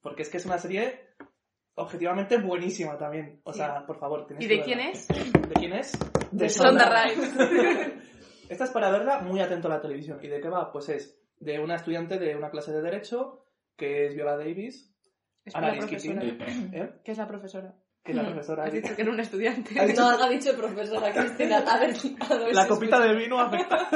Porque 0.00 0.22
es 0.22 0.28
que 0.28 0.36
es 0.36 0.44
una 0.46 0.58
serie 0.58 1.14
objetivamente 1.76 2.38
buenísima 2.38 2.98
también. 2.98 3.40
O 3.44 3.52
Sí. 3.52 3.58
sea, 3.60 3.86
por 3.86 3.98
favor, 3.98 4.26
tenéis 4.26 4.44
¿Y 4.44 4.48
que 4.48 4.56
de 4.56 4.62
quién 4.62 4.80
es? 4.80 5.08
¿De 5.08 5.54
quién 5.54 5.72
es? 5.72 5.92
De 6.30 6.48
Sonda 6.48 6.84
Sonda 6.84 7.04
Rhimes. 7.04 7.34
Esta 8.48 8.64
es 8.64 8.70
para 8.70 8.90
verla 8.90 9.20
muy 9.20 9.40
atento 9.40 9.68
a 9.68 9.70
la 9.70 9.80
televisión. 9.80 10.18
¿Y 10.22 10.28
de 10.28 10.40
qué 10.40 10.48
va? 10.48 10.70
Pues 10.70 10.88
es 10.90 11.18
de 11.40 11.58
una 11.58 11.76
estudiante 11.76 12.18
de 12.18 12.36
una 12.36 12.50
clase 12.50 12.72
de 12.72 12.82
Derecho, 12.82 13.46
que 13.76 14.06
es 14.06 14.14
Viola 14.14 14.36
Davis, 14.36 14.94
Es 15.44 15.54
la 15.54 15.72
profesora. 15.74 16.22
¿eh? 16.22 16.92
Que 17.04 17.12
es 17.12 17.18
la 17.18 17.26
profesora. 17.26 17.74
Que 18.04 18.14
la 18.14 18.24
profesora. 18.24 18.64
Has 18.64 18.72
dicho 18.72 18.94
que 18.94 19.02
era 19.02 19.10
un 19.10 19.20
estudiante. 19.20 19.80
Has 19.80 19.86
dicho- 19.88 20.02
No, 20.02 20.08
ha 20.24 20.28
dicho 20.28 20.54
profesora 20.56 21.12
Cristina. 21.12 21.58
A 21.58 21.78
ver, 21.78 21.94
a 22.20 22.34
ver 22.38 22.54
La 22.54 22.62
si 22.64 22.68
copita 22.68 22.96
escucha. 22.96 23.12
de 23.12 23.16
vino 23.18 23.40
afecta. 23.40 23.88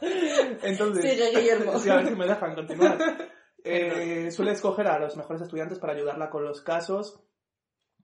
Entonces, 0.62 1.02
Sigue, 1.10 1.30
Guillermo. 1.30 1.78
sí, 1.78 1.90
a 1.90 1.96
ver 1.96 2.06
si 2.08 2.14
me 2.16 2.26
dejan 2.26 2.54
continuar. 2.54 2.98
Eh, 3.66 4.30
suele 4.30 4.52
escoger 4.52 4.86
a 4.88 4.98
los 4.98 5.16
mejores 5.16 5.40
estudiantes 5.40 5.78
para 5.78 5.94
ayudarla 5.94 6.28
con 6.28 6.44
los 6.44 6.60
casos 6.60 7.24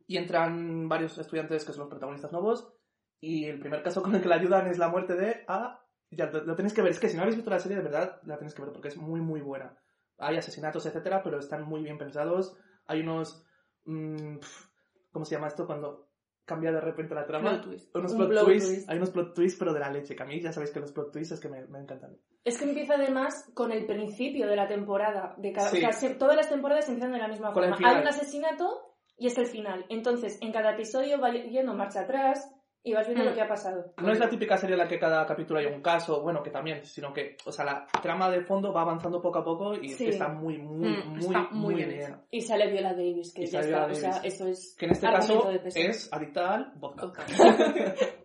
y 0.06 0.16
entran 0.16 0.88
varios 0.88 1.18
estudiantes 1.18 1.66
que 1.66 1.72
son 1.74 1.80
los 1.80 1.90
protagonistas 1.90 2.32
nuevos 2.32 2.72
y 3.20 3.44
el 3.44 3.60
primer 3.60 3.82
caso 3.82 4.00
con 4.02 4.14
el 4.14 4.22
que 4.22 4.28
la 4.28 4.36
ayudan 4.36 4.68
es 4.68 4.78
la 4.78 4.88
muerte 4.88 5.16
de 5.16 5.44
A. 5.48 5.84
Ya 6.10 6.30
lo, 6.30 6.44
lo 6.44 6.56
tenéis 6.56 6.72
que 6.72 6.80
ver, 6.80 6.92
es 6.92 6.98
que 6.98 7.10
si 7.10 7.16
no 7.18 7.24
habéis 7.24 7.36
visto 7.36 7.50
la 7.50 7.58
serie 7.58 7.76
de 7.76 7.82
verdad 7.82 8.22
la 8.24 8.38
tenéis 8.38 8.54
que 8.54 8.62
ver 8.62 8.72
porque 8.72 8.88
es 8.88 8.96
muy 8.96 9.20
muy 9.20 9.42
buena. 9.42 9.76
Hay 10.16 10.38
asesinatos, 10.38 10.86
etcétera, 10.86 11.22
pero 11.22 11.38
están 11.38 11.62
muy 11.64 11.82
bien 11.82 11.98
pensados. 11.98 12.56
Hay 12.86 13.00
unos... 13.00 13.44
mm, 13.84 14.38
pf, 14.38 14.68
¿Cómo 15.12 15.24
se 15.24 15.34
llama 15.34 15.48
esto? 15.48 15.66
Cuando 15.66 16.08
cambia 16.44 16.72
de 16.72 16.80
repente 16.80 17.14
la 17.14 17.26
trama. 17.26 17.50
Plot 17.50 17.64
twist. 17.64 17.96
Unos 17.96 18.12
Un 18.12 18.18
plot 18.18 18.30
plot 18.30 18.44
twists, 18.44 18.68
twist. 18.68 18.90
hay 18.90 18.96
unos 18.96 19.10
plot 19.10 19.34
twists, 19.34 19.58
pero 19.58 19.72
de 19.72 19.80
la 19.80 19.90
leche, 19.90 20.16
que 20.16 20.22
a 20.22 20.26
mí 20.26 20.40
ya 20.40 20.52
sabéis 20.52 20.72
que 20.72 20.80
los 20.80 20.92
plot 20.92 21.12
twists 21.12 21.34
es 21.34 21.40
que 21.40 21.48
me, 21.48 21.66
me 21.66 21.78
encantan. 21.80 22.16
Es 22.44 22.58
que 22.58 22.64
empieza 22.64 22.94
además 22.94 23.50
con 23.54 23.70
el 23.70 23.86
principio 23.86 24.46
de 24.48 24.56
la 24.56 24.66
temporada. 24.66 25.34
De 25.38 25.52
cada, 25.52 25.70
Sí. 25.92 26.14
todas 26.18 26.36
las 26.36 26.48
temporadas 26.48 26.88
empiezan 26.88 27.12
de 27.12 27.18
la 27.18 27.28
misma 27.28 27.52
Con 27.52 27.64
forma. 27.68 27.88
Hay 27.88 28.00
un 28.00 28.08
asesinato 28.08 28.96
y 29.16 29.26
es 29.26 29.36
el 29.38 29.46
final. 29.46 29.84
Entonces, 29.90 30.38
en 30.40 30.52
cada 30.52 30.72
episodio 30.72 31.20
va 31.20 31.30
yendo 31.32 31.74
marcha 31.74 32.00
atrás 32.00 32.50
y 32.82 32.92
vas 32.94 33.06
viendo 33.06 33.24
Mm. 33.24 33.28
lo 33.28 33.34
que 33.34 33.40
ha 33.42 33.48
pasado. 33.48 33.92
No 34.02 34.10
es 34.12 34.18
la 34.18 34.28
típica 34.28 34.56
serie 34.56 34.74
en 34.74 34.78
la 34.78 34.88
que 34.88 34.98
cada 34.98 35.26
capítulo 35.26 35.60
hay 35.60 35.66
un 35.66 35.82
caso, 35.82 36.22
bueno, 36.22 36.42
que 36.42 36.50
también, 36.50 36.84
sino 36.84 37.12
que, 37.12 37.36
o 37.44 37.52
sea, 37.52 37.64
la 37.64 37.86
trama 38.02 38.30
de 38.30 38.40
fondo 38.42 38.72
va 38.72 38.82
avanzando 38.82 39.20
poco 39.20 39.38
a 39.40 39.44
poco 39.44 39.74
y 39.74 39.92
es 39.92 39.96
Sí. 39.98 40.04
que 40.04 40.10
está 40.10 40.28
muy, 40.28 40.58
muy, 40.58 40.88
Mm, 40.88 41.08
muy, 41.08 41.20
está 41.20 41.48
muy, 41.50 41.74
muy 41.74 41.84
bien. 41.84 42.16
Y 42.30 42.40
sale 42.40 42.70
Viola 42.70 42.92
Davis, 42.94 43.32
que 43.34 43.42
Y 43.42 43.46
ya 43.46 43.60
está. 43.60 43.86
O 43.86 43.94
sea, 43.94 44.20
eso 44.24 44.46
es. 44.46 44.74
Que 44.78 44.86
en 44.86 44.92
este 44.92 45.06
caso 45.06 45.50
es 45.50 46.12
adicta 46.12 46.54
al 46.54 46.72
vodka. 46.76 47.12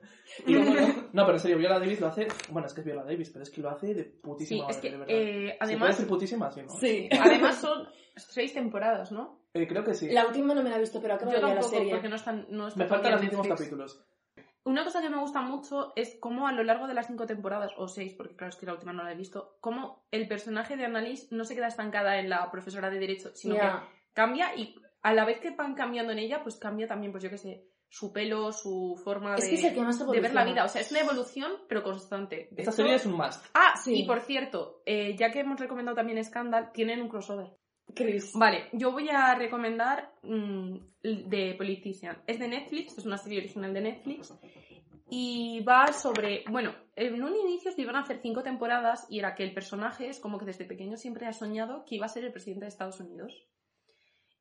Y- 0.47 0.53
no, 1.13 1.23
pero 1.25 1.33
en 1.33 1.39
serio, 1.39 1.57
Viola 1.57 1.79
Davis 1.79 2.01
lo 2.01 2.07
hace, 2.07 2.27
bueno, 2.49 2.65
es 2.67 2.73
que 2.73 2.81
es 2.81 2.85
Viola 2.85 3.03
Davis, 3.03 3.29
pero 3.29 3.43
es 3.43 3.49
que 3.51 3.61
lo 3.61 3.69
hace 3.69 3.93
de 3.93 4.03
Sí, 4.05 4.19
putísima 4.23 4.67
es 4.69 4.75
madre, 4.77 4.81
que 4.81 4.91
de 4.91 4.97
verdad. 4.97 5.15
eh, 5.15 5.21
¿Se 5.21 5.37
puede 5.45 5.57
además, 5.59 5.89
decir 5.89 6.07
putísima? 6.07 6.51
Sí, 6.51 6.61
¿no? 6.61 6.69
Sí. 6.69 7.09
además 7.21 7.55
son 7.61 7.87
seis 8.15 8.53
temporadas, 8.53 9.11
¿no? 9.11 9.39
Eh, 9.53 9.67
creo 9.67 9.83
que 9.83 9.93
sí. 9.93 10.09
La 10.09 10.25
última 10.25 10.53
no 10.55 10.63
me 10.63 10.69
la 10.71 10.77
he 10.77 10.79
visto, 10.79 10.99
pero 11.01 11.13
acabo 11.13 11.31
Yo 11.31 11.37
de 11.39 11.45
ver 11.45 11.55
la 11.55 11.61
serie. 11.61 11.91
porque 11.91 12.09
no 12.09 12.15
están 12.15 12.47
no 12.49 12.67
está 12.67 12.79
Me 12.79 12.87
faltan 12.89 13.11
los 13.13 13.21
últimos 13.21 13.47
capítulos. 13.47 14.03
Una 14.65 14.83
cosa 14.83 15.01
que 15.01 15.09
me 15.09 15.19
gusta 15.19 15.41
mucho 15.41 15.93
es 15.95 16.17
cómo 16.19 16.47
a 16.47 16.51
lo 16.51 16.63
largo 16.63 16.87
de 16.87 16.93
las 16.93 17.07
cinco 17.07 17.25
temporadas, 17.25 17.71
o 17.77 17.87
seis, 17.87 18.13
porque 18.13 18.35
claro, 18.35 18.49
es 18.49 18.57
que 18.57 18.65
la 18.65 18.73
última 18.73 18.93
no 18.93 19.03
la 19.03 19.11
he 19.11 19.15
visto, 19.15 19.57
cómo 19.61 20.05
el 20.11 20.27
personaje 20.27 20.75
de 20.75 20.85
Annalise 20.85 21.27
no 21.35 21.45
se 21.45 21.55
queda 21.55 21.67
estancada 21.67 22.17
en 22.19 22.29
la 22.29 22.49
profesora 22.51 22.89
de 22.89 22.99
Derecho, 22.99 23.29
sino 23.35 23.55
que 23.55 23.69
cambia 24.13 24.55
y 24.55 24.75
a 25.03 25.13
la 25.13 25.23
vez 25.25 25.39
que 25.39 25.51
van 25.51 25.75
cambiando 25.75 26.11
en 26.11 26.19
ella, 26.19 26.41
pues 26.43 26.57
cambia 26.57 26.87
también, 26.87 27.11
pues 27.11 27.23
yo 27.23 27.29
qué 27.29 27.37
sé, 27.37 27.67
su 27.87 28.11
pelo, 28.11 28.51
su 28.51 28.99
forma 29.03 29.35
Es 29.35 29.43
de, 29.43 29.49
que 29.51 29.55
es 29.55 29.63
el 29.65 29.73
que 29.75 29.81
más 29.81 29.99
de 30.11 30.19
ver 30.19 30.33
la 30.33 30.43
vida. 30.43 30.65
O 30.65 30.67
sea, 30.67 30.81
es 30.81 30.89
una 30.91 31.01
evolución, 31.01 31.51
pero 31.69 31.83
constante. 31.83 32.47
De 32.51 32.63
Esta 32.63 32.71
hecho- 32.71 32.71
serie 32.71 32.95
es 32.95 33.05
un 33.05 33.13
must. 33.15 33.45
Ah, 33.53 33.75
Sí. 33.77 34.01
y 34.01 34.07
por 34.07 34.21
cierto, 34.21 34.81
eh, 34.85 35.15
ya 35.15 35.31
que 35.31 35.41
hemos 35.41 35.59
recomendado 35.59 35.95
también 35.95 36.21
Scandal, 36.25 36.71
tienen 36.73 37.01
un 37.01 37.07
crossover. 37.07 37.55
Chris. 37.93 38.33
Vale, 38.33 38.69
yo 38.73 38.91
voy 38.91 39.09
a 39.09 39.35
recomendar 39.35 40.11
mm, 40.23 40.75
The 41.29 41.55
Politician. 41.57 42.17
Es 42.27 42.39
de 42.39 42.47
Netflix, 42.47 42.97
es 42.97 43.05
una 43.05 43.17
serie 43.17 43.39
original 43.39 43.73
de 43.73 43.81
Netflix. 43.81 44.33
Y 45.09 45.61
va 45.63 45.93
sobre. 45.93 46.43
Bueno, 46.49 46.73
en 46.95 47.23
un 47.23 47.35
inicio 47.35 47.71
se 47.71 47.81
iban 47.83 47.95
a 47.95 47.99
hacer 48.01 48.19
cinco 48.21 48.41
temporadas 48.41 49.05
y 49.09 49.19
era 49.19 49.35
que 49.35 49.43
el 49.43 49.53
personaje 49.53 50.09
es 50.09 50.19
como 50.19 50.39
que 50.39 50.45
desde 50.45 50.65
pequeño 50.65 50.97
siempre 50.97 51.27
ha 51.27 51.33
soñado 51.33 51.85
que 51.85 51.95
iba 51.95 52.05
a 52.07 52.09
ser 52.09 52.25
el 52.25 52.31
presidente 52.31 52.65
de 52.65 52.69
Estados 52.69 52.99
Unidos. 52.99 53.45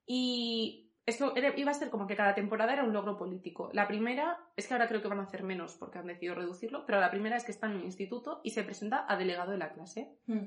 Y 0.07 0.91
esto 1.07 1.37
era- 1.37 1.57
iba 1.59 1.71
a 1.71 1.75
ser 1.75 1.91
como 1.91 2.07
que 2.07 2.17
cada 2.17 2.35
temporada 2.35 2.73
era 2.73 2.85
un 2.85 2.93
logro 2.93 3.17
político. 3.17 3.71
La 3.73 3.87
primera, 3.87 4.39
es 4.57 4.67
que 4.67 4.75
ahora 4.75 4.89
creo 4.89 5.03
que 5.03 5.09
van 5.09 5.21
a 5.21 5.25
hacer 5.25 5.43
menos 5.43 5.77
porque 5.77 5.99
han 5.99 6.07
decidido 6.07 6.35
reducirlo, 6.35 6.85
pero 6.87 6.99
la 7.01 7.11
primera 7.11 7.37
es 7.37 7.45
que 7.45 7.53
está 7.53 7.67
en 7.67 7.77
un 7.77 7.85
instituto 7.85 8.41
y 8.43 8.51
se 8.51 8.65
presenta 8.65 9.05
a 9.07 9.17
delegado 9.17 9.53
de 9.53 9.59
la 9.59 9.73
clase 9.73 10.17
Mm. 10.27 10.47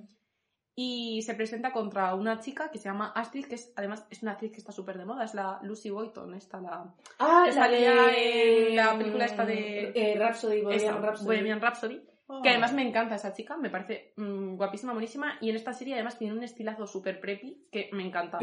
Y 0.79 1.24
se 1.24 1.34
presenta 1.34 1.72
contra 1.74 2.13
una 2.13 2.39
chica 2.39 2.69
que 2.69 2.77
se 2.77 2.86
llama 2.88 3.12
Astrid, 3.15 3.48
que 3.48 3.55
es 3.55 3.74
además 3.75 4.05
es 4.12 4.22
una 4.22 4.34
actriz 4.34 4.51
que 4.51 4.60
está 4.60 4.72
súper 4.72 4.96
de 5.00 5.05
moda, 5.05 5.24
es 5.25 5.34
la 5.34 5.60
Lucy 5.63 5.89
Boyton, 5.89 6.36
esta 6.36 6.62
la 6.62 6.93
Ah, 7.17 7.46
que 7.50 7.55
la 7.55 7.63
salía 7.63 7.93
de... 8.03 8.69
en 8.69 8.75
la 8.75 8.96
película 8.96 9.25
esta 9.25 9.43
de- 9.43 9.91
Eh, 9.96 10.15
Rhapsody, 10.19 10.62
Bohemian 10.62 11.01
Rhapsody. 11.01 11.25
Bohemian 11.25 11.62
Rhapsody, 11.62 12.01
Ah. 12.29 12.41
que 12.43 12.50
además 12.50 12.74
me 12.74 12.88
encanta 12.88 13.15
esa 13.15 13.34
chica, 13.34 13.57
me 13.57 13.72
parece 13.72 14.13
mm, 14.17 14.55
guapísima, 14.55 14.91
buenísima, 14.93 15.38
y 15.41 15.50
en 15.50 15.55
esta 15.55 15.74
serie 15.74 15.96
además 15.96 16.19
tiene 16.19 16.34
un 16.36 16.43
estilazo 16.43 16.86
súper 16.86 17.19
preppy 17.19 17.67
que 17.72 17.89
me 17.93 18.05
encanta. 18.05 18.38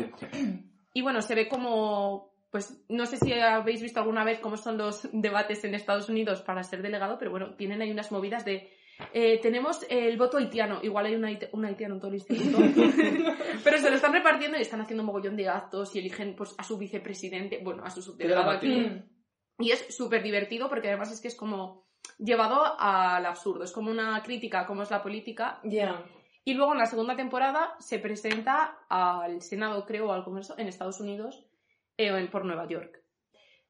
Y 0.93 1.03
bueno, 1.03 1.23
se 1.23 1.35
ve 1.37 1.47
como, 1.49 2.33
pues 2.51 2.85
no 2.89 3.07
sé 3.07 3.17
si 3.19 3.33
habéis 3.33 3.81
visto 3.83 4.01
alguna 4.01 4.25
vez 4.25 4.41
cómo 4.41 4.57
son 4.57 4.77
los 4.77 5.09
debates 5.13 5.63
en 5.65 5.75
Estados 5.77 6.09
Unidos 6.09 6.43
para 6.43 6.65
ser 6.65 6.83
delegado, 6.83 7.17
pero 7.17 7.31
bueno, 7.31 7.55
tienen 7.55 7.81
ahí 7.81 7.93
unas 7.93 8.11
movidas 8.11 8.45
de... 8.45 8.73
eh, 9.13 9.39
tenemos 9.41 9.85
el 9.91 10.17
voto 10.17 10.39
haitiano, 10.39 10.81
igual 10.83 11.07
hay 11.07 11.15
un, 11.17 11.25
haiti- 11.25 11.49
un 11.53 11.65
haitiano 11.65 11.95
en 11.95 12.01
todo 12.01 12.09
el 12.11 12.15
instituto, 12.17 12.59
pero 13.65 13.79
se 13.79 13.91
lo 13.91 13.97
están 13.97 14.13
repartiendo 14.13 14.57
y 14.59 14.61
están 14.63 14.81
haciendo 14.81 15.03
un 15.03 15.07
mogollón 15.07 15.37
de 15.37 15.49
actos 15.49 15.95
y 15.95 15.99
eligen 16.01 16.35
pues, 16.37 16.55
a 16.59 16.65
su 16.65 16.79
vicepresidente, 16.79 17.61
bueno, 17.63 17.85
a 17.85 17.91
su 17.91 18.03
subdelegado 18.03 18.51
aquí. 18.51 19.03
Y 19.59 19.71
es 19.71 19.95
súper 19.95 20.23
divertido 20.23 20.69
porque 20.69 20.89
además 20.89 21.13
es 21.13 21.21
que 21.21 21.29
es 21.29 21.37
como 21.37 21.87
llevado 22.19 22.63
al 22.79 23.25
absurdo, 23.27 23.65
es 23.65 23.73
como 23.73 23.91
una 23.91 24.23
crítica 24.23 24.61
a 24.61 24.67
cómo 24.67 24.83
es 24.83 24.91
la 24.91 25.03
política 25.03 25.61
Ya. 25.65 26.05
y 26.45 26.55
luego 26.55 26.73
en 26.73 26.79
la 26.79 26.87
segunda 26.87 27.17
temporada 27.17 27.75
se 27.79 27.99
presenta 27.99 28.79
al 28.89 29.43
Senado, 29.43 29.85
creo, 29.87 30.09
o 30.09 30.13
al 30.13 30.25
Congreso 30.25 30.55
en 30.59 30.69
Estados 30.69 31.01
Unidos 31.01 31.47
eh, 31.97 32.09
en- 32.09 32.31
por 32.31 32.45
Nueva 32.45 32.67
York. 32.69 33.01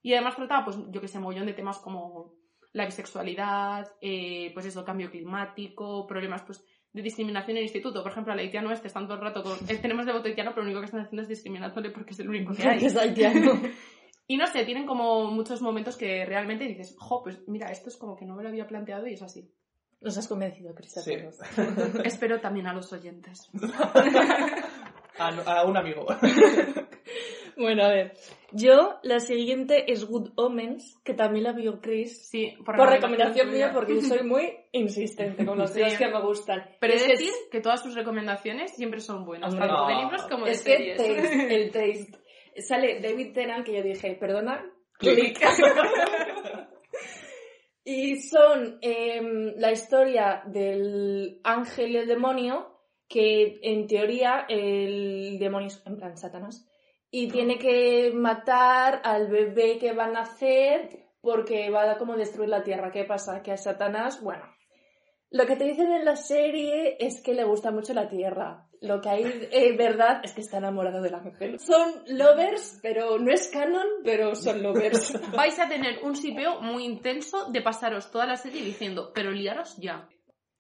Y 0.03 0.13
además 0.13 0.37
trataba, 0.37 0.65
pues, 0.67 0.77
yo 0.91 1.01
que 1.01 1.09
sé, 1.09 1.19
mogollón 1.19 1.47
de 1.47 1.55
temas 1.55 1.79
como 1.79 2.35
la 2.75 2.85
bisexualidad, 2.85 3.93
eh, 4.01 4.51
pues 4.53 4.67
eso, 4.67 4.85
cambio 4.85 5.11
climático, 5.11 6.07
problemas, 6.07 6.43
pues, 6.43 6.63
de 6.93 7.03
discriminación 7.03 7.53
en 7.53 7.59
el 7.59 7.63
instituto. 7.65 8.03
Por 8.03 8.13
ejemplo, 8.13 8.33
al 8.33 8.41
haitiano 8.41 8.71
este 8.73 8.89
están 8.89 9.07
todo 9.07 9.17
el 9.17 9.23
rato 9.23 9.43
con... 9.43 9.53
eh, 9.69 9.79
tenemos 9.79 10.05
de 10.05 10.13
voto 10.13 10.29
haitiano, 10.29 10.51
pero 10.51 10.63
lo 10.63 10.69
único 10.69 10.81
que 10.81 10.87
están 10.87 11.01
haciendo 11.01 11.23
es 11.23 11.29
discriminándole 11.29 11.91
porque 11.91 12.11
es 12.13 12.21
el 12.21 12.29
único 12.29 12.53
que 12.53 12.69
hay. 12.69 12.79
Es 12.85 12.97
haitiano. 12.97 13.61
Y 14.27 14.39
no 14.39 14.47
sé, 14.47 14.65
tienen 14.65 14.87
como 14.87 15.31
muchos 15.31 15.61
momentos 15.61 15.99
que 15.99 16.25
realmente 16.25 16.65
dices, 16.65 16.97
jo, 16.99 17.23
pues 17.23 17.47
mira, 17.47 17.71
esto 17.71 17.91
es 17.91 17.99
como 17.99 18.17
que 18.17 18.25
no 18.25 18.35
me 18.35 18.43
lo 18.43 18.49
había 18.49 18.67
planteado 18.67 19.07
y 19.07 19.13
es 19.13 19.23
así. 19.23 19.53
Nos 20.01 20.17
has 20.17 20.27
convencido, 20.27 20.75
Chris, 20.75 20.97
a 20.97 21.03
Sí. 21.03 21.13
Espero 22.05 22.41
también 22.41 22.67
a 22.67 22.73
los 22.73 22.91
oyentes. 22.91 23.51
A, 25.19 25.29
a 25.29 25.65
un 25.67 25.77
amigo. 25.77 26.07
Bueno, 27.57 27.85
a 27.85 27.89
ver. 27.89 28.15
Yo, 28.53 28.99
la 29.03 29.21
siguiente 29.21 29.91
es 29.93 30.05
Good 30.05 30.31
Omens, 30.37 30.99
que 31.05 31.15
también 31.15 31.45
la 31.45 31.53
vio 31.53 31.81
Chris. 31.81 32.29
Sí, 32.29 32.55
Por 32.65 32.77
recomendación 32.77 33.51
mía, 33.51 33.71
porque 33.73 33.95
yo 33.97 34.01
soy 34.03 34.23
muy 34.27 34.53
insistente 34.73 35.45
con 35.47 35.59
las 35.59 35.73
Sí. 35.73 35.81
que 35.99 36.09
me 36.09 36.21
gustan. 36.21 36.65
Pero 36.81 36.93
he 36.93 36.97
es 36.97 37.03
de 37.03 37.07
que 37.09 37.13
decir 37.15 37.33
que 37.51 37.61
todas 37.61 37.83
sus 37.83 37.95
recomendaciones 37.95 38.75
siempre 38.75 39.01
son 39.01 39.25
buenas, 39.25 39.57
tanto 39.57 39.87
de 39.87 39.95
libros 39.95 40.23
como 40.31 40.47
de 40.47 40.53
Es 40.53 40.63
que 40.63 40.77
series. 40.77 40.97
taste, 40.97 41.55
el 41.55 41.71
taste. 41.73 42.19
Sale 42.59 43.01
David 43.01 43.33
Tennant, 43.33 43.65
que 43.67 43.73
yo 43.77 43.83
dije, 43.83 44.15
perdona, 44.15 44.65
Click. 44.99 45.37
click. 45.37 45.41
y 47.85 48.17
son 48.21 48.79
em, 48.81 49.55
la 49.57 49.73
historia 49.73 50.43
del 50.47 51.41
ángel 51.45 51.91
y 51.91 51.97
el 51.99 52.07
demonio, 52.07 52.71
que 53.09 53.59
en 53.63 53.87
teoría 53.87 54.47
el 54.49 55.39
demonio 55.39 55.67
es 55.69 55.83
en 55.87 55.97
plan 55.97 56.17
Satanás, 56.17 56.67
y 57.17 57.29
tiene 57.29 57.59
que 57.59 58.11
matar 58.13 59.01
al 59.05 59.29
bebé 59.29 59.79
que 59.79 59.93
van 59.93 60.17
a 60.17 60.23
nacer 60.23 60.89
porque 61.21 61.71
va 61.71 61.93
a 61.93 61.97
como 61.97 62.17
destruir 62.17 62.49
la 62.49 62.65
tierra. 62.65 62.91
¿Qué 62.91 63.05
pasa? 63.05 63.41
Que 63.41 63.53
a 63.53 63.57
Satanás, 63.57 64.21
bueno, 64.21 64.43
lo 65.31 65.47
que 65.47 65.55
te 65.55 65.63
dicen 65.63 65.93
en 65.93 66.05
la 66.05 66.17
serie 66.17 66.97
es 66.99 67.23
que 67.23 67.35
le 67.35 67.45
gusta 67.45 67.71
mucho 67.71 67.95
la 67.95 68.09
tierra. 68.09 68.67
Lo 68.81 69.01
que 69.01 69.11
hay 69.11 69.49
en 69.53 69.77
verdad 69.77 70.23
es 70.25 70.33
que 70.33 70.41
está 70.41 70.59
enamorado 70.59 71.01
del 71.01 71.15
ángel. 71.15 71.61
Son 71.61 72.03
lovers, 72.09 72.81
pero 72.83 73.17
no 73.21 73.33
es 73.33 73.47
canon, 73.47 73.87
pero 74.03 74.35
son 74.35 74.61
lovers. 74.61 75.17
Vais 75.37 75.57
a 75.61 75.69
tener 75.69 76.03
un 76.03 76.17
sipeo 76.17 76.63
muy 76.63 76.85
intenso 76.85 77.49
de 77.49 77.63
pasaros 77.63 78.11
toda 78.11 78.27
la 78.27 78.37
serie 78.37 78.61
diciendo, 78.61 79.13
pero 79.15 79.31
liaros 79.31 79.77
ya. 79.77 80.09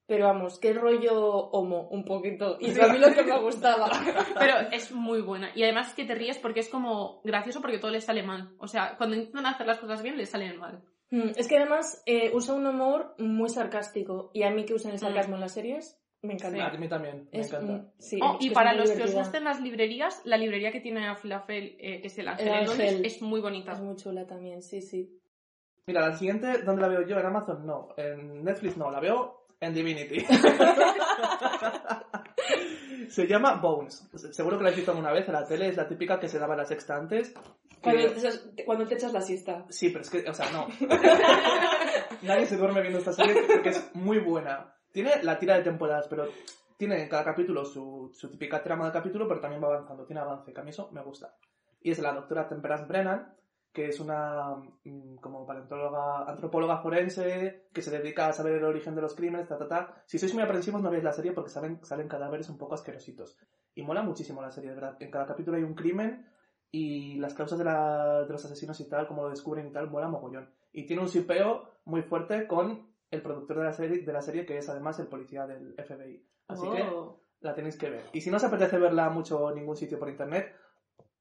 Pero 0.06 0.26
vamos, 0.26 0.58
qué 0.58 0.74
rollo 0.74 1.14
homo, 1.50 1.88
un 1.88 2.04
poquito. 2.04 2.58
Y 2.60 2.70
fue 2.72 2.84
a 2.84 2.92
mí 2.92 2.98
lo 3.00 3.12
que 3.14 3.22
me 3.22 3.38
gustaba. 3.40 3.90
Pero 4.38 4.54
es 4.70 4.92
muy 4.92 5.22
buena. 5.22 5.50
Y 5.54 5.62
además 5.62 5.88
es 5.88 5.94
que 5.94 6.04
te 6.04 6.14
ríes 6.14 6.38
porque 6.38 6.60
es 6.60 6.68
como 6.68 7.22
gracioso 7.24 7.60
porque 7.62 7.78
todo 7.78 7.90
les 7.90 8.04
sale 8.04 8.22
mal. 8.22 8.54
O 8.58 8.66
sea, 8.66 8.96
cuando 8.98 9.16
intentan 9.16 9.46
hacer 9.46 9.66
las 9.66 9.78
cosas 9.78 10.02
bien, 10.02 10.18
les 10.18 10.28
salen 10.28 10.58
mal. 10.58 10.82
Mm, 11.10 11.30
Es 11.36 11.48
que 11.48 11.56
además 11.56 12.02
eh, 12.06 12.30
usa 12.34 12.54
un 12.54 12.66
humor 12.66 13.14
muy 13.18 13.48
sarcástico. 13.48 14.30
Y 14.34 14.42
a 14.42 14.50
mí 14.50 14.64
que 14.66 14.74
usan 14.74 14.92
el 14.92 14.98
sarcasmo 14.98 15.36
en 15.36 15.40
las 15.40 15.52
series, 15.52 15.98
me 16.20 16.34
encanta. 16.34 16.66
A 16.66 16.76
mí 16.76 16.88
también, 16.88 17.28
me 17.32 17.40
Es, 17.40 17.48
encanta. 17.52 17.72
mm, 17.72 17.92
sí, 17.98 18.18
Oh, 18.22 18.36
y 18.40 18.50
para 18.50 18.74
los 18.74 18.90
que 18.90 19.02
os 19.04 19.14
gusten 19.14 19.44
las 19.44 19.60
librerías, 19.62 20.20
la 20.24 20.36
librería 20.36 20.70
que 20.70 20.80
tiene 20.80 21.06
a 21.08 21.14
Filafel, 21.16 21.76
eh, 21.78 22.00
que 22.02 22.08
es 22.08 22.18
el 22.18 22.28
Ángel, 22.28 22.48
El 22.48 22.54
en 22.60 22.66
Londres, 22.66 23.00
es 23.04 23.22
muy 23.22 23.40
bonita. 23.40 23.72
Es 23.72 23.80
muy 23.80 23.96
chula 23.96 24.26
también, 24.26 24.60
sí, 24.62 24.82
sí. 24.82 25.18
Mira, 25.86 26.00
la 26.08 26.16
siguiente, 26.16 26.62
¿dónde 26.62 26.80
la 26.82 26.88
veo 26.88 27.06
yo? 27.06 27.18
En 27.18 27.26
Amazon 27.26 27.66
no. 27.66 27.88
En 27.98 28.42
Netflix 28.42 28.76
no. 28.78 28.90
La 28.90 29.00
veo 29.00 29.43
en 29.60 29.74
Divinity. 29.74 30.24
se 33.08 33.26
llama 33.26 33.54
Bones. 33.56 34.08
Seguro 34.32 34.58
que 34.58 34.64
la 34.64 34.70
has 34.70 34.76
visto 34.76 34.90
alguna 34.90 35.12
vez 35.12 35.26
en 35.28 35.34
la 35.34 35.46
tele. 35.46 35.68
Es 35.68 35.76
la 35.76 35.88
típica 35.88 36.18
que 36.18 36.28
se 36.28 36.38
daba 36.38 36.56
la 36.56 36.64
sexta 36.64 36.96
antes. 36.96 37.30
que- 37.32 37.80
Cuando 37.80 38.10
te, 38.12 38.18
echas, 38.18 38.48
cuando 38.64 38.86
te 38.86 38.94
echas 38.94 39.12
la 39.12 39.20
siesta. 39.20 39.64
Sí, 39.68 39.90
pero 39.90 40.02
es 40.02 40.10
que, 40.10 40.28
o 40.28 40.34
sea, 40.34 40.50
no. 40.50 40.66
Nadie 42.22 42.46
se 42.46 42.56
duerme 42.56 42.80
viendo 42.80 42.98
esta 42.98 43.12
serie 43.12 43.42
porque 43.46 43.70
es 43.70 43.90
muy 43.94 44.18
buena. 44.18 44.74
Tiene 44.92 45.22
la 45.22 45.38
tira 45.38 45.56
de 45.56 45.62
temporadas, 45.64 46.06
pero 46.08 46.28
tiene 46.76 47.02
en 47.02 47.08
cada 47.08 47.24
capítulo 47.24 47.64
su, 47.64 48.10
su 48.14 48.30
típica 48.30 48.62
trama 48.62 48.86
de 48.86 48.92
capítulo, 48.92 49.28
pero 49.28 49.40
también 49.40 49.62
va 49.62 49.68
avanzando. 49.68 50.04
Tiene 50.06 50.20
avance, 50.20 50.52
que 50.52 50.60
a 50.60 50.64
mí 50.64 50.70
eso 50.70 50.88
me 50.92 51.02
gusta. 51.02 51.34
Y 51.82 51.90
es 51.90 51.98
la 51.98 52.12
doctora 52.14 52.48
Temperance 52.48 52.86
Brennan, 52.86 53.34
que 53.74 53.88
es 53.88 53.98
una 54.00 54.54
mm, 54.84 55.16
como 55.16 55.44
paleontóloga, 55.44 56.30
antropóloga 56.30 56.78
forense, 56.78 57.66
que 57.72 57.82
se 57.82 57.90
dedica 57.90 58.28
a 58.28 58.32
saber 58.32 58.54
el 58.54 58.64
origen 58.64 58.94
de 58.94 59.02
los 59.02 59.14
crímenes, 59.16 59.48
ta, 59.48 59.58
ta, 59.58 59.68
ta. 59.68 60.02
Si 60.06 60.16
sois 60.18 60.32
muy 60.32 60.44
aprensivos 60.44 60.80
no 60.80 60.90
veis 60.90 61.02
la 61.04 61.12
serie 61.12 61.32
porque 61.32 61.50
salen, 61.50 61.84
salen 61.84 62.08
cadáveres 62.08 62.48
un 62.48 62.56
poco 62.56 62.74
asquerositos. 62.74 63.36
Y 63.74 63.82
mola 63.82 64.02
muchísimo 64.04 64.40
la 64.40 64.52
serie, 64.52 64.70
de 64.70 64.76
verdad. 64.76 64.96
En 65.00 65.10
cada 65.10 65.26
capítulo 65.26 65.56
hay 65.56 65.64
un 65.64 65.74
crimen 65.74 66.24
y 66.70 67.16
las 67.18 67.34
causas 67.34 67.58
de, 67.58 67.64
la- 67.64 68.22
de 68.24 68.32
los 68.32 68.44
asesinos 68.44 68.78
y 68.80 68.88
tal, 68.88 69.06
como 69.08 69.24
lo 69.24 69.30
descubren 69.30 69.66
y 69.66 69.72
tal, 69.72 69.90
mola 69.90 70.08
mogollón. 70.08 70.48
Y 70.72 70.86
tiene 70.86 71.02
un 71.02 71.08
sipeo 71.08 71.68
muy 71.84 72.02
fuerte 72.02 72.46
con 72.46 72.88
el 73.10 73.22
productor 73.22 73.58
de 73.58 73.64
la 73.64 73.72
serie, 73.72 74.02
de 74.02 74.12
la 74.12 74.22
serie 74.22 74.46
que 74.46 74.56
es 74.58 74.68
además 74.68 74.98
el 75.00 75.08
policía 75.08 75.46
del 75.46 75.74
FBI. 75.76 76.24
Así 76.48 76.68
que 76.70 76.82
Oh. 76.82 77.20
la 77.40 77.54
tenéis 77.54 77.76
que 77.76 77.90
ver. 77.90 78.04
Y 78.12 78.20
si 78.20 78.30
no 78.30 78.36
os 78.38 78.44
apetece 78.44 78.78
verla 78.78 79.08
mucho 79.10 79.50
en 79.50 79.56
ningún 79.56 79.76
sitio 79.76 79.98
por 79.98 80.08
internet, 80.08 80.52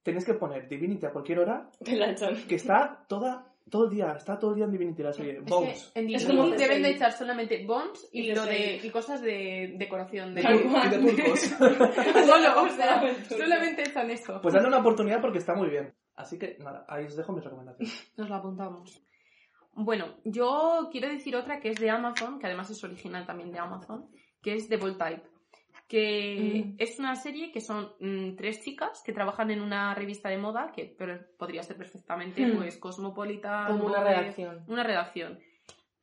tenéis 0.03 0.25
que 0.25 0.33
poner 0.33 0.67
Divinity 0.67 1.05
a 1.05 1.11
cualquier 1.11 1.39
hora, 1.39 1.69
Te 1.83 1.95
la 1.95 2.13
que 2.47 2.55
está 2.55 3.03
toda, 3.07 3.45
todo 3.69 3.85
el 3.85 3.91
día, 3.91 4.11
está 4.11 4.37
todo 4.37 4.51
el 4.51 4.57
día 4.57 4.65
en 4.65 4.71
Divinity 4.71 5.01
la 5.03 5.13
serie. 5.13 5.37
Es 5.39 5.45
Bones. 5.45 5.91
que 5.93 5.99
en 6.01 6.57
deben 6.57 6.83
de 6.83 6.89
echar 6.91 7.11
solamente 7.13 7.65
bones 7.65 8.09
y, 8.11 8.29
Y 8.29 8.35
lo 8.35 8.45
de, 8.45 8.81
y 8.83 8.89
cosas 8.89 9.21
de 9.21 9.75
decoración. 9.77 10.35
De... 10.35 10.41
De, 10.43 10.55
y 10.55 10.89
de 10.89 11.11
turcos. 11.11 11.39
Solo, 12.25 12.63
o 12.63 12.69
sea, 12.69 13.01
Solamente. 13.29 13.83
echan 13.83 14.11
eso. 14.11 14.39
pues 14.41 14.53
dadle 14.53 14.67
una 14.67 14.79
oportunidad 14.79 15.21
porque 15.21 15.39
está 15.39 15.55
muy 15.55 15.69
bien. 15.69 15.93
Así 16.15 16.37
que 16.37 16.57
nada, 16.59 16.85
ahí 16.87 17.05
os 17.05 17.15
dejo 17.15 17.33
mis 17.33 17.43
recomendaciones. 17.43 18.13
Nos 18.17 18.29
lo 18.29 18.35
apuntamos. 18.35 19.01
Bueno, 19.75 20.17
yo 20.23 20.89
quiero 20.91 21.07
decir 21.09 21.35
otra 21.35 21.59
que 21.59 21.69
es 21.69 21.79
de 21.79 21.89
Amazon, 21.89 22.37
que 22.37 22.45
además 22.45 22.69
es 22.69 22.83
original 22.83 23.25
también 23.25 23.51
de 23.51 23.57
Amazon, 23.57 24.07
que 24.41 24.53
es 24.53 24.69
The 24.69 24.77
Bold 24.77 24.99
Type. 24.99 25.32
Que 25.87 26.63
Mm. 26.65 26.75
es 26.79 26.97
una 26.99 27.15
serie 27.15 27.51
que 27.51 27.61
son 27.61 27.91
mm, 27.99 28.35
tres 28.35 28.61
chicas 28.63 29.03
que 29.05 29.13
trabajan 29.13 29.51
en 29.51 29.61
una 29.61 29.93
revista 29.93 30.29
de 30.29 30.37
moda, 30.37 30.71
que 30.73 30.95
pero 30.97 31.19
podría 31.37 31.61
ser 31.63 31.77
perfectamente 31.77 32.45
Mm. 32.45 32.57
pues 32.57 32.77
Cosmopolitan. 32.77 33.67
Como 33.67 33.85
una 33.87 33.99
Vogue, 33.99 34.15
redacción. 34.15 34.63
Una 34.67 34.83
redacción. 34.83 35.39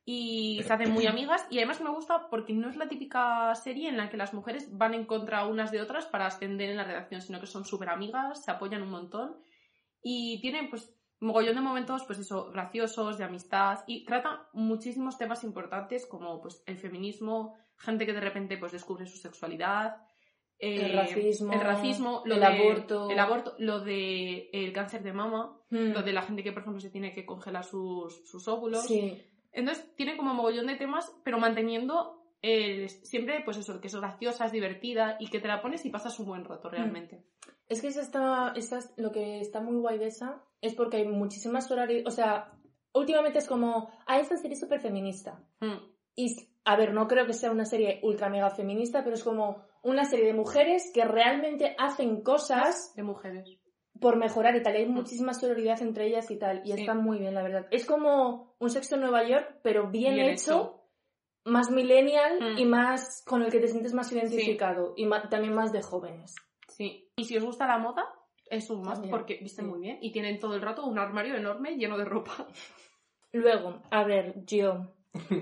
y 0.03 0.61
se 0.63 0.73
hacen 0.73 0.91
muy 0.91 1.05
amigas 1.05 1.45
y 1.51 1.57
además 1.59 1.79
me 1.79 1.89
gusta 1.91 2.27
porque 2.29 2.53
no 2.53 2.67
es 2.69 2.75
la 2.75 2.89
típica 2.89 3.53
serie 3.53 3.87
en 3.87 3.97
la 3.97 4.09
que 4.09 4.17
las 4.17 4.33
mujeres 4.33 4.75
van 4.75 4.95
en 4.95 5.05
contra 5.05 5.45
unas 5.45 5.71
de 5.71 5.79
otras 5.79 6.07
para 6.07 6.25
ascender 6.25 6.71
en 6.71 6.77
la 6.77 6.83
redacción, 6.83 7.21
sino 7.21 7.39
que 7.39 7.45
son 7.45 7.65
súper 7.65 7.89
amigas, 7.89 8.43
se 8.43 8.49
apoyan 8.49 8.81
un 8.81 8.89
montón 8.89 9.37
y 10.01 10.41
tienen 10.41 10.71
pues 10.71 10.91
mogollón 11.21 11.55
de 11.55 11.61
momentos 11.61 12.03
pues 12.05 12.19
eso, 12.19 12.51
graciosos, 12.51 13.17
de 13.17 13.23
amistad 13.23 13.79
y 13.87 14.03
trata 14.05 14.49
muchísimos 14.53 15.17
temas 15.17 15.43
importantes 15.43 16.05
como 16.05 16.41
pues 16.41 16.61
el 16.65 16.77
feminismo, 16.77 17.55
gente 17.77 18.05
que 18.05 18.13
de 18.13 18.19
repente 18.19 18.57
pues 18.57 18.71
descubre 18.73 19.05
su 19.05 19.17
sexualidad, 19.17 19.97
eh, 20.59 20.87
El 20.91 20.93
racismo, 20.97 21.53
el 21.53 21.59
racismo, 21.61 22.21
lo 22.25 22.35
el 22.35 22.39
de- 22.41 22.45
aborto. 22.45 23.09
el 23.09 23.19
aborto, 23.19 23.55
lo 23.57 23.79
de 23.79 24.49
el 24.53 24.73
cáncer 24.73 25.01
de 25.03 25.13
mama, 25.13 25.57
Mm. 25.69 25.93
lo 25.93 26.03
de 26.03 26.11
la 26.13 26.21
gente 26.23 26.43
que 26.43 26.51
por 26.51 26.61
ejemplo 26.63 26.81
se 26.81 26.89
tiene 26.89 27.13
que 27.13 27.25
congelar 27.25 27.63
sus, 27.63 28.27
sus 28.29 28.47
óvulos. 28.47 28.83
Sí. 28.85 29.23
Entonces 29.53 29.95
tiene 29.95 30.17
como 30.17 30.33
mogollón 30.33 30.67
de 30.67 30.75
temas, 30.75 31.11
pero 31.23 31.39
manteniendo 31.39 32.17
el- 32.41 32.89
siempre, 32.89 33.41
pues 33.45 33.57
eso, 33.57 33.79
que 33.79 33.87
es 33.87 33.95
graciosa, 33.95 34.45
es 34.45 34.51
divertida 34.51 35.17
y 35.19 35.29
que 35.29 35.39
te 35.39 35.47
la 35.47 35.61
pones 35.61 35.85
y 35.85 35.89
pasas 35.91 36.19
un 36.19 36.25
buen 36.27 36.45
rato 36.45 36.69
realmente. 36.69 37.23
Es 37.67 37.81
que 37.81 37.87
esa 37.87 38.01
está, 38.01 38.53
esa 38.55 38.79
es- 38.79 38.93
lo 38.97 39.11
que 39.11 39.39
está 39.39 39.61
muy 39.61 39.75
guay 39.77 39.97
de 39.99 40.07
esa 40.07 40.43
es 40.61 40.75
porque 40.75 40.97
hay 40.97 41.07
muchísimas 41.07 41.69
horarios. 41.71 42.03
O 42.07 42.11
sea, 42.11 42.51
últimamente 42.93 43.39
es 43.39 43.47
como, 43.47 43.89
ah, 44.07 44.19
esta 44.19 44.37
serie 44.37 44.53
es 44.53 44.59
súper 44.59 44.79
feminista. 44.79 45.43
Mm. 45.59 45.77
Y, 46.15 46.27
a 46.65 46.75
ver, 46.75 46.93
no 46.93 47.07
creo 47.07 47.25
que 47.25 47.33
sea 47.33 47.51
una 47.51 47.65
serie 47.65 47.99
ultra 48.03 48.29
mega 48.29 48.49
feminista, 48.49 49.03
pero 49.03 49.15
es 49.15 49.23
como 49.23 49.63
una 49.83 50.05
serie 50.05 50.25
de 50.27 50.33
mujeres 50.33 50.91
que 50.93 51.05
realmente 51.05 51.75
hacen 51.79 52.21
cosas 52.21 52.93
De 52.95 53.01
mujeres. 53.03 53.57
por 53.99 54.17
mejorar 54.17 54.55
y 54.55 54.61
tal. 54.61 54.75
Hay 54.75 54.85
muchísima 54.87 55.33
sororidad 55.33 55.81
entre 55.81 56.07
ellas 56.07 56.29
y 56.31 56.37
tal. 56.37 56.61
Y 56.65 56.73
Sí. 56.73 56.81
está 56.81 56.93
muy 56.93 57.17
bien, 57.19 57.33
la 57.33 57.41
verdad. 57.43 57.65
Es 57.71 57.85
como 57.85 58.55
un 58.59 58.69
sexo 58.69 58.95
en 58.95 59.01
Nueva 59.01 59.23
York, 59.27 59.59
pero 59.63 59.89
bien, 59.89 60.13
Bien 60.15 60.29
hecho, 60.29 60.51
hecho. 60.51 60.77
más 61.45 61.71
millennial 61.71 62.39
Mm. 62.39 62.57
y 62.59 62.65
más 62.65 63.23
con 63.25 63.41
el 63.41 63.51
que 63.51 63.59
te 63.59 63.67
sientes 63.67 63.93
más 63.93 64.11
identificado. 64.11 64.93
Y 64.95 65.09
también 65.29 65.53
más 65.53 65.71
de 65.71 65.81
jóvenes. 65.81 66.35
Sí. 66.67 67.09
Y 67.15 67.25
si 67.25 67.37
os 67.37 67.43
gusta 67.43 67.65
la 67.67 67.77
moda, 67.79 68.05
es 68.51 68.69
un 68.69 68.81
más 68.81 68.93
También, 68.95 69.11
porque 69.11 69.39
visten 69.41 69.65
sí. 69.65 69.71
muy 69.71 69.79
bien 69.79 69.97
y 70.01 70.11
tienen 70.11 70.39
todo 70.39 70.53
el 70.55 70.61
rato 70.61 70.85
un 70.85 70.99
armario 70.99 71.35
enorme 71.35 71.75
lleno 71.77 71.97
de 71.97 72.05
ropa. 72.05 72.47
Luego, 73.31 73.81
a 73.89 74.03
ver, 74.03 74.43
yo. 74.45 74.93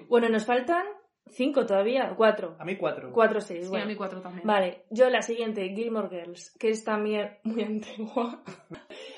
Bueno, 0.08 0.30
nos 0.30 0.45
faltan 0.45 0.86
cinco 1.28 1.65
todavía, 1.65 2.13
cuatro. 2.15 2.56
A 2.60 2.65
mí 2.65 2.76
cuatro. 2.78 3.12
Cuatro, 3.12 3.41
seis, 3.41 3.63
Sí, 3.63 3.69
bueno. 3.69 3.86
a 3.86 3.88
mí 3.88 3.95
cuatro 3.95 4.22
también. 4.22 4.45
Vale, 4.48 4.86
yo 4.91 5.10
la 5.10 5.22
siguiente, 5.22 5.67
Gilmore 5.76 6.10
Girls, 6.10 6.56
que 6.60 6.69
es 6.69 6.84
también 6.84 7.38
muy 7.43 7.63
antigua. 7.63 8.43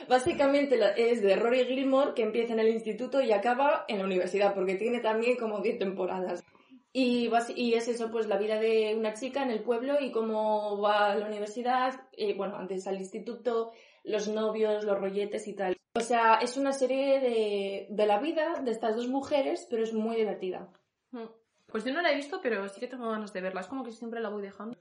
Básicamente 0.10 0.80
es 0.97 1.21
de 1.21 1.36
Rory 1.36 1.65
Gilmore, 1.65 2.13
que 2.13 2.23
empieza 2.23 2.54
en 2.54 2.60
el 2.60 2.69
instituto 2.69 3.21
y 3.21 3.32
acaba 3.32 3.86
en 3.88 3.99
la 3.99 4.06
universidad, 4.06 4.54
porque 4.54 4.75
tiene 4.75 4.99
también 4.99 5.38
como 5.38 5.60
10 5.60 5.80
temporadas. 5.80 6.43
Y, 6.93 7.30
basi- 7.30 7.54
y 7.56 7.73
es 7.75 7.88
eso, 7.88 8.12
pues 8.12 8.27
la 8.27 8.38
vida 8.38 8.60
de 8.60 8.95
una 8.97 9.13
chica 9.13 9.43
en 9.43 9.49
el 9.51 9.62
pueblo 9.63 9.99
y 10.01 10.12
cómo 10.12 10.80
va 10.82 11.12
a 11.12 11.15
la 11.15 11.25
universidad, 11.25 12.01
y, 12.15 12.34
bueno, 12.34 12.58
antes 12.58 12.86
al 12.88 12.97
instituto, 12.97 13.71
los 14.04 14.27
novios, 14.27 14.84
los 14.84 14.99
rolletes 14.99 15.47
y 15.47 15.54
tal. 15.54 15.77
O 15.95 16.01
sea, 16.01 16.36
es 16.41 16.58
una 16.58 16.73
serie 16.73 17.19
de, 17.19 17.88
de 17.89 18.06
la 18.06 18.19
vida 18.19 18.62
de 18.62 18.71
estas 18.71 18.95
dos 18.95 19.08
mujeres, 19.08 19.67
pero 19.69 19.84
es 19.84 19.93
muy 19.93 20.15
divertida. 20.17 20.69
Mm. 21.12 21.25
Pues 21.67 21.86
yo 21.86 21.93
no 21.93 22.01
la 22.01 22.12
he 22.12 22.15
visto, 22.15 22.39
pero 22.43 22.67
sí 22.67 22.82
que 22.82 22.88
tengo 22.88 23.10
ganas 23.10 23.32
de 23.32 23.39
verla. 23.41 23.62
Es 23.62 23.67
como 23.67 23.84
que 23.86 23.91
siempre 23.93 24.19
la 24.19 24.27
voy 24.30 24.41
dejando. 24.41 24.77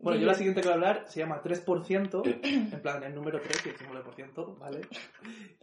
Bueno, 0.00 0.20
yo 0.20 0.26
la 0.26 0.34
siguiente 0.34 0.60
que 0.60 0.68
voy 0.68 0.72
a 0.72 0.74
hablar 0.76 1.04
se 1.08 1.20
llama 1.20 1.42
3%, 1.42 2.22
en 2.72 2.82
plan 2.82 3.02
el 3.02 3.14
número 3.14 3.40
3, 3.40 3.66
y 3.66 3.68
el 3.70 3.76
símbolo 3.76 3.98
de 4.00 4.04
por 4.04 4.14
ciento, 4.14 4.56
¿vale? 4.56 4.80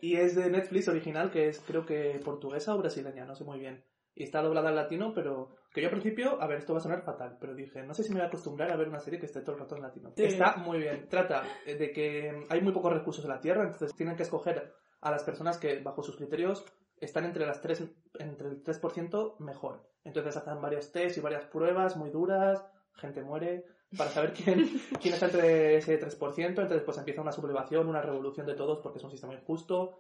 Y 0.02 0.16
es 0.16 0.36
de 0.36 0.50
Netflix 0.50 0.88
original, 0.90 1.32
que 1.32 1.48
es 1.50 1.60
creo 1.60 1.86
que 1.86 2.20
portuguesa 2.24 2.76
o 2.76 2.78
brasileña, 2.78 3.26
no 3.26 3.36
sé 3.36 3.44
muy 3.46 3.60
bien. 3.60 3.84
Y 4.16 4.24
está 4.24 4.42
doblada 4.42 4.70
al 4.70 4.76
latino, 4.76 5.14
pero 5.14 5.50
que 5.74 5.82
yo 5.82 5.88
al 5.88 5.92
principio, 5.92 6.42
a 6.42 6.48
ver, 6.48 6.60
esto 6.60 6.74
va 6.74 6.80
a 6.80 6.82
sonar 6.82 7.04
fatal, 7.04 7.38
pero 7.40 7.54
dije, 7.54 7.84
no 7.84 7.94
sé 7.94 8.04
si 8.04 8.10
me 8.10 8.16
voy 8.16 8.24
a 8.24 8.28
acostumbrar 8.28 8.72
a 8.72 8.78
ver 8.78 8.88
una 8.88 9.00
serie 9.00 9.20
que 9.20 9.26
esté 9.26 9.42
todo 9.42 9.56
el 9.56 9.62
rato 9.62 9.76
en 9.76 9.82
latino. 9.82 10.14
Sí. 10.16 10.24
Está 10.24 10.56
muy 10.56 10.80
bien. 10.80 11.08
Trata 11.10 11.44
eh, 11.66 11.76
de 11.76 11.92
que 11.92 12.46
hay 12.50 12.62
muy 12.62 12.72
pocos 12.72 12.94
recursos 12.94 13.26
en 13.26 13.32
la 13.32 13.42
Tierra, 13.42 13.64
entonces 13.64 13.94
tienen 13.94 14.16
que 14.16 14.24
escoger 14.24 14.74
a 15.02 15.12
las 15.12 15.24
personas 15.24 15.58
que, 15.58 15.80
bajo 15.82 16.02
sus 16.02 16.16
criterios, 16.16 16.66
están 17.00 17.26
entre 17.26 17.46
las 17.46 17.62
3, 17.62 17.84
entre 18.20 18.48
el 18.48 18.64
3% 18.64 19.38
mejor. 19.40 19.84
Entonces 20.04 20.38
hacen 20.38 20.62
varios 20.62 20.92
tests 20.92 21.18
y 21.18 21.22
varias 21.22 21.46
pruebas 21.46 21.98
muy 21.98 22.10
duras, 22.10 22.64
gente 22.94 23.22
muere, 23.22 23.66
para 23.98 24.10
saber 24.10 24.34
quién, 24.34 24.66
quién 25.02 25.14
está 25.14 25.28
entre 25.28 25.78
ese 25.78 26.00
3%, 26.00 26.48
entonces 26.48 26.82
pues 26.84 26.98
empieza 26.98 27.22
una 27.22 27.32
sublevación, 27.32 27.88
una 27.88 28.02
revolución 28.02 28.46
de 28.46 28.56
todos 28.56 28.80
porque 28.80 29.00
es 29.00 29.04
un 29.04 29.12
sistema 29.12 29.34
injusto. 29.34 30.00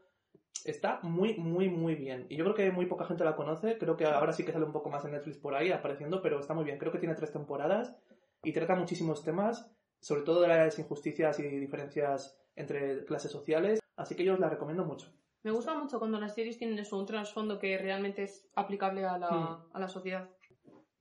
Está 0.63 0.99
muy, 1.03 1.35
muy, 1.37 1.69
muy 1.69 1.95
bien. 1.95 2.25
Y 2.29 2.37
yo 2.37 2.43
creo 2.45 2.55
que 2.55 2.71
muy 2.71 2.85
poca 2.87 3.05
gente 3.05 3.23
la 3.23 3.35
conoce, 3.35 3.77
creo 3.77 3.95
que 3.97 4.05
ahora 4.05 4.33
sí 4.33 4.43
que 4.43 4.51
sale 4.51 4.65
un 4.65 4.71
poco 4.71 4.89
más 4.89 5.05
en 5.05 5.11
Netflix 5.11 5.37
por 5.37 5.53
ahí 5.53 5.71
apareciendo, 5.71 6.21
pero 6.21 6.39
está 6.39 6.53
muy 6.53 6.63
bien. 6.65 6.77
Creo 6.79 6.91
que 6.91 6.97
tiene 6.99 7.13
tres 7.15 7.31
temporadas 7.31 7.95
y 8.43 8.51
trata 8.53 8.75
muchísimos 8.75 9.23
temas, 9.23 9.71
sobre 9.99 10.21
todo 10.23 10.41
de 10.41 10.47
las 10.47 10.79
injusticias 10.79 11.39
y 11.39 11.43
diferencias 11.43 12.39
entre 12.55 13.05
clases 13.05 13.31
sociales, 13.31 13.79
así 13.95 14.15
que 14.15 14.23
yo 14.23 14.33
os 14.33 14.39
la 14.39 14.49
recomiendo 14.49 14.85
mucho. 14.85 15.11
Me 15.43 15.51
gusta 15.51 15.75
mucho 15.75 15.99
cuando 15.99 16.19
las 16.19 16.33
series 16.33 16.57
tienen 16.57 16.79
eso, 16.79 16.97
un 16.97 17.05
trasfondo 17.05 17.59
que 17.59 17.77
realmente 17.77 18.23
es 18.23 18.49
aplicable 18.55 19.05
a 19.05 19.17
la, 19.19 19.29
Mm. 19.29 19.69
a 19.73 19.79
la 19.79 19.87
sociedad. 19.87 20.29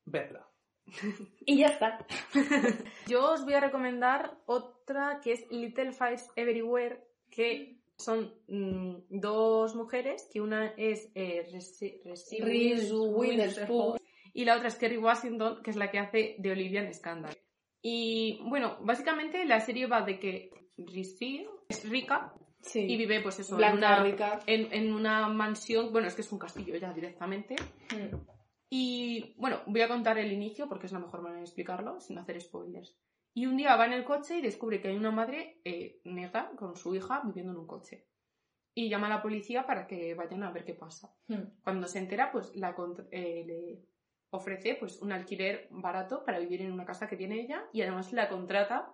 Vedla. 0.05 0.47
Y 1.47 1.59
ya 1.59 1.69
está. 1.69 2.05
Yo 3.07 3.33
os 3.33 3.45
voy 3.45 3.55
a 3.55 3.61
recomendar 3.61 4.37
otra 4.45 5.21
que 5.23 5.33
es 5.33 5.51
Little 5.51 5.93
Fires 5.93 6.29
Everywhere, 6.37 7.03
que 7.31 7.74
son 7.97 8.35
mm, 8.49 8.97
dos 9.21 9.75
mujeres, 9.75 10.29
que 10.33 10.41
una 10.41 10.69
es 10.77 11.11
eh, 11.15 11.47
Reese 11.53 12.93
Witherspoon. 12.93 13.99
y 14.33 14.45
la 14.45 14.57
otra 14.57 14.69
es 14.69 14.77
Kerry 14.77 14.99
Washington, 14.99 15.63
que 15.63 15.71
es 15.71 15.77
la 15.77 15.91
que 15.91 15.99
hace 15.99 16.37
de 16.39 16.51
Olivia 16.51 16.83
en 16.83 16.93
Scandal. 16.95 17.37
Y 17.83 18.41
bueno, 18.45 18.79
básicamente 18.81 19.45
la 19.45 19.61
serie 19.61 19.87
va 19.87 20.03
de 20.03 20.19
que 20.19 20.51
Reese 20.77 21.47
es 21.69 21.89
rica 21.89 22.35
Sí. 22.61 22.81
y 22.81 22.97
vive 22.97 23.21
pues 23.21 23.39
eso, 23.41 23.61
en 23.61 23.77
una, 23.77 24.03
rica. 24.03 24.41
en, 24.47 24.73
en 24.73 24.95
una 24.95 25.29
mansión, 25.29 25.93
bueno, 25.93 26.09
es 26.09 26.15
que 26.15 26.23
es 26.23 26.33
un 26.33 26.39
castillo 26.39 26.75
ya 26.77 26.95
directamente. 26.95 27.57
Mm. 27.93 28.17
Y 28.71 29.35
bueno, 29.37 29.61
voy 29.67 29.83
a 29.83 29.89
contar 29.89 30.17
el 30.19 30.33
inicio 30.33 30.67
porque 30.67 30.87
es 30.87 30.93
la 30.93 30.99
mejor 30.99 31.21
manera 31.21 31.41
de 31.41 31.45
explicarlo 31.45 32.01
sin 32.01 32.17
hacer 32.17 32.41
spoilers. 32.41 32.97
Y 33.35 33.47
un 33.47 33.57
día 33.57 33.77
va 33.77 33.87
en 33.87 33.93
el 33.93 34.05
coche 34.05 34.39
y 34.39 34.43
descubre 34.43 34.81
que 34.81 34.89
hay 34.89 34.97
una 34.97 35.11
madre 35.11 35.61
eh, 35.65 36.01
negra 36.05 36.53
con 36.57 36.77
su 36.77 36.95
hija 36.95 37.21
viviendo 37.25 37.53
en 37.53 37.59
un 37.59 37.67
coche. 37.67 38.07
Y 38.75 38.89
llama 38.89 39.09
a 39.09 39.11
la 39.11 39.23
policía 39.23 39.67
para 39.67 39.87
que 39.87 40.15
vayan 40.15 40.45
a 40.45 40.53
ver 40.53 40.65
qué 40.65 40.75
pasa. 40.75 41.13
Mm. 41.29 41.63
Cuando 41.63 41.87
se 41.89 41.99
entera, 41.99 42.31
pues 42.31 42.55
la 42.55 42.75
eh, 43.11 43.45
le 43.47 43.85
ofrece 44.31 44.77
pues 44.77 45.01
un 45.01 45.13
alquiler 45.13 45.69
barato 45.71 46.25
para 46.25 46.39
vivir 46.39 46.63
en 46.63 46.73
una 46.73 46.85
casa 46.85 47.09
que 47.09 47.17
tiene 47.17 47.41
ella 47.41 47.65
y 47.73 47.83
además 47.83 48.13
la 48.13 48.29
contrata 48.29 48.93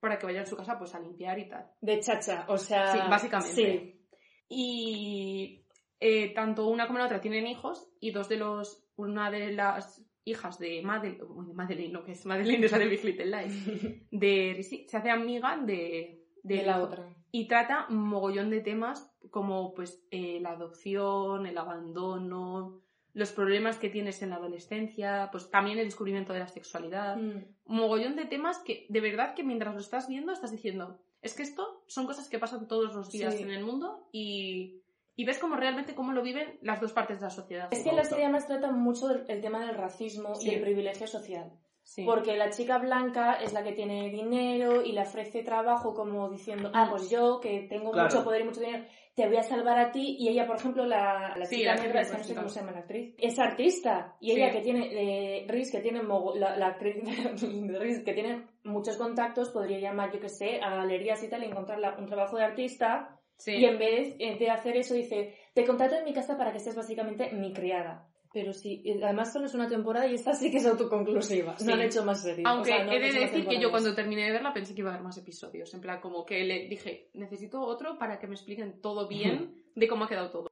para 0.00 0.18
que 0.18 0.26
vaya 0.26 0.42
a 0.42 0.46
su 0.46 0.56
casa 0.56 0.78
pues 0.78 0.94
a 0.94 1.00
limpiar 1.00 1.38
y 1.38 1.48
tal. 1.48 1.70
De 1.80 2.00
chacha, 2.00 2.44
o 2.48 2.58
sea. 2.58 2.92
Sí, 2.92 2.98
básicamente. 3.08 3.54
Sí. 3.54 4.06
Y 4.48 5.66
eh, 6.00 6.34
tanto 6.34 6.68
una 6.68 6.86
como 6.86 6.98
la 6.98 7.06
otra 7.06 7.20
tienen 7.20 7.46
hijos 7.46 7.88
y 8.00 8.10
dos 8.10 8.28
de 8.28 8.36
los 8.36 8.84
una 8.96 9.30
de 9.30 9.52
las 9.52 10.04
hijas 10.26 10.58
de 10.58 10.82
Madeleine, 10.82 11.24
de 11.46 11.54
Madeleine, 11.54 11.92
no 11.92 12.04
que 12.04 12.12
es 12.12 12.26
Madeleine 12.26 12.66
esa 12.66 12.78
de 12.78 12.86
Big 12.88 13.02
Little 13.04 13.26
Lies, 13.26 14.06
de 14.10 14.52
Rizzi, 14.56 14.86
se 14.88 14.96
hace 14.98 15.08
amiga 15.10 15.56
de, 15.56 16.22
De 16.42 16.62
la 16.64 16.82
otra. 16.82 17.08
y 17.30 17.46
trata 17.48 17.86
un 17.88 17.98
mogollón 18.06 18.50
de 18.50 18.60
temas 18.60 19.10
como 19.30 19.72
pues 19.72 20.04
eh, 20.10 20.38
la 20.40 20.50
adopción, 20.50 21.46
el 21.46 21.56
abandono, 21.56 22.82
los 23.14 23.32
problemas 23.32 23.78
que 23.78 23.88
tienes 23.88 24.20
en 24.22 24.30
la 24.30 24.36
adolescencia, 24.36 25.28
pues 25.32 25.48
también 25.50 25.78
el 25.78 25.86
descubrimiento 25.86 26.32
de 26.32 26.40
la 26.40 26.48
sexualidad, 26.48 27.16
Mm. 27.16 27.44
un 27.64 27.76
mogollón 27.76 28.16
de 28.16 28.26
temas 28.26 28.58
que 28.58 28.86
de 28.90 29.00
verdad 29.00 29.34
que 29.34 29.42
mientras 29.44 29.74
lo 29.74 29.80
estás 29.80 30.08
viendo 30.08 30.32
estás 30.32 30.50
diciendo, 30.52 31.00
es 31.22 31.34
que 31.34 31.42
esto 31.42 31.82
son 31.86 32.06
cosas 32.06 32.28
que 32.28 32.38
pasan 32.38 32.68
todos 32.68 32.94
los 32.94 33.10
días 33.10 33.34
Sí. 33.34 33.42
en 33.44 33.50
el 33.50 33.64
mundo 33.64 34.08
y, 34.12 34.82
y 35.16 35.24
ves 35.24 35.38
como 35.38 35.56
realmente 35.56 35.94
cómo 35.94 36.12
lo 36.12 36.22
viven 36.22 36.58
las 36.62 36.80
dos 36.80 36.92
partes 36.92 37.18
de 37.20 37.24
la 37.26 37.30
sociedad. 37.30 37.68
Es 37.72 37.82
que 37.82 37.92
la 37.92 38.04
serie 38.04 38.24
además 38.24 38.46
trata 38.46 38.70
mucho 38.70 39.08
el 39.26 39.40
tema 39.40 39.64
del 39.66 39.74
racismo 39.74 40.34
Sí. 40.36 40.50
y 40.50 40.54
el 40.54 40.60
privilegio 40.60 41.06
social. 41.06 41.50
Sí. 41.82 42.04
Porque 42.04 42.36
la 42.36 42.50
chica 42.50 42.78
blanca 42.78 43.34
es 43.34 43.52
la 43.52 43.62
que 43.62 43.70
tiene 43.72 44.10
dinero 44.10 44.82
y 44.82 44.90
le 44.92 45.02
ofrece 45.02 45.42
trabajo 45.44 45.94
como 45.94 46.28
diciendo, 46.28 46.70
ah, 46.74 46.88
pues 46.90 47.08
yo 47.08 47.38
que 47.40 47.66
tengo 47.68 47.92
Claro. 47.92 48.08
mucho 48.08 48.24
poder 48.24 48.40
y 48.40 48.44
mucho 48.44 48.58
dinero, 48.60 48.84
te 49.14 49.26
voy 49.28 49.36
a 49.36 49.44
salvar 49.44 49.78
a 49.78 49.92
ti. 49.92 50.16
Y 50.18 50.28
ella, 50.28 50.48
por 50.48 50.56
ejemplo, 50.56 50.84
la, 50.84 51.34
la 51.36 51.46
Sí, 51.46 51.58
chica 51.58 51.76
negra, 51.76 52.00
es 52.00 52.10
que 52.10 52.18
no 52.18 52.24
sé 52.24 52.34
cómo 52.34 52.48
se 52.48 52.58
llama 52.58 52.72
la 52.72 52.80
actriz, 52.80 53.14
es 53.18 53.38
artista. 53.38 54.16
Y 54.20 54.32
ella 54.32 54.50
que 54.50 54.62
tiene, 54.62 54.88
eh, 54.90 55.46
Reese, 55.48 55.76
que 55.76 55.82
tiene, 55.82 56.02
mogo- 56.02 56.34
la, 56.34 56.56
la 56.56 56.66
actriz 56.66 56.96
de 57.04 57.78
Reese, 57.78 58.02
que 58.04 58.12
tiene 58.14 58.46
muchos 58.64 58.96
contactos, 58.96 59.50
podría 59.50 59.78
llamar, 59.78 60.12
yo 60.12 60.18
que 60.18 60.28
sé, 60.28 60.60
a 60.60 60.70
galerías 60.74 61.22
y 61.22 61.28
tal 61.30 61.44
y 61.44 61.46
encontrar 61.46 61.78
un 62.00 62.06
trabajo 62.06 62.36
de 62.36 62.44
artista. 62.44 63.15
Sí. 63.36 63.52
Y 63.52 63.64
en 63.64 63.78
vez 63.78 64.16
eh, 64.18 64.36
de 64.38 64.50
hacer 64.50 64.76
eso, 64.76 64.94
dice, 64.94 65.34
te 65.54 65.64
contrato 65.64 65.96
en 65.96 66.04
mi 66.04 66.12
casa 66.12 66.36
para 66.36 66.52
que 66.52 66.60
seas 66.60 66.76
básicamente 66.76 67.30
mi 67.32 67.52
criada. 67.52 68.08
Pero 68.32 68.52
sí, 68.52 68.82
y 68.84 69.02
además 69.02 69.32
solo 69.32 69.46
es 69.46 69.54
una 69.54 69.68
temporada 69.68 70.06
y 70.06 70.14
esta 70.14 70.34
sí 70.34 70.50
que 70.50 70.58
es 70.58 70.66
autoconclusiva. 70.66 71.56
Sí. 71.58 71.64
No 71.64 71.74
han 71.74 71.80
hecho 71.80 72.04
más 72.04 72.22
series. 72.22 72.46
Aunque 72.46 72.72
O 72.72 72.76
sea, 72.76 72.84
no 72.84 72.92
he 72.92 73.00
de 73.00 73.20
decir 73.20 73.46
que 73.46 73.58
yo 73.58 73.70
cuando 73.70 73.94
terminé 73.94 74.26
de 74.26 74.32
verla 74.32 74.52
pensé 74.52 74.74
que 74.74 74.80
iba 74.80 74.90
a 74.90 74.94
haber 74.94 75.04
más 75.04 75.16
episodios. 75.16 75.72
En 75.72 75.80
plan, 75.80 76.00
como 76.00 76.26
que 76.26 76.44
le 76.44 76.68
dije, 76.68 77.08
necesito 77.14 77.62
otro 77.62 77.98
para 77.98 78.18
que 78.18 78.26
me 78.26 78.34
expliquen 78.34 78.80
todo 78.82 79.08
bien 79.08 79.54
de 79.74 79.88
cómo 79.88 80.04
ha 80.04 80.08
quedado 80.08 80.30
todo. 80.30 80.48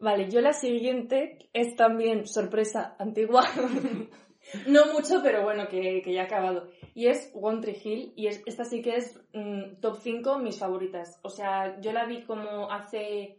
Vale, 0.00 0.30
yo 0.30 0.40
la 0.40 0.54
siguiente 0.54 1.50
es 1.52 1.76
también 1.76 2.26
sorpresa 2.26 2.96
antigua. 2.98 3.44
no 4.66 4.86
mucho, 4.92 5.20
pero 5.22 5.42
bueno, 5.42 5.68
que, 5.68 6.02
que 6.02 6.12
ya 6.12 6.22
ha 6.22 6.24
acabado. 6.24 6.68
Y 6.94 7.06
es 7.06 7.30
One 7.34 7.60
Tree 7.60 7.80
Hill, 7.82 8.12
y 8.16 8.26
es, 8.26 8.42
esta 8.46 8.64
sí 8.64 8.82
que 8.82 8.96
es 8.96 9.20
mm, 9.32 9.80
top 9.80 9.98
5 10.00 10.38
mis 10.38 10.58
favoritas. 10.58 11.18
O 11.22 11.30
sea, 11.30 11.80
yo 11.80 11.92
la 11.92 12.04
vi 12.04 12.22
como 12.22 12.70
hace, 12.70 13.38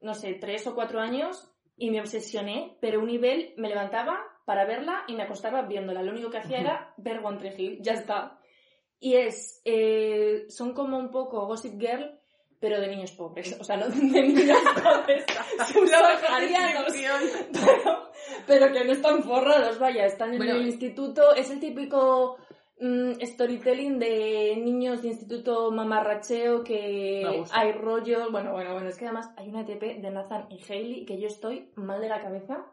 no 0.00 0.14
sé, 0.14 0.34
3 0.34 0.66
o 0.68 0.74
4 0.74 1.00
años 1.00 1.48
y 1.76 1.90
me 1.90 2.00
obsesioné, 2.00 2.76
pero 2.80 3.00
un 3.00 3.06
nivel 3.06 3.54
me 3.56 3.68
levantaba 3.68 4.18
para 4.44 4.64
verla 4.64 5.04
y 5.08 5.14
me 5.14 5.22
acostaba 5.22 5.62
viéndola. 5.62 6.02
Lo 6.02 6.12
único 6.12 6.30
que 6.30 6.38
hacía 6.38 6.60
era 6.60 6.94
ver 6.96 7.20
One 7.24 7.38
Tree 7.38 7.54
Hill, 7.56 7.78
ya 7.80 7.92
está. 7.92 8.38
Y 9.00 9.16
es, 9.16 9.60
eh, 9.64 10.46
son 10.48 10.74
como 10.74 10.96
un 10.96 11.10
poco 11.10 11.44
Gossip 11.46 11.80
Girl, 11.80 12.20
pero 12.60 12.80
de 12.80 12.86
niños 12.86 13.10
pobres. 13.10 13.56
O 13.58 13.64
sea, 13.64 13.76
no 13.76 13.88
de 13.88 13.96
niños 13.96 14.58
pobres 14.82 15.24
subsaharianos, 15.72 16.92
pero, 17.52 18.11
pero 18.46 18.72
que 18.72 18.84
no 18.84 18.92
están 18.92 19.22
forrados, 19.22 19.78
vaya, 19.78 20.06
están 20.06 20.32
en 20.32 20.38
Bueno, 20.38 20.54
el 20.54 20.66
instituto. 20.66 21.34
Es 21.34 21.50
el 21.50 21.60
típico 21.60 22.38
mm, 22.80 23.12
storytelling 23.22 23.98
de 23.98 24.56
niños 24.56 25.02
de 25.02 25.08
instituto 25.08 25.70
mamarracheo 25.70 26.64
que 26.64 27.44
hay 27.52 27.72
rollos. 27.72 28.30
Bueno, 28.30 28.52
bueno, 28.52 28.72
bueno, 28.72 28.88
es 28.88 28.96
que 28.96 29.06
además 29.06 29.30
hay 29.36 29.48
una 29.48 29.62
ETP 29.62 30.00
de 30.00 30.10
Nathan 30.10 30.46
y 30.50 30.60
Hailey 30.62 31.04
que 31.04 31.20
yo 31.20 31.26
estoy 31.26 31.70
mal 31.76 32.00
de 32.00 32.08
la 32.08 32.20
cabeza. 32.20 32.66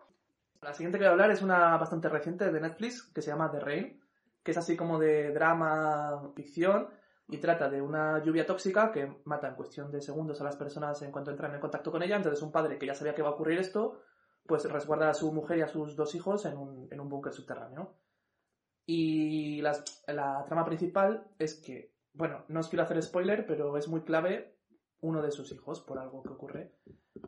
La 0.61 0.73
siguiente 0.73 0.97
que 0.97 1.05
voy 1.05 1.09
a 1.09 1.11
hablar 1.11 1.31
es 1.31 1.41
una 1.41 1.77
bastante 1.77 2.09
reciente 2.09 2.51
de 2.51 2.59
Netflix 2.59 3.03
que 3.13 3.21
se 3.21 3.31
llama 3.31 3.49
The 3.49 3.59
Rain, 3.61 4.01
que 4.43 4.51
es 4.51 4.57
así 4.57 4.75
como 4.75 4.99
de 4.99 5.31
drama, 5.31 6.31
ficción 6.35 6.89
y 7.29 7.37
trata 7.37 7.69
de 7.69 7.81
una 7.81 8.23
lluvia 8.23 8.45
tóxica 8.45 8.91
que 8.91 9.21
mata 9.25 9.49
en 9.49 9.55
cuestión 9.55 9.91
de 9.91 10.01
segundos 10.01 10.41
a 10.41 10.43
las 10.43 10.55
personas 10.55 11.01
en 11.03 11.11
cuanto 11.11 11.31
entran 11.31 11.53
en 11.53 11.61
contacto 11.61 11.91
con 11.91 12.01
ella. 12.01 12.17
Entonces 12.17 12.41
un 12.41 12.51
padre 12.51 12.77
que 12.77 12.87
ya 12.87 12.95
sabía 12.95 13.13
que 13.13 13.21
va 13.21 13.29
a 13.29 13.33
ocurrir 13.33 13.59
esto, 13.59 14.01
pues 14.49 14.69
resguarda 14.69 15.09
a 15.09 15.13
su 15.13 15.31
mujer 15.31 15.59
y 15.59 15.61
a 15.61 15.67
sus 15.69 15.95
dos 15.95 16.13
hijos 16.15 16.45
en 16.45 16.57
un, 16.57 16.87
en 16.91 16.99
un 16.99 17.07
búnker 17.07 17.31
subterráneo. 17.31 17.93
Y 18.85 19.61
las- 19.61 20.03
la 20.07 20.43
trama 20.45 20.65
principal 20.65 21.27
es 21.37 21.55
que, 21.55 21.93
bueno, 22.13 22.43
no 22.47 22.59
os 22.59 22.67
quiero 22.69 22.83
hacer 22.83 23.01
spoiler, 23.01 23.45
pero 23.45 23.77
es 23.77 23.87
muy 23.87 24.01
clave 24.01 24.55
uno 25.01 25.21
de 25.21 25.31
sus 25.31 25.51
hijos 25.51 25.79
por 25.81 25.99
algo 25.99 26.23
que 26.23 26.29
ocurre. 26.33 26.73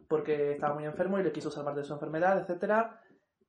Porque 0.08 0.54
estaba 0.54 0.74
muy 0.74 0.86
enfermo 0.86 1.20
y 1.20 1.24
le 1.24 1.32
quiso 1.32 1.52
salvar 1.52 1.76
de 1.76 1.84
su 1.84 1.94
enfermedad, 1.94 2.40
etcétera 2.40 3.00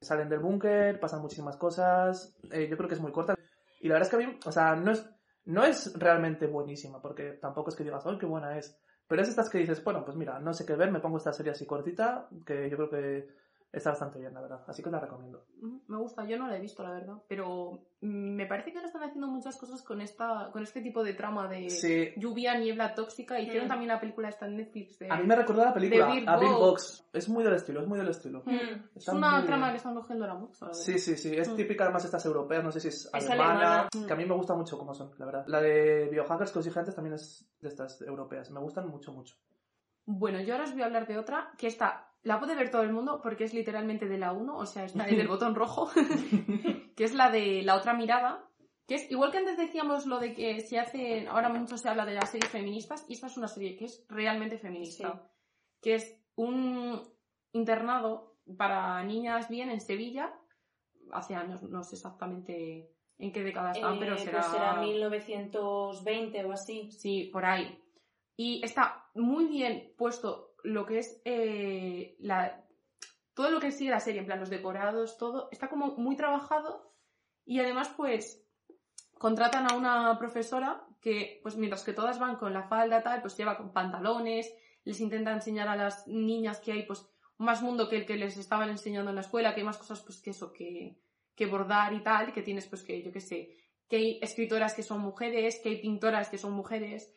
salen 0.00 0.28
del 0.28 0.40
búnker, 0.40 0.98
pasan 0.98 1.22
muchísimas 1.22 1.56
cosas. 1.56 2.36
eh, 2.50 2.66
yo 2.68 2.76
creo 2.76 2.88
que 2.88 2.96
es 2.96 3.00
muy 3.00 3.12
corta. 3.12 3.36
Y 3.80 3.86
la 3.88 3.94
verdad 3.94 4.08
es 4.08 4.10
que 4.10 4.16
a 4.24 4.26
mí, 4.28 4.38
o 4.44 4.50
sea, 4.50 4.74
no 4.74 4.90
es, 4.90 5.08
no 5.44 5.62
es 5.64 5.96
realmente 5.96 6.48
buenísima, 6.48 7.00
porque 7.00 7.34
tampoco 7.40 7.70
es 7.70 7.76
que 7.76 7.84
digas, 7.84 8.04
¡ay, 8.04 8.18
qué 8.18 8.26
buena 8.26 8.58
es! 8.58 8.76
Pero 9.06 9.22
es 9.22 9.28
estas 9.28 9.48
que 9.48 9.58
dices, 9.58 9.82
bueno, 9.84 10.04
pues 10.04 10.16
mira, 10.16 10.40
no 10.40 10.52
sé 10.54 10.66
qué 10.66 10.74
ver, 10.74 10.90
me 10.90 10.98
pongo 10.98 11.18
esta 11.18 11.32
serie 11.32 11.52
así 11.52 11.66
cortita, 11.66 12.28
que 12.44 12.68
yo 12.68 12.76
creo 12.78 12.90
que 12.90 13.28
está 13.72 13.90
bastante 13.90 14.18
bien, 14.18 14.34
la 14.34 14.40
verdad. 14.42 14.62
Así 14.66 14.82
que 14.82 14.88
os 14.88 14.92
la 14.92 15.00
recomiendo. 15.00 15.46
Mm, 15.60 15.76
Me 15.88 15.96
gusta, 15.98 16.24
yo 16.26 16.38
no 16.38 16.46
la 16.46 16.56
he 16.56 16.60
visto, 16.60 16.82
la 16.82 16.90
verdad. 16.92 17.14
Pero 17.26 17.72
mm, 18.00 18.34
me 18.36 18.46
parece 18.46 18.70
que 18.70 18.78
ahora 18.78 18.86
están 18.88 19.02
haciendo 19.02 19.26
muchas 19.28 19.56
cosas 19.56 19.82
con 19.82 20.00
esta 20.00 20.50
con 20.52 20.62
este 20.62 20.80
tipo 20.82 21.02
de 21.02 21.14
trama 21.14 21.48
de 21.48 21.70
Sí, 21.70 22.10
lluvia, 22.16 22.56
niebla 22.58 22.94
tóxica. 22.94 23.40
Hicieron 23.40 23.66
Mm. 23.66 23.68
también 23.68 23.88
la 23.88 24.00
película 24.00 24.28
esta 24.28 24.46
en 24.46 24.56
Netflix 24.58 24.98
de... 24.98 25.10
a 25.10 25.16
mí 25.16 25.26
me 25.26 25.34
recordó 25.36 25.64
la 25.64 25.72
película, 25.72 26.06
de 26.06 26.24
a 26.26 26.36
Box. 26.36 26.50
Box. 26.60 27.08
Es 27.14 27.28
muy 27.28 27.42
del 27.44 27.54
estilo, 27.54 27.80
es 27.80 27.86
muy 27.88 27.98
del 27.98 28.08
estilo. 28.08 28.42
Mm. 28.44 28.50
Está 28.50 28.88
Es 28.96 29.08
una 29.08 29.36
muy 29.38 29.46
trama 29.46 29.70
que 29.70 29.76
están 29.78 29.94
cogiendo 29.94 30.24
ahora 30.26 30.38
mucho. 30.38 30.66
la 30.66 30.74
Sí, 30.74 30.98
sí, 30.98 31.16
sí. 31.16 31.34
Es 31.36 31.48
Mm. 31.48 31.56
típica 31.56 31.84
además 31.84 32.04
estas 32.04 32.24
europeas, 32.26 32.62
no 32.62 32.70
sé 32.72 32.80
si 32.80 32.88
es, 32.88 33.06
Es 33.14 33.30
alemana, 33.30 33.52
alemana. 33.52 33.88
Mm. 33.96 34.06
que 34.06 34.12
a 34.12 34.16
mí 34.16 34.24
me 34.26 34.34
gusta 34.34 34.54
mucho 34.54 34.76
cómo 34.78 34.92
son, 34.94 35.12
la 35.18 35.26
verdad. 35.26 35.44
La 35.46 35.60
de 35.60 36.08
Biohackers 36.10 36.52
que 36.52 36.58
os 36.58 36.64
dije 36.64 36.78
antes 36.78 36.94
también 36.94 37.14
es 37.14 37.48
de 37.60 37.68
estas 37.68 38.02
europeas. 38.02 38.50
Me 38.50 38.60
gustan 38.60 38.88
mucho, 38.88 39.12
mucho. 39.12 39.36
Bueno, 40.04 40.40
yo 40.40 40.54
ahora 40.54 40.64
os 40.64 40.72
voy 40.72 40.82
a 40.82 40.86
hablar 40.86 41.06
de 41.06 41.16
otra 41.18 41.52
que 41.56 41.68
esta 41.68 42.08
la 42.22 42.38
puede 42.38 42.54
ver 42.54 42.70
todo 42.70 42.82
el 42.82 42.92
mundo 42.92 43.20
porque 43.22 43.44
es 43.44 43.54
literalmente 43.54 44.06
de 44.06 44.18
la 44.18 44.32
1, 44.32 44.56
o 44.56 44.66
sea, 44.66 44.84
está 44.84 45.08
en 45.08 45.20
el 45.20 45.28
botón 45.28 45.54
rojo, 45.54 45.90
que 46.96 47.04
es 47.04 47.14
la 47.14 47.30
de 47.30 47.62
la 47.62 47.76
otra 47.76 47.94
mirada, 47.94 48.48
que 48.86 48.96
es 48.96 49.10
igual 49.10 49.32
que 49.32 49.38
antes 49.38 49.56
decíamos 49.56 50.06
lo 50.06 50.18
de 50.18 50.32
que 50.32 50.60
se 50.60 50.78
hace, 50.78 51.26
ahora 51.28 51.48
mucho 51.48 51.76
se 51.76 51.88
habla 51.88 52.04
de 52.04 52.14
las 52.14 52.30
series 52.30 52.50
feministas, 52.50 53.04
y 53.08 53.14
esta 53.14 53.26
es 53.26 53.36
una 53.36 53.48
serie 53.48 53.76
que 53.76 53.86
es 53.86 54.04
realmente 54.08 54.58
feminista, 54.58 55.28
que 55.80 55.94
es 55.96 56.16
un 56.36 57.02
internado 57.52 58.36
para 58.56 59.02
niñas 59.04 59.48
bien 59.48 59.70
en 59.70 59.80
Sevilla, 59.80 60.32
hace 61.12 61.34
años, 61.34 61.62
no 61.62 61.82
sé 61.82 61.96
exactamente 61.96 62.90
en 63.18 63.32
qué 63.32 63.42
década 63.42 63.72
están, 63.72 63.94
Eh, 63.94 63.98
pero 64.00 64.16
será... 64.16 64.40
pues 64.40 64.52
será 64.52 64.80
1920 64.80 66.44
o 66.44 66.52
así. 66.52 66.90
Sí, 66.90 67.30
por 67.32 67.44
ahí. 67.44 67.78
Y 68.36 68.64
está 68.64 69.06
muy 69.14 69.46
bien 69.46 69.92
puesto 69.96 70.51
lo 70.62 70.86
que 70.86 70.98
es 70.98 71.20
eh, 71.24 72.16
la, 72.20 72.64
todo 73.34 73.50
lo 73.50 73.60
que 73.60 73.72
sigue 73.72 73.90
la 73.90 74.00
serie, 74.00 74.20
en 74.20 74.26
plan 74.26 74.40
los 74.40 74.50
decorados, 74.50 75.18
todo, 75.18 75.48
está 75.50 75.68
como 75.68 75.96
muy 75.96 76.16
trabajado 76.16 76.94
y 77.44 77.60
además 77.60 77.90
pues 77.96 78.44
contratan 79.18 79.70
a 79.70 79.76
una 79.76 80.18
profesora 80.18 80.84
que 81.00 81.40
pues 81.42 81.56
mientras 81.56 81.84
que 81.84 81.92
todas 81.92 82.18
van 82.18 82.36
con 82.36 82.52
la 82.52 82.64
falda 82.64 83.02
tal, 83.02 83.20
pues 83.20 83.36
lleva 83.36 83.56
con 83.56 83.72
pantalones, 83.72 84.52
les 84.84 85.00
intenta 85.00 85.32
enseñar 85.32 85.68
a 85.68 85.76
las 85.76 86.06
niñas 86.06 86.60
que 86.60 86.72
hay 86.72 86.84
pues 86.84 87.06
más 87.38 87.62
mundo 87.62 87.88
que 87.88 87.96
el 87.96 88.06
que 88.06 88.16
les 88.16 88.36
estaban 88.36 88.68
enseñando 88.68 89.10
en 89.10 89.16
la 89.16 89.22
escuela, 89.22 89.54
que 89.54 89.60
hay 89.60 89.66
más 89.66 89.78
cosas 89.78 90.00
pues 90.00 90.20
que 90.20 90.30
eso, 90.30 90.52
que, 90.52 90.98
que 91.34 91.46
bordar 91.46 91.92
y 91.92 92.02
tal, 92.02 92.32
que 92.32 92.42
tienes 92.42 92.66
pues 92.66 92.82
que 92.82 93.02
yo 93.02 93.12
qué 93.12 93.20
sé, 93.20 93.56
que 93.88 93.96
hay 93.96 94.18
escritoras 94.22 94.74
que 94.74 94.82
son 94.82 95.00
mujeres, 95.00 95.60
que 95.60 95.70
hay 95.70 95.80
pintoras 95.80 96.28
que 96.28 96.38
son 96.38 96.52
mujeres. 96.52 97.12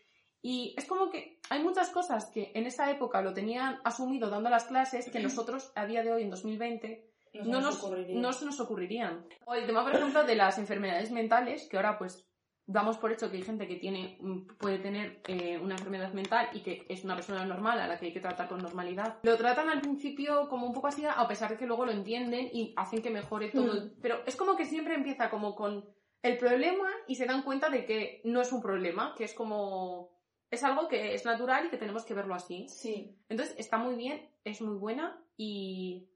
Y 0.47 0.75
es 0.77 0.85
como 0.85 1.09
que 1.09 1.39
hay 1.49 1.63
muchas 1.63 1.89
cosas 1.89 2.27
que 2.27 2.51
en 2.53 2.67
esa 2.67 2.91
época 2.91 3.19
lo 3.23 3.33
tenían 3.33 3.79
asumido 3.83 4.29
dando 4.29 4.51
las 4.51 4.65
clases 4.65 5.09
que 5.09 5.19
nosotros 5.19 5.71
a 5.73 5.87
día 5.87 6.03
de 6.03 6.13
hoy, 6.13 6.21
en 6.21 6.29
2020, 6.29 7.03
No, 7.33 7.45
no, 7.45 7.61
nos 7.61 7.83
no 8.09 8.31
se 8.31 8.45
nos 8.45 8.59
ocurrirían. 8.59 9.25
O 9.45 9.55
el 9.55 9.65
tema, 9.65 9.83
por 9.83 9.95
ejemplo, 9.95 10.23
de 10.23 10.35
las 10.35 10.59
enfermedades 10.59 11.09
mentales, 11.09 11.67
que 11.67 11.77
ahora 11.77 11.97
pues 11.97 12.29
damos 12.67 12.97
por 12.97 13.11
hecho 13.11 13.31
que 13.31 13.37
hay 13.37 13.41
gente 13.41 13.67
que 13.67 13.77
tiene, 13.77 14.19
puede 14.59 14.77
tener 14.77 15.19
eh, 15.27 15.57
una 15.57 15.77
enfermedad 15.77 16.13
mental 16.13 16.49
y 16.53 16.59
que 16.59 16.85
es 16.89 17.03
una 17.03 17.15
persona 17.15 17.43
normal 17.43 17.79
a 17.79 17.87
la 17.87 17.97
que 17.97 18.05
hay 18.05 18.13
que 18.13 18.19
tratar 18.19 18.47
con 18.47 18.61
normalidad. 18.61 19.17
Lo 19.23 19.37
tratan 19.37 19.69
al 19.69 19.81
principio 19.81 20.47
como 20.47 20.67
un 20.67 20.73
poco 20.73 20.89
así, 20.89 21.05
a 21.05 21.27
pesar 21.27 21.49
de 21.49 21.57
que 21.57 21.65
luego 21.65 21.87
lo 21.87 21.91
entienden 21.91 22.51
y 22.53 22.71
hacen 22.77 23.01
que 23.01 23.09
mejore 23.09 23.49
todo. 23.49 23.73
Mm. 23.73 23.93
Pero 23.99 24.21
es 24.27 24.35
como 24.35 24.55
que 24.55 24.65
siempre 24.65 24.93
empieza 24.93 25.31
como 25.31 25.55
con 25.55 25.89
el 26.21 26.37
problema 26.37 26.91
y 27.07 27.15
se 27.15 27.25
dan 27.25 27.41
cuenta 27.41 27.69
de 27.69 27.83
que 27.85 28.21
no 28.25 28.41
es 28.41 28.51
un 28.51 28.61
problema, 28.61 29.15
que 29.17 29.23
es 29.23 29.33
como... 29.33 30.14
Es 30.55 30.63
algo 30.63 30.87
que 30.87 31.13
es 31.13 31.25
natural 31.25 31.65
y 31.65 31.69
que 31.69 31.77
tenemos 31.77 32.05
que 32.05 32.13
verlo 32.13 32.33
así. 32.33 32.65
Sí. 32.69 33.13
Entonces 33.27 33.55
está 33.57 33.77
muy 33.77 33.95
bien, 33.95 34.25
es 34.45 34.61
muy 34.61 34.77
buena 34.77 35.21
y, 35.35 36.07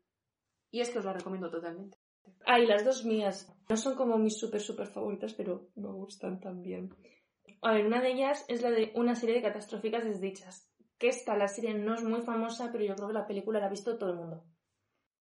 y 0.71 0.79
es 0.79 0.89
que 0.89 0.99
os 0.99 1.03
la 1.03 1.11
recomiendo 1.11 1.49
totalmente. 1.49 1.97
Ay, 2.45 2.65
las 2.65 2.85
dos 2.85 3.03
mías. 3.03 3.53
No 3.67 3.75
son 3.75 3.95
como 3.95 4.17
mis 4.17 4.39
súper, 4.39 4.61
súper 4.61 4.87
favoritas, 4.87 5.33
pero 5.33 5.67
me 5.75 5.89
gustan 5.89 6.39
también. 6.39 6.95
A 7.61 7.73
ver, 7.73 7.85
una 7.85 7.99
de 7.99 8.13
ellas 8.13 8.45
es 8.47 8.61
la 8.61 8.71
de 8.71 8.93
una 8.95 9.13
serie 9.13 9.35
de 9.35 9.41
catastróficas 9.41 10.05
desdichas. 10.05 10.71
Que 10.97 11.09
esta, 11.09 11.35
la 11.35 11.49
serie 11.49 11.73
no 11.73 11.95
es 11.95 12.03
muy 12.03 12.21
famosa, 12.21 12.69
pero 12.71 12.85
yo 12.85 12.95
creo 12.95 13.09
que 13.09 13.15
la 13.15 13.27
película 13.27 13.59
la 13.59 13.65
ha 13.65 13.69
visto 13.69 13.97
todo 13.97 14.11
el 14.11 14.15
mundo. 14.15 14.45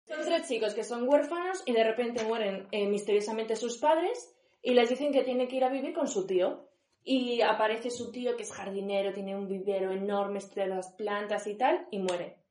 Son 0.05 0.25
tres 0.25 0.47
chicos 0.47 0.75
que 0.75 0.85
son 0.85 1.09
huérfanos 1.09 1.65
y 1.67 1.73
de 1.73 1.83
repente 1.83 2.25
mueren 2.25 2.69
eh, 2.71 2.87
misteriosamente 2.87 3.57
sus 3.57 3.79
padres 3.79 4.33
y 4.63 4.75
les 4.75 4.89
dicen 4.89 5.13
que 5.13 5.25
tienen 5.25 5.49
que 5.49 5.57
ir 5.57 5.65
a 5.65 5.71
vivir 5.71 5.93
con 5.93 6.07
su 6.07 6.25
tío. 6.25 6.69
Y 7.05 7.41
aparece 7.41 7.91
su 7.91 8.13
tío 8.13 8.37
que 8.37 8.45
es 8.45 8.53
jardinero, 8.53 9.13
tiene 9.13 9.37
un 9.37 9.49
vivero 9.49 9.91
enorme, 9.91 10.39
estudia 10.39 10.67
las 10.67 10.93
plantas 10.93 11.47
y 11.47 11.57
tal, 11.57 11.87
y 11.91 11.99
muere 11.99 12.43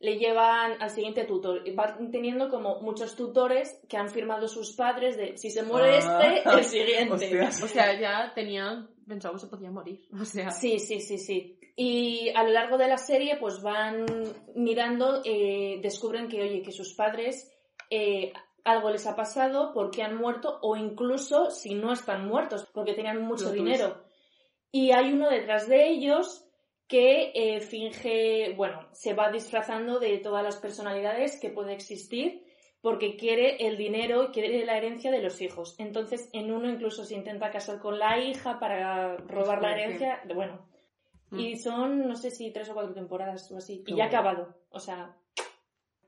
le 0.00 0.16
llevan 0.16 0.80
al 0.80 0.90
siguiente 0.90 1.24
tutor. 1.24 1.66
Y 1.66 1.72
van 1.72 2.10
teniendo 2.10 2.48
como 2.48 2.80
muchos 2.80 3.16
tutores 3.16 3.80
que 3.88 3.96
han 3.96 4.08
firmado 4.08 4.46
sus 4.48 4.72
padres 4.72 5.16
de 5.16 5.36
si 5.36 5.50
se 5.50 5.62
muere 5.62 5.98
Ah, 6.02 6.36
este, 6.36 6.50
el 6.58 6.64
siguiente. 6.64 7.14
Hostias. 7.14 7.62
O 7.62 7.68
sea, 7.68 7.98
ya 7.98 8.32
tenían 8.34 8.88
pensado 9.06 9.34
que 9.34 9.40
se 9.40 9.46
podía 9.48 9.70
morir. 9.70 10.06
O 10.18 10.24
sea, 10.24 10.50
Sí, 10.50 10.78
sí, 10.78 11.00
sí, 11.00 11.18
sí. 11.18 11.58
Y 11.74 12.30
a 12.34 12.42
lo 12.42 12.50
largo 12.50 12.76
de 12.76 12.88
la 12.88 12.98
serie, 12.98 13.36
pues 13.36 13.62
van 13.62 14.04
mirando, 14.54 15.22
eh, 15.24 15.78
descubren 15.80 16.28
que, 16.28 16.42
oye, 16.42 16.62
que 16.62 16.72
sus 16.72 16.94
padres 16.94 17.52
eh, 17.88 18.32
algo 18.70 18.90
les 18.90 19.06
ha 19.06 19.16
pasado 19.16 19.72
porque 19.72 20.02
han 20.02 20.16
muerto 20.16 20.58
o 20.62 20.76
incluso 20.76 21.50
si 21.50 21.74
no 21.74 21.92
están 21.92 22.26
muertos 22.26 22.66
porque 22.72 22.94
tenían 22.94 23.22
mucho 23.22 23.50
dinero. 23.50 24.04
Y 24.70 24.92
hay 24.92 25.12
uno 25.12 25.28
detrás 25.28 25.68
de 25.68 25.88
ellos 25.88 26.44
que 26.86 27.32
eh, 27.34 27.60
finge, 27.60 28.54
bueno, 28.56 28.88
se 28.92 29.14
va 29.14 29.30
disfrazando 29.30 29.98
de 29.98 30.18
todas 30.18 30.42
las 30.42 30.56
personalidades 30.56 31.38
que 31.40 31.50
puede 31.50 31.74
existir 31.74 32.44
porque 32.80 33.16
quiere 33.16 33.66
el 33.66 33.76
dinero 33.76 34.24
y 34.24 34.28
quiere 34.28 34.64
la 34.64 34.76
herencia 34.76 35.10
de 35.10 35.20
los 35.20 35.40
hijos. 35.40 35.74
Entonces, 35.78 36.30
en 36.32 36.52
uno 36.52 36.68
incluso 36.70 37.04
se 37.04 37.14
intenta 37.14 37.50
casar 37.50 37.80
con 37.80 37.98
la 37.98 38.18
hija 38.18 38.58
para 38.58 39.16
robar 39.16 39.60
la 39.60 39.72
herencia. 39.72 40.22
Bueno, 40.34 40.68
Mm. 41.30 41.38
y 41.40 41.56
son, 41.58 42.08
no 42.08 42.16
sé 42.16 42.30
si 42.30 42.50
tres 42.52 42.70
o 42.70 42.74
cuatro 42.74 42.94
temporadas 42.94 43.50
o 43.52 43.58
así. 43.58 43.82
Qué 43.84 43.92
y 43.92 43.96
ya 43.96 44.04
ha 44.04 44.06
acabado. 44.06 44.54
O 44.70 44.80
sea, 44.80 45.14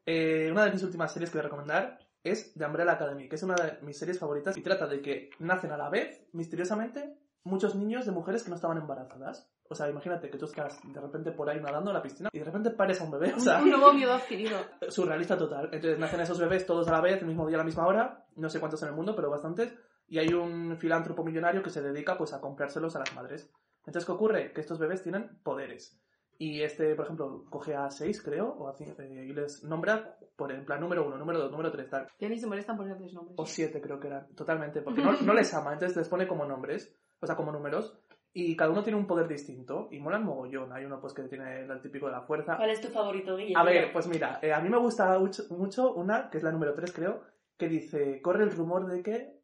Eh, 0.06 0.48
una 0.50 0.64
de 0.64 0.72
mis 0.72 0.82
últimas 0.82 1.12
series 1.12 1.30
que 1.30 1.36
voy 1.36 1.40
a 1.40 1.48
recomendar 1.48 1.98
es 2.22 2.54
The 2.54 2.66
Umbrella 2.66 2.92
Academy, 2.92 3.28
que 3.28 3.36
es 3.36 3.42
una 3.42 3.54
de 3.54 3.78
mis 3.82 3.98
series 3.98 4.18
favoritas 4.18 4.56
y 4.56 4.62
trata 4.62 4.86
de 4.86 5.00
que 5.00 5.30
nacen 5.38 5.72
a 5.72 5.76
la 5.76 5.88
vez, 5.88 6.22
misteriosamente, 6.32 7.16
muchos 7.44 7.74
niños 7.74 8.06
de 8.06 8.12
mujeres 8.12 8.42
que 8.42 8.50
no 8.50 8.56
estaban 8.56 8.78
embarazadas. 8.78 9.50
O 9.68 9.74
sea, 9.74 9.88
imagínate 9.88 10.30
que 10.30 10.36
tú 10.36 10.46
estás 10.46 10.80
de 10.82 11.00
repente 11.00 11.30
por 11.30 11.48
ahí 11.48 11.60
nadando 11.60 11.90
en 11.90 11.94
la 11.94 12.02
piscina 12.02 12.28
y 12.32 12.38
de 12.40 12.44
repente 12.44 12.70
pares 12.70 13.00
a 13.00 13.04
un 13.04 13.12
bebé. 13.12 13.32
O 13.36 13.40
sea, 13.40 13.62
Un 13.62 13.70
nuevo 13.70 13.92
miedo 13.92 14.12
adquirido. 14.12 14.58
surrealista 14.88 15.38
total. 15.38 15.70
Entonces 15.72 15.98
nacen 15.98 16.20
esos 16.20 16.40
bebés 16.40 16.66
todos 16.66 16.88
a 16.88 16.92
la 16.92 17.00
vez, 17.00 17.20
el 17.20 17.28
mismo 17.28 17.46
día, 17.46 17.56
a 17.56 17.58
la 17.58 17.64
misma 17.64 17.86
hora. 17.86 18.26
No 18.34 18.50
sé 18.50 18.58
cuántos 18.58 18.82
en 18.82 18.88
el 18.88 18.94
mundo, 18.94 19.14
pero 19.14 19.30
bastantes. 19.30 19.72
Y 20.08 20.18
hay 20.18 20.34
un 20.34 20.76
filántropo 20.76 21.22
millonario 21.22 21.62
que 21.62 21.70
se 21.70 21.82
dedica 21.82 22.18
pues 22.18 22.32
a 22.32 22.40
comprárselos 22.40 22.96
a 22.96 22.98
las 22.98 23.14
madres. 23.14 23.48
Entonces, 23.86 24.04
¿qué 24.04 24.12
ocurre? 24.12 24.52
Que 24.52 24.60
estos 24.60 24.80
bebés 24.80 25.04
tienen 25.04 25.38
poderes. 25.44 26.00
Y 26.40 26.62
este, 26.62 26.94
por 26.94 27.04
ejemplo, 27.04 27.44
coge 27.50 27.74
a 27.74 27.90
seis, 27.90 28.22
creo, 28.22 28.48
o 28.48 28.66
a 28.66 28.72
cinco, 28.72 29.02
eh, 29.02 29.26
y 29.28 29.34
les 29.34 29.62
nombra 29.62 30.16
por 30.36 30.50
en 30.50 30.64
plan 30.64 30.80
número 30.80 31.06
uno, 31.06 31.18
número 31.18 31.38
dos, 31.38 31.50
número 31.50 31.70
tres, 31.70 31.90
tal. 31.90 32.06
Ya 32.18 32.30
ni 32.30 32.38
se 32.38 32.46
molestan 32.46 32.78
por 32.78 32.86
ponerles 32.86 33.12
nombres. 33.12 33.34
O 33.38 33.44
siete, 33.44 33.78
creo 33.78 34.00
que 34.00 34.06
eran, 34.06 34.26
totalmente. 34.34 34.80
Porque 34.80 35.02
no, 35.02 35.12
no 35.20 35.34
les 35.34 35.52
ama, 35.52 35.74
entonces 35.74 35.98
les 35.98 36.08
pone 36.08 36.26
como 36.26 36.46
nombres, 36.46 36.98
o 37.20 37.26
sea, 37.26 37.36
como 37.36 37.52
números. 37.52 37.94
Y 38.32 38.56
cada 38.56 38.70
uno 38.70 38.82
tiene 38.82 38.98
un 38.98 39.06
poder 39.06 39.28
distinto. 39.28 39.88
Y 39.90 39.98
molan 39.98 40.24
mogollón. 40.24 40.72
Hay 40.72 40.86
uno 40.86 40.98
pues 40.98 41.12
que 41.12 41.24
tiene 41.24 41.60
el 41.60 41.82
típico 41.82 42.06
de 42.06 42.12
la 42.12 42.22
fuerza. 42.22 42.56
¿Cuál 42.56 42.70
es 42.70 42.80
tu 42.80 42.88
favorito, 42.88 43.36
Guille? 43.36 43.52
A 43.54 43.62
ver, 43.62 43.92
pues 43.92 44.06
mira, 44.06 44.38
eh, 44.40 44.54
a 44.54 44.60
mí 44.62 44.70
me 44.70 44.78
gusta 44.78 45.18
mucho, 45.18 45.42
mucho 45.50 45.92
una, 45.92 46.30
que 46.30 46.38
es 46.38 46.44
la 46.44 46.52
número 46.52 46.72
3 46.72 46.90
creo, 46.90 47.20
que 47.58 47.68
dice, 47.68 48.22
corre 48.22 48.44
el 48.44 48.52
rumor 48.52 48.86
de 48.86 49.02
que... 49.02 49.40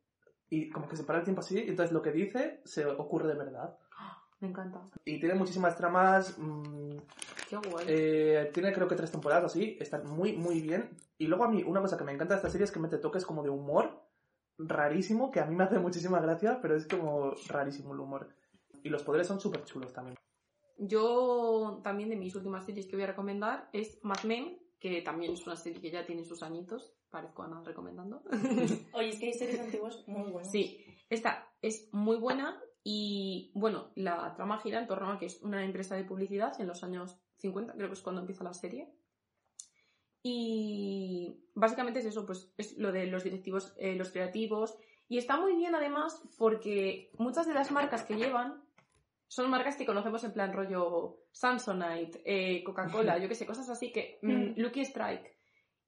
Y 0.49 0.71
como 0.71 0.89
que 0.89 0.97
se 0.97 1.05
para 1.05 1.19
el 1.19 1.25
tiempo 1.25 1.41
así, 1.41 1.59
y 1.59 1.69
entonces 1.69 1.93
lo 1.93 2.01
que 2.01 2.13
dice 2.13 2.63
se 2.65 2.87
ocurre 2.87 3.29
de 3.29 3.35
verdad. 3.35 3.77
Me 4.41 4.49
encanta. 4.49 4.89
Y 5.05 5.19
tiene 5.19 5.35
muchísimas 5.35 5.77
tramas, 5.77 6.37
mm, 6.39 6.99
Qué 7.49 7.57
guay. 7.57 7.87
eh, 7.89 8.51
tiene 8.53 8.73
creo 8.73 8.87
que 8.87 8.95
tres 8.97 9.11
temporadas 9.11 9.45
así, 9.45 9.77
están 9.81 10.07
muy, 10.07 10.35
muy 10.35 10.61
bien. 10.61 10.91
Y 11.19 11.27
luego 11.27 11.45
a 11.45 11.49
mí, 11.49 11.63
una 11.63 11.81
cosa 11.81 11.97
que 11.97 12.05
me 12.05 12.13
encanta 12.13 12.35
de 12.35 12.39
esta 12.39 12.51
serie 12.51 12.65
es 12.65 12.73
que 12.73 12.81
mete 12.81 12.99
toques 12.99 13.25
como 13.25 13.43
de 13.43 13.51
humor 13.51 14.03
rarísimo, 14.59 15.31
que 15.31 15.41
a 15.41 15.47
mí 15.47 15.55
me 15.55 15.65
hace 15.65 15.79
muchísima 15.79 16.21
gracia, 16.21 16.59
pero 16.61 16.77
es 16.77 16.87
como 16.87 17.33
rarísimo 17.49 17.95
el 17.95 18.01
humor. 18.01 18.29
Y 18.83 18.89
los 18.89 19.03
poderes 19.03 19.27
son 19.27 19.41
súper 19.41 19.65
chulos 19.65 19.93
también. 19.93 20.17
Yo 20.79 21.81
también 21.83 22.11
de 22.11 22.17
mis 22.17 22.35
últimas 22.35 22.65
series 22.65 22.87
que 22.87 22.97
voy 22.97 23.05
a 23.05 23.09
recomendar 23.09 23.69
es 23.73 23.99
Mad 24.03 24.25
Men, 24.25 24.59
que 24.79 25.01
también 25.03 25.33
es 25.33 25.47
una 25.47 25.57
serie 25.57 25.81
que 25.81 25.91
ya 25.91 26.05
tiene 26.05 26.25
sus 26.25 26.43
añitos. 26.43 26.93
Parezco 27.11 27.43
Ana 27.43 27.63
recomendando. 27.65 28.23
Oye, 28.93 29.09
es 29.09 29.19
que 29.19 29.27
hay 29.27 29.33
series 29.33 29.61
antiguas 29.61 30.05
muy 30.07 30.31
buenas. 30.31 30.51
Sí, 30.51 30.85
esta 31.09 31.49
es 31.63 31.89
muy 31.93 32.19
buena 32.19 32.61
y 32.89 33.51
bueno, 33.53 33.91
la 33.97 34.33
trama 34.37 34.61
gira 34.61 34.79
en 34.79 34.87
torno 34.87 35.11
a 35.11 35.19
que 35.19 35.27
es 35.27 35.43
una 35.43 35.65
empresa 35.65 35.97
de 35.97 36.05
publicidad 36.05 36.61
en 36.61 36.69
los 36.69 36.85
años 36.85 37.19
50, 37.39 37.73
creo 37.73 37.89
que 37.89 37.95
es 37.95 38.01
cuando 38.01 38.21
empieza 38.21 38.45
la 38.45 38.55
serie. 38.55 38.95
Y 40.23 41.43
básicamente 41.53 41.99
es 41.99 42.05
eso, 42.05 42.25
pues 42.25 42.55
es 42.57 42.79
lo 42.79 42.93
de 42.93 43.07
los 43.07 43.25
directivos, 43.25 43.75
eh, 43.77 43.97
los 43.97 44.13
creativos. 44.13 44.79
Y 45.09 45.19
está 45.19 45.37
muy 45.37 45.57
bien 45.57 45.75
además 45.75 46.23
porque 46.39 47.11
muchas 47.19 47.49
de 47.49 47.55
las 47.55 47.73
marcas 47.73 48.05
que 48.05 48.15
llevan 48.15 48.63
son 49.27 49.51
marcas 49.51 49.75
que 49.75 49.85
conocemos 49.85 50.23
en 50.23 50.33
plan 50.33 50.53
rollo 50.53 51.25
Samsonite, 51.33 52.23
eh, 52.25 52.63
Coca-Cola, 52.63 53.19
yo 53.19 53.29
que 53.29 53.35
sé, 53.35 53.47
cosas 53.47 53.69
así 53.69 53.91
que 53.91 54.21
mm, 54.23 54.31
Mm. 54.31 54.55
Lucky 54.59 54.83
Strike. 54.83 55.37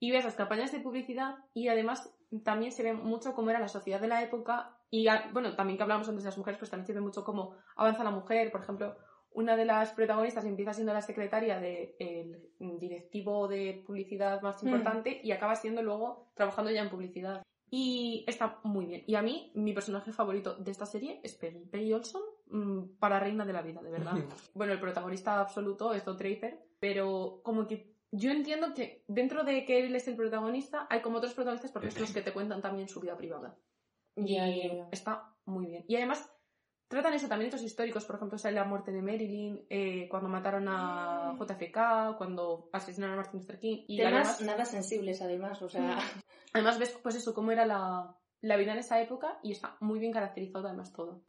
Y 0.01 0.11
ves 0.11 0.25
las 0.25 0.35
campañas 0.35 0.73
de 0.73 0.81
publicidad 0.81 1.37
y 1.55 1.69
además 1.69 2.13
también 2.43 2.73
se 2.73 2.83
ve 2.83 2.93
mucho 2.93 3.35
cómo 3.35 3.51
era 3.51 3.61
la 3.61 3.69
sociedad 3.69 4.01
de 4.01 4.09
la 4.09 4.21
época 4.21 4.78
y 4.91 5.09
ah, 5.09 5.31
bueno, 5.33 5.55
también 5.55 5.77
que 5.77 5.83
hablábamos 5.83 6.09
antes 6.09 6.25
de 6.25 6.29
las 6.29 6.39
mujeres, 6.39 6.59
pues 6.59 6.71
también 6.71 6.87
se 6.87 6.93
ve 6.95 7.01
mucho 7.01 7.25
cómo 7.25 7.55
avanza 7.77 8.05
la 8.05 8.11
mujer, 8.11 8.51
por 8.51 8.63
ejemplo, 8.63 8.97
una 9.33 9.57
de 9.57 9.67
las 9.67 9.93
protagonistas 9.93 10.45
empieza 10.47 10.73
siendo 10.73 10.93
la 10.93 11.03
secretaria 11.03 11.61
del 11.61 12.49
directivo 12.59 13.47
de 13.47 13.83
publicidad 13.87 14.41
más 14.43 14.63
Mm. 14.63 14.67
importante 14.67 15.21
y 15.23 15.31
acaba 15.33 15.55
siendo 15.55 15.83
luego 15.83 16.31
trabajando 16.35 16.71
ya 16.71 16.83
en 16.83 16.91
publicidad. 16.91 17.43
Y 17.71 18.25
está 18.27 18.61
muy 18.65 18.87
bien. 18.87 19.05
Y 19.07 19.15
a 19.15 19.23
mí, 19.23 19.53
mi 19.55 19.75
personaje 19.75 20.11
favorito 20.11 20.55
de 20.55 20.71
esta 20.71 20.87
serie 20.87 21.21
es 21.23 21.35
Peggy. 21.35 21.67
Peggy 21.67 21.93
Olson, 21.93 22.23
mm, 22.47 22.99
para 22.99 23.21
reina 23.21 23.45
de 23.45 23.53
la 23.53 23.61
vida, 23.61 23.83
de 23.83 23.91
verdad. 23.91 24.13
bueno, 24.55 24.73
el 24.73 24.81
protagonista 24.81 25.39
absoluto 25.39 25.93
es 25.93 26.03
Don 26.05 26.17
Draper, 26.17 26.59
pero 26.81 27.41
como 27.45 27.67
que 27.67 27.95
yo 28.11 28.31
entiendo 28.31 28.73
que 28.73 29.05
dentro 29.07 29.45
de 29.45 29.67
que 29.67 29.85
él 29.85 29.95
es 29.95 30.09
el 30.09 30.17
protagonista, 30.17 30.87
hay 30.89 31.03
como 31.03 31.19
otros 31.19 31.35
protagonistas 31.35 31.71
porque 31.71 31.89
es 31.89 32.01
los 32.01 32.13
que 32.13 32.23
te 32.23 32.33
cuentan 32.33 32.63
también 32.63 32.89
su 32.89 33.01
vida 33.01 33.17
privada. 33.19 33.55
Y 34.27 34.35
Ya, 34.35 34.47
ya, 34.49 34.75
ya. 34.75 34.89
está 34.93 35.35
muy 35.47 35.67
bien. 35.67 35.85
Y 35.89 35.97
además, 35.97 36.31
tratan 36.89 37.15
eso 37.15 37.29
también 37.29 37.49
hechos 37.49 37.63
históricos. 37.63 38.05
Por 38.05 38.17
ejemplo, 38.17 38.39
sale 38.39 38.57
la 38.57 38.65
muerte 38.65 38.93
de 38.93 39.03
Marilyn, 39.03 39.67
eh, 39.71 40.09
cuando 40.11 40.29
mataron 40.29 40.67
a 40.69 41.37
JFK, 41.39 42.17
cuando 42.17 42.69
asesinaron 42.73 43.15
a 43.15 43.23
Martin 43.23 43.41
Luther 43.41 43.59
King. 43.59 43.85
Y 43.89 44.01
además, 44.03 44.41
nada 44.43 44.65
sensibles, 44.65 45.21
además, 45.23 45.61
o 45.63 45.69
sea... 45.69 45.99
además 46.53 46.79
ves 46.79 46.99
pues 47.03 47.15
eso, 47.17 47.35
cómo 47.35 47.53
era 47.53 47.67
la, 47.67 48.17
la 48.41 48.57
vida 48.57 48.73
en 48.73 48.79
esa 48.79 49.01
época 49.01 49.39
y 49.43 49.53
está 49.53 49.77
muy 49.81 49.99
bien 49.99 50.13
caracterizado 50.13 50.67
además 50.69 50.93
todo. 50.93 51.23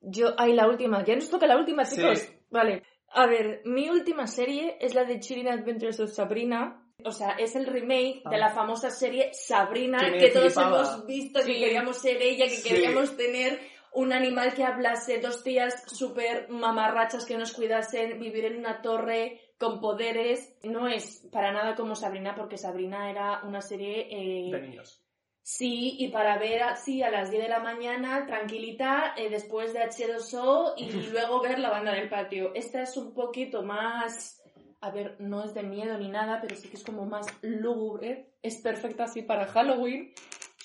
Yo, 0.00 0.34
ay, 0.38 0.54
la 0.54 0.66
última. 0.68 1.04
Ya 1.04 1.14
nos 1.14 1.28
toca 1.28 1.46
la 1.46 1.58
última, 1.58 1.84
Sí. 1.84 1.96
chicos. 1.96 2.26
Vale. 2.50 2.82
A 3.12 3.26
ver, 3.26 3.62
mi 3.64 3.90
última 3.90 4.26
serie 4.26 4.78
es 4.80 4.94
la 4.94 5.04
de 5.04 5.18
Chilling 5.20 5.48
Adventures 5.48 5.98
of 6.00 6.10
Sabrina. 6.12 6.86
O 7.04 7.12
sea, 7.12 7.30
es 7.38 7.56
el 7.56 7.66
remake 7.66 8.22
de 8.28 8.36
Ah. 8.36 8.38
la 8.38 8.50
famosa 8.50 8.90
serie 8.90 9.30
Sabrina, 9.32 9.98
Que 10.12 10.18
que 10.18 10.28
todos 10.30 10.56
hemos 10.56 11.06
visto, 11.06 11.40
que 11.40 11.54
Sí. 11.54 11.60
queríamos 11.60 11.96
ser 11.98 12.20
ella, 12.22 12.44
que 12.46 12.56
Sí. 12.56 12.68
queríamos 12.68 13.16
tener 13.16 13.58
un 13.92 14.12
animal 14.12 14.54
que 14.54 14.64
hablase, 14.64 15.18
dos 15.18 15.42
tías 15.42 15.82
súper 15.86 16.48
mamarrachas 16.48 17.26
que 17.26 17.36
nos 17.36 17.52
cuidasen, 17.52 18.20
vivir 18.20 18.44
en 18.44 18.58
una 18.58 18.80
torre 18.82 19.40
con 19.58 19.80
poderes. 19.80 20.56
No 20.62 20.86
es 20.88 21.26
para 21.32 21.52
nada 21.52 21.74
como 21.74 21.94
Sabrina, 21.96 22.34
porque 22.36 22.56
Sabrina 22.56 23.10
era 23.10 23.40
una 23.44 23.60
serie... 23.60 24.06
eh, 24.10 24.50
De 24.52 24.60
niños. 24.60 25.02
Sí, 25.42 25.96
y 25.98 26.08
para 26.08 26.38
ver 26.38 26.62
así 26.62 27.02
a 27.02 27.10
las 27.10 27.30
10 27.30 27.42
de 27.42 27.48
la 27.48 27.58
mañana, 27.60 28.24
tranquilita, 28.26 29.14
eh, 29.16 29.28
después 29.30 29.72
de 29.72 29.80
H2O 29.80 30.74
y 30.76 30.90
luego 31.12 31.40
ver 31.42 31.58
la 31.58 31.70
banda 31.70 31.92
del 31.92 32.08
patio. 32.08 32.52
Esta 32.54 32.82
es 32.82 32.96
un 32.96 33.12
poquito 33.14 33.62
más, 33.62 34.39
a 34.80 34.90
ver, 34.90 35.16
no 35.20 35.44
es 35.44 35.52
de 35.54 35.62
miedo 35.62 35.96
ni 35.98 36.08
nada, 36.08 36.40
pero 36.40 36.56
sí 36.56 36.68
que 36.68 36.76
es 36.76 36.84
como 36.84 37.04
más 37.04 37.26
lúgubre. 37.42 38.32
Es 38.42 38.60
perfecta 38.62 39.04
así 39.04 39.22
para 39.22 39.46
Halloween. 39.46 40.12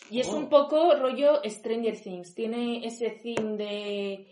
Y 0.09 0.19
es 0.19 0.27
Oh. 0.29 0.37
un 0.37 0.49
poco 0.49 0.95
rollo 0.95 1.41
Stranger 1.43 1.99
Things. 1.99 2.33
Tiene 2.35 2.85
ese 2.85 3.09
theme 3.09 3.57
de 3.57 4.27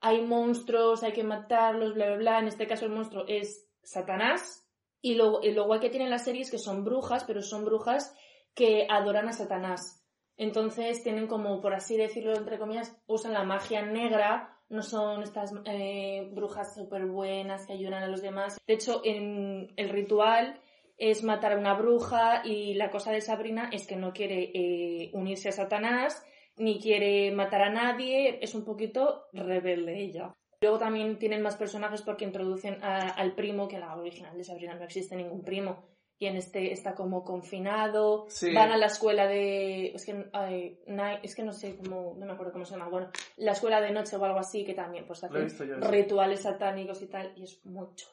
hay 0.00 0.20
monstruos, 0.22 1.02
hay 1.02 1.12
que 1.12 1.24
matarlos, 1.24 1.94
bla, 1.94 2.06
bla, 2.06 2.16
bla. 2.16 2.38
En 2.40 2.48
este 2.48 2.66
caso 2.66 2.84
el 2.86 2.92
monstruo 2.92 3.24
es 3.28 3.68
Satanás. 3.82 4.66
Y 5.00 5.14
luego, 5.14 5.40
y 5.42 5.52
lo 5.52 5.66
guay 5.66 5.80
que 5.80 5.90
tienen 5.90 6.10
las 6.10 6.24
series 6.24 6.50
que 6.50 6.58
son 6.58 6.82
brujas, 6.84 7.24
pero 7.24 7.42
son 7.42 7.64
brujas 7.64 8.16
que 8.54 8.86
adoran 8.88 9.28
a 9.28 9.32
Satanás. 9.32 10.02
Entonces 10.36 11.02
tienen 11.02 11.26
como, 11.26 11.60
por 11.60 11.74
así 11.74 11.96
decirlo, 11.96 12.34
entre 12.34 12.58
comillas, 12.58 12.96
usan 13.06 13.34
la 13.34 13.44
magia 13.44 13.82
negra, 13.82 14.53
no 14.68 14.82
son 14.82 15.22
estas 15.22 15.52
eh, 15.64 16.28
brujas 16.32 16.74
súper 16.74 17.06
buenas 17.06 17.66
que 17.66 17.74
ayudan 17.74 18.02
a 18.02 18.08
los 18.08 18.22
demás. 18.22 18.58
De 18.66 18.74
hecho, 18.74 19.00
en 19.04 19.72
el 19.76 19.88
ritual 19.90 20.60
es 20.96 21.22
matar 21.22 21.52
a 21.52 21.58
una 21.58 21.74
bruja 21.74 22.42
y 22.44 22.74
la 22.74 22.90
cosa 22.90 23.12
de 23.12 23.20
Sabrina 23.20 23.68
es 23.72 23.86
que 23.86 23.96
no 23.96 24.12
quiere 24.12 24.50
eh, 24.54 25.10
unirse 25.12 25.48
a 25.48 25.52
Satanás 25.52 26.24
ni 26.56 26.80
quiere 26.80 27.32
matar 27.32 27.62
a 27.62 27.70
nadie, 27.70 28.38
es 28.40 28.54
un 28.54 28.64
poquito 28.64 29.24
rebelde 29.32 30.00
ella. 30.00 30.32
Luego 30.60 30.78
también 30.78 31.18
tienen 31.18 31.42
más 31.42 31.56
personajes 31.56 32.02
porque 32.02 32.24
introducen 32.24 32.78
al 32.82 33.34
primo, 33.34 33.68
que 33.68 33.74
en 33.74 33.82
la 33.82 33.96
original 33.96 34.36
de 34.36 34.44
Sabrina 34.44 34.74
no 34.74 34.84
existe 34.84 35.16
ningún 35.16 35.42
primo. 35.42 35.93
Y 36.18 36.26
en 36.26 36.36
este 36.36 36.72
está 36.72 36.94
como 36.94 37.24
confinado, 37.24 38.26
Sí. 38.28 38.54
van 38.54 38.70
a 38.70 38.76
la 38.76 38.86
escuela 38.86 39.26
de... 39.26 39.88
Es 39.88 40.06
que, 40.06 40.30
ay, 40.32 40.78
night- 40.86 41.20
es 41.24 41.34
que 41.34 41.42
no 41.42 41.52
sé 41.52 41.76
cómo, 41.76 42.14
no 42.16 42.24
me 42.26 42.32
acuerdo 42.32 42.52
cómo 42.52 42.64
se 42.64 42.72
llama. 42.76 42.88
Bueno, 42.88 43.10
la 43.36 43.52
escuela 43.52 43.80
de 43.80 43.90
noche 43.90 44.16
o 44.16 44.24
algo 44.24 44.38
así, 44.38 44.64
que 44.64 44.74
también 44.74 45.06
pues 45.06 45.24
hacen 45.24 45.48
rituales 45.90 46.42
satánicos 46.42 47.02
y 47.02 47.06
tal, 47.08 47.32
y 47.36 47.42
es 47.44 47.64
muy 47.66 47.88
chula. 47.96 48.12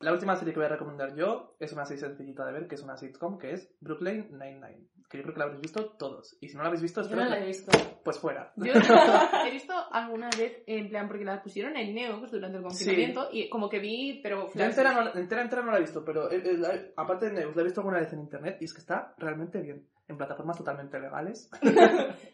La 0.00 0.12
última 0.12 0.34
serie 0.34 0.52
que 0.52 0.58
voy 0.60 0.66
a 0.66 0.70
recomendar 0.70 1.14
yo 1.14 1.54
es 1.60 1.72
una 1.72 1.84
serie 1.84 2.00
sencillita 2.00 2.44
de 2.46 2.52
ver, 2.52 2.66
que 2.68 2.74
es 2.74 2.82
una 2.82 2.96
sitcom, 2.96 3.38
que 3.38 3.52
es 3.52 3.70
Brooklyn 3.80 4.28
Nine-Nine. 4.32 4.88
Que 5.10 5.18
yo 5.18 5.24
creo 5.24 5.34
que 5.34 5.38
la 5.40 5.44
habréis 5.46 5.62
visto 5.62 5.86
todos. 5.98 6.36
Y 6.40 6.48
si 6.48 6.56
no 6.56 6.62
la 6.62 6.68
habéis 6.68 6.82
visto, 6.82 7.00
Yo 7.00 7.06
espero 7.08 7.24
no 7.24 7.30
la 7.30 7.40
he 7.40 7.46
visto. 7.46 7.72
Pues 8.04 8.18
fuera. 8.20 8.52
Yo 8.56 8.72
he 8.72 9.50
visto 9.50 9.74
alguna 9.90 10.30
vez, 10.38 10.62
en 10.68 10.88
plan, 10.88 11.08
porque 11.08 11.24
la 11.24 11.42
pusieron 11.42 11.76
en 11.76 11.94
Neox 11.96 12.30
durante 12.30 12.58
el 12.58 12.62
Sí. 12.70 12.84
confinamiento 12.84 13.28
y 13.32 13.48
como 13.48 13.68
que 13.68 13.80
vi, 13.80 14.20
pero... 14.22 14.48
Yo 14.54 14.64
entera 14.64 14.92
no, 14.92 15.12
entera, 15.20 15.42
entera 15.42 15.62
no 15.62 15.72
la 15.72 15.78
he 15.78 15.80
visto, 15.80 16.04
pero 16.04 16.30
eh, 16.30 16.40
eh, 16.44 16.56
la- 16.56 16.80
aparte 16.96 17.26
de 17.26 17.32
Neus, 17.40 17.56
la 17.56 17.62
he 17.62 17.64
visto 17.64 17.80
alguna 17.80 17.98
vez 17.98 18.12
en 18.12 18.20
internet 18.20 18.58
y 18.60 18.64
es 18.66 18.72
que 18.72 18.80
está 18.80 19.12
realmente 19.18 19.60
bien. 19.60 19.84
En 20.06 20.16
plataformas 20.16 20.56
totalmente 20.58 20.98
legales. 21.00 21.50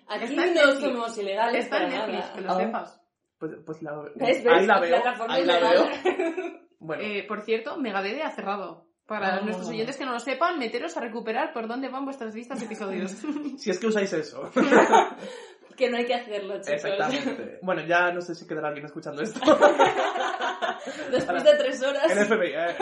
Aquí 0.09 0.35
no 0.37 0.43
Netflix. 0.45 0.81
somos 0.81 1.19
ilegales 1.19 1.65
Está 1.65 1.83
en 1.83 1.91
para 1.91 2.07
Netflix, 2.07 2.21
nada. 2.27 2.35
que 2.35 2.41
lo 2.43 2.51
Ah. 2.53 2.57
sepas. 2.61 3.03
Pues, 3.39 3.53
pues 3.67 3.83
la, 3.83 3.91
ahí 4.21 4.67
la 4.67 4.81
veo. 4.81 5.03
Ahí 5.29 5.45
la 5.45 5.59
veo. 5.61 5.87
Bueno, 6.79 7.03
Eh, 7.03 7.25
por 7.27 7.41
cierto, 7.41 7.79
Megadede 7.79 8.23
ha 8.23 8.31
cerrado. 8.31 8.87
Para 9.07 9.37
Ah. 9.37 9.41
nuestros 9.41 9.69
oyentes 9.69 9.97
que 9.97 10.05
no 10.05 10.13
lo 10.13 10.19
sepan, 10.21 10.59
meteros 10.59 10.97
a 10.97 11.01
recuperar 11.01 11.53
por 11.53 11.69
dónde 11.69 11.89
van 11.89 12.05
vuestras 12.05 12.35
listas 12.35 12.59
de 12.59 12.67
episodios. 12.67 13.13
si 13.59 13.71
es 13.71 13.79
que 13.79 13.87
usáis 13.87 14.13
eso. 14.13 14.51
que 15.77 15.91
no 15.91 15.99
hay 15.99 16.07
que 16.07 16.15
hacerlo, 16.15 16.55
chicos. 16.55 16.69
Exactamente. 16.85 17.59
Bueno, 17.63 17.83
ya 17.87 18.11
no 18.13 18.21
sé 18.21 18.35
si 18.35 18.47
quedará 18.47 18.69
alguien 18.69 18.87
escuchando 18.87 19.23
esto. 19.23 19.39
Después 21.11 21.45
de 21.45 21.55
tres 21.57 21.83
horas. 21.83 22.11
El 22.11 22.27
FBI, 22.27 22.53
eh. 22.55 22.77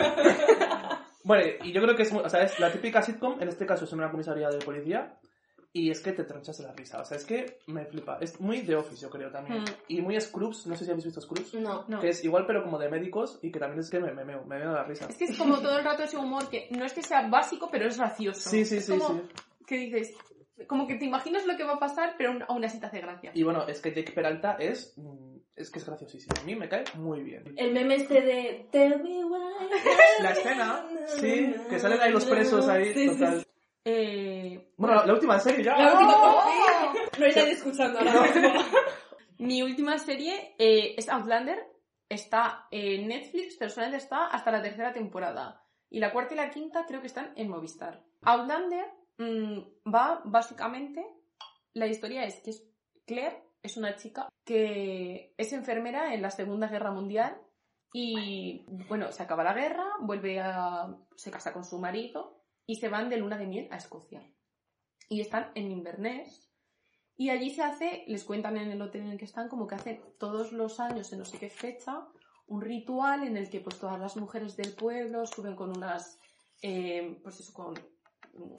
Bueno, 1.24 1.44
y 1.62 1.72
yo 1.72 1.80
creo 1.82 1.96
que 1.96 2.02
es, 2.02 2.12
o 2.12 2.28
sea, 2.28 2.42
es 2.42 2.58
la 2.60 2.70
típica 2.70 3.00
sitcom, 3.02 3.40
en 3.40 3.48
este 3.48 3.66
caso 3.66 3.84
es 3.84 3.92
en 3.92 3.98
una 3.98 4.10
comisaría 4.10 4.48
de 4.50 4.58
policía, 4.58 5.14
Y 5.76 5.90
es 5.90 6.00
que 6.00 6.12
te 6.12 6.22
tronchas 6.22 6.56
de 6.58 6.64
la 6.64 6.72
risa. 6.72 7.00
O 7.00 7.04
sea, 7.04 7.16
es 7.16 7.24
que 7.24 7.58
me 7.66 7.84
flipa. 7.84 8.18
Es 8.20 8.40
muy 8.40 8.60
de 8.60 8.76
Office, 8.76 9.02
yo 9.02 9.10
creo 9.10 9.28
también. 9.32 9.62
Mm. 9.62 9.64
Y 9.88 10.00
muy 10.02 10.20
Scrubs. 10.20 10.68
No 10.68 10.76
sé 10.76 10.84
si 10.84 10.90
habéis 10.92 11.04
visto 11.06 11.20
Scrubs. 11.20 11.52
No. 11.54 11.84
No. 11.88 11.98
Que 12.00 12.10
es 12.10 12.24
igual, 12.24 12.46
pero 12.46 12.62
como 12.62 12.78
de 12.78 12.88
médicos. 12.88 13.40
Y 13.42 13.50
que 13.50 13.58
también 13.58 13.80
es 13.80 13.90
que 13.90 13.98
me, 13.98 14.12
me, 14.12 14.24
meo, 14.24 14.44
me 14.44 14.56
meo 14.60 14.68
de 14.68 14.74
la 14.76 14.84
risa. 14.84 15.06
Es 15.08 15.16
que 15.16 15.24
es 15.24 15.36
como 15.36 15.58
todo 15.60 15.76
el 15.76 15.84
rato 15.84 16.04
ese 16.04 16.16
humor 16.16 16.48
que 16.48 16.68
no 16.70 16.84
es 16.84 16.92
que 16.92 17.02
sea 17.02 17.28
básico, 17.28 17.68
pero 17.72 17.88
es 17.88 17.98
gracioso. 17.98 18.48
Sí, 18.48 18.64
sí, 18.64 18.76
Es 18.76 18.86
sí, 18.86 18.92
como 18.96 19.14
sí. 19.18 19.22
que 19.66 19.76
dices, 19.78 20.14
como 20.68 20.86
que 20.86 20.94
te 20.94 21.06
imaginas 21.06 21.44
lo 21.44 21.56
que 21.56 21.64
va 21.64 21.72
a 21.72 21.78
pasar, 21.80 22.14
pero 22.16 22.38
aún- 22.46 22.64
así 22.64 22.78
te 22.78 22.86
hace 22.86 23.00
gracia. 23.00 23.32
Y 23.34 23.42
bueno, 23.42 23.66
es 23.66 23.80
que 23.80 23.92
Jake 23.92 24.12
Peralta 24.12 24.52
es. 24.60 24.94
mm, 24.96 25.34
Es 25.56 25.70
que 25.70 25.78
es 25.80 25.86
graciosísimo. 25.86 26.34
A 26.40 26.44
mí 26.44 26.54
me 26.56 26.68
cae 26.68 26.82
muy 26.94 27.22
bien. 27.22 27.52
El 27.56 27.72
meme 27.72 27.94
este 27.96 28.20
de 28.22 28.68
Tell 28.72 29.00
me 29.02 29.24
why. 29.24 29.68
La 30.22 30.30
escena, 30.32 30.84
sí, 31.18 31.52
que 31.70 31.78
salen 31.80 32.00
ahí 32.00 32.12
los 32.12 32.24
presos 32.24 32.66
ahí, 32.68 32.92
Sí, 32.92 33.08
sí, 33.08 33.18
total. 33.18 33.43
Eh, 33.84 34.72
Bueno, 34.76 34.94
la, 34.96 35.06
la 35.06 35.12
última 35.12 35.38
serie 35.38 35.64
ya. 35.64 35.76
La 35.76 35.92
última- 35.92 36.14
¡Oh! 36.16 36.92
No 37.18 37.26
hay 37.26 37.32
nadie 37.34 37.52
escuchando 37.52 37.98
ahora 37.98 38.22
mismo. 38.22 38.48
Mi 39.38 39.62
última 39.62 39.98
serie 39.98 40.54
eh, 40.58 40.94
es 40.96 41.08
Outlander. 41.08 41.58
Está 42.08 42.66
en 42.70 43.08
Netflix, 43.08 43.56
pero 43.58 43.70
solamente 43.70 43.98
está 43.98 44.26
hasta 44.26 44.50
la 44.50 44.62
tercera 44.62 44.92
temporada. 44.92 45.62
Y 45.90 45.98
la 46.00 46.12
cuarta 46.12 46.34
y 46.34 46.36
la 46.36 46.50
quinta 46.50 46.84
creo 46.86 47.00
que 47.00 47.06
están 47.08 47.32
en 47.36 47.48
Movistar. 47.48 48.02
Outlander 48.22 48.86
mm, 49.18 49.58
va 49.92 50.20
básicamente. 50.24 51.04
La 51.72 51.86
historia 51.86 52.24
es 52.24 52.40
que 52.40 52.50
es 52.50 52.64
Claire 53.06 53.42
es 53.62 53.76
una 53.76 53.96
chica 53.96 54.28
que 54.44 55.34
es 55.36 55.52
enfermera 55.52 56.14
en 56.14 56.22
la 56.22 56.30
Segunda 56.30 56.68
Guerra 56.68 56.90
Mundial. 56.92 57.36
Y 57.92 58.64
bueno, 58.88 59.12
se 59.12 59.22
acaba 59.22 59.44
la 59.44 59.54
guerra, 59.54 59.84
vuelve 60.00 60.40
a. 60.40 60.88
se 61.16 61.30
casa 61.30 61.52
con 61.52 61.64
su 61.64 61.78
marido 61.78 62.43
y 62.66 62.76
se 62.76 62.88
van 62.88 63.08
de 63.08 63.16
luna 63.16 63.38
de 63.38 63.46
miel 63.46 63.68
a 63.70 63.76
Escocia. 63.76 64.22
Y 65.08 65.20
están 65.20 65.50
en 65.54 65.70
Inverness, 65.70 66.44
y 67.16 67.30
allí 67.30 67.50
se 67.50 67.62
hace, 67.62 68.04
les 68.08 68.24
cuentan 68.24 68.56
en 68.56 68.70
el 68.70 68.82
hotel 68.82 69.02
en 69.02 69.10
el 69.12 69.18
que 69.18 69.24
están, 69.24 69.48
como 69.48 69.66
que 69.66 69.76
hacen 69.76 70.02
todos 70.18 70.52
los 70.52 70.80
años, 70.80 71.12
en 71.12 71.20
no 71.20 71.24
sé 71.24 71.38
qué 71.38 71.48
fecha, 71.48 72.08
un 72.46 72.60
ritual 72.60 73.26
en 73.26 73.36
el 73.36 73.48
que 73.48 73.60
pues 73.60 73.78
todas 73.78 74.00
las 74.00 74.16
mujeres 74.16 74.56
del 74.56 74.74
pueblo 74.74 75.24
suben 75.26 75.54
con 75.54 75.76
unas, 75.76 76.18
eh, 76.60 77.20
pues 77.22 77.38
eso, 77.40 77.52
con 77.52 77.74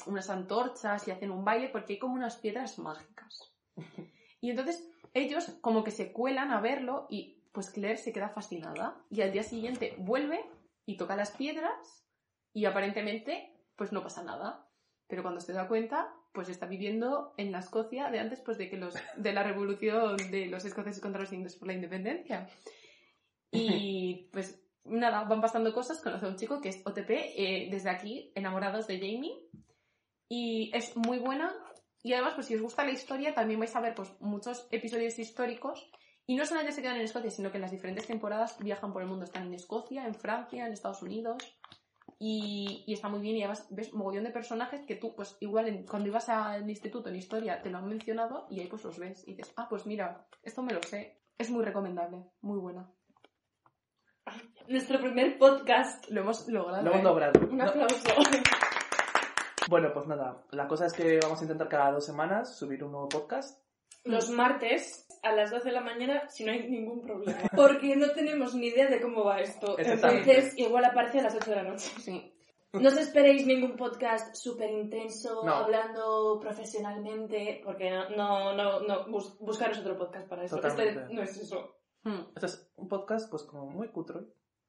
unas 0.08 0.30
antorchas 0.30 1.06
y 1.08 1.12
hacen 1.12 1.32
un 1.32 1.44
baile 1.44 1.70
porque 1.70 1.94
hay 1.94 2.00
como 2.00 2.14
unas 2.16 2.38
piedras 2.38 2.80
mágicas. 2.80 3.54
Y 4.42 4.52
entonces 4.52 4.88
ellos 5.16 5.58
como 5.62 5.84
que 5.84 5.90
se 5.90 6.12
cuelan 6.12 6.52
a 6.52 6.62
verlo 6.62 7.08
y 7.10 7.42
pues 7.52 7.72
Claire 7.72 7.98
se 7.98 8.14
queda 8.14 8.30
fascinada 8.30 9.04
y 9.10 9.22
al 9.22 9.32
día 9.32 9.42
siguiente 9.42 9.96
vuelve 9.98 10.46
y 10.86 10.98
toca 10.98 11.16
las 11.16 11.32
piedras 11.32 12.06
y 12.54 12.66
aparentemente 12.66 13.55
pues 13.76 13.92
no 13.92 14.02
pasa 14.04 14.24
nada. 14.24 14.68
Pero 15.08 15.22
cuando 15.22 15.40
se 15.40 15.54
da 15.54 15.68
cuenta, 15.68 16.14
pues 16.34 16.50
está 16.50 16.66
viviendo 16.66 17.34
en 17.38 17.52
la 17.52 17.60
Escocia 17.60 18.10
de 18.10 18.20
antes 18.20 18.42
pues 18.42 18.58
de 18.58 18.70
que 18.70 18.78
los 18.78 18.96
de 19.16 19.34
la 19.34 19.44
revolución 19.44 20.18
de 20.32 20.48
los 20.48 20.66
escoceses 20.66 21.02
contra 21.02 21.22
los 21.22 21.34
ingleses 21.34 21.58
por 21.58 21.68
la 21.68 21.76
independencia. 21.76 22.50
Y 23.52 24.30
pues 24.34 24.62
nada, 24.86 25.24
van 25.24 25.42
pasando 25.42 25.74
cosas, 25.74 26.02
conoce 26.02 26.26
a 26.26 26.30
un 26.30 26.38
chico 26.38 26.62
que 26.62 26.70
es 26.70 26.82
OTP, 26.86 27.10
eh, 27.10 27.68
desde 27.72 27.90
aquí, 27.90 28.32
enamorados 28.36 28.88
de 28.88 29.00
Jamie. 29.00 29.40
Y 30.28 30.72
es 30.74 30.96
muy 30.96 31.20
buena. 31.20 31.54
Y 32.04 32.14
además, 32.14 32.34
pues 32.36 32.48
si 32.48 32.56
os 32.56 32.62
gusta 32.62 32.84
la 32.84 32.92
historia, 32.92 33.34
también 33.34 33.60
vais 33.60 33.76
a 33.76 33.82
ver 33.82 33.96
pues 33.96 34.10
muchos 34.20 34.68
episodios 34.72 35.18
históricos. 35.18 35.90
Y 36.28 36.36
no 36.36 36.46
solamente 36.46 36.74
se 36.74 36.82
quedan 36.82 36.98
en 36.98 37.04
Escocia, 37.04 37.30
sino 37.30 37.52
que 37.52 37.58
en 37.58 37.62
las 37.62 37.72
diferentes 37.72 38.08
temporadas 38.08 38.58
viajan 38.60 38.92
por 38.92 39.04
el 39.04 39.08
mundo. 39.08 39.26
Están 39.26 39.48
en 39.48 39.54
Escocia, 39.54 40.06
en 40.06 40.16
Francia, 40.16 40.66
en 40.66 40.74
Estados 40.74 41.04
Unidos. 41.04 41.38
Y, 42.18 42.84
y 42.88 42.94
está 42.94 43.10
muy 43.10 43.20
bien 43.20 43.36
y 43.36 43.42
además 43.44 43.68
ves 43.72 43.94
mogollón 43.94 44.24
de 44.24 44.32
personajes 44.32 44.82
que 44.88 44.96
tú, 44.96 45.14
pues 45.16 45.36
igual 45.42 45.68
en- 45.68 45.86
cuando 45.86 46.08
ibas 46.08 46.30
al 46.30 46.70
instituto 46.70 47.10
en 47.10 47.18
historia 47.18 47.62
te 47.62 47.70
lo 47.70 47.78
han 47.78 47.88
mencionado 47.90 48.48
y 48.50 48.62
ahí 48.62 48.68
pues 48.68 48.84
los 48.86 48.98
ves 48.98 49.28
y 49.28 49.34
dices, 49.36 49.54
ah, 49.58 49.68
pues 49.70 49.86
mira, 49.86 50.26
esto 50.42 50.64
me 50.64 50.74
lo 50.74 50.82
sé. 50.82 51.20
Es 51.38 51.50
muy 51.52 51.66
recomendable, 51.66 52.24
muy 52.42 52.58
buena. 52.60 52.90
Nuestro 54.68 55.00
primer 55.00 55.38
podcast. 55.38 56.10
Lo 56.10 56.22
hemos 56.22 56.48
logrado. 56.48 56.84
Lo 56.84 56.90
hemos 56.92 57.02
¿eh? 57.02 57.04
logrado. 57.04 57.40
Un 57.48 57.58
No- 57.58 57.66
aplauso. 57.66 57.98
Bueno, 59.68 59.92
pues 59.94 60.08
nada. 60.08 60.44
La 60.52 60.68
cosa 60.68 60.86
es 60.86 60.94
que 60.94 61.20
vamos 61.22 61.40
a 61.40 61.44
intentar 61.44 61.68
cada 61.68 61.92
dos 61.92 62.06
semanas 62.06 62.56
subir 62.58 62.84
un 62.84 62.92
nuevo 62.94 63.10
podcast. 63.10 63.60
Los 64.06 64.30
martes 64.30 65.08
a 65.24 65.32
las 65.34 65.52
12 65.52 65.66
de 65.70 65.72
la 65.74 65.82
mañana 65.82 66.28
si 66.30 66.44
no 66.46 66.52
hay 66.52 66.70
ningún 66.70 67.02
problema. 67.02 67.40
Porque 67.56 67.96
no 67.96 68.12
tenemos 68.12 68.54
ni 68.56 68.68
idea 68.68 68.88
de 68.88 69.02
cómo 69.02 69.24
va 69.26 69.40
esto. 69.42 69.78
Entonces, 69.80 70.54
igual 70.58 70.86
aparece 70.86 71.20
a 71.20 71.24
las 71.24 71.36
8 71.36 71.50
de 71.50 71.56
la 71.56 71.64
noche. 71.64 71.90
Sí. 72.00 72.32
No 72.74 72.90
os 72.90 72.98
esperéis 72.98 73.48
ningún 73.48 73.78
podcast 73.78 74.36
súper 74.36 74.70
intenso, 74.70 75.44
No. 75.46 75.54
hablando 75.54 76.38
profesionalmente, 76.42 77.62
porque 77.64 77.90
no, 77.90 78.10
no, 78.10 78.54
no, 78.54 78.80
no 78.82 79.06
bus- 79.08 79.38
buscaros 79.40 79.80
otro 79.80 79.98
podcast 79.98 80.28
para 80.28 80.44
eso. 80.44 80.62
Este 80.62 80.94
no 81.10 81.22
es 81.24 81.38
eso. 81.38 81.78
Hmm. 82.04 82.22
Este 82.36 82.46
es 82.48 82.70
un 82.76 82.88
podcast, 82.90 83.30
pues 83.32 83.44
como 83.44 83.66
muy 83.66 83.88
cutre, 83.90 84.20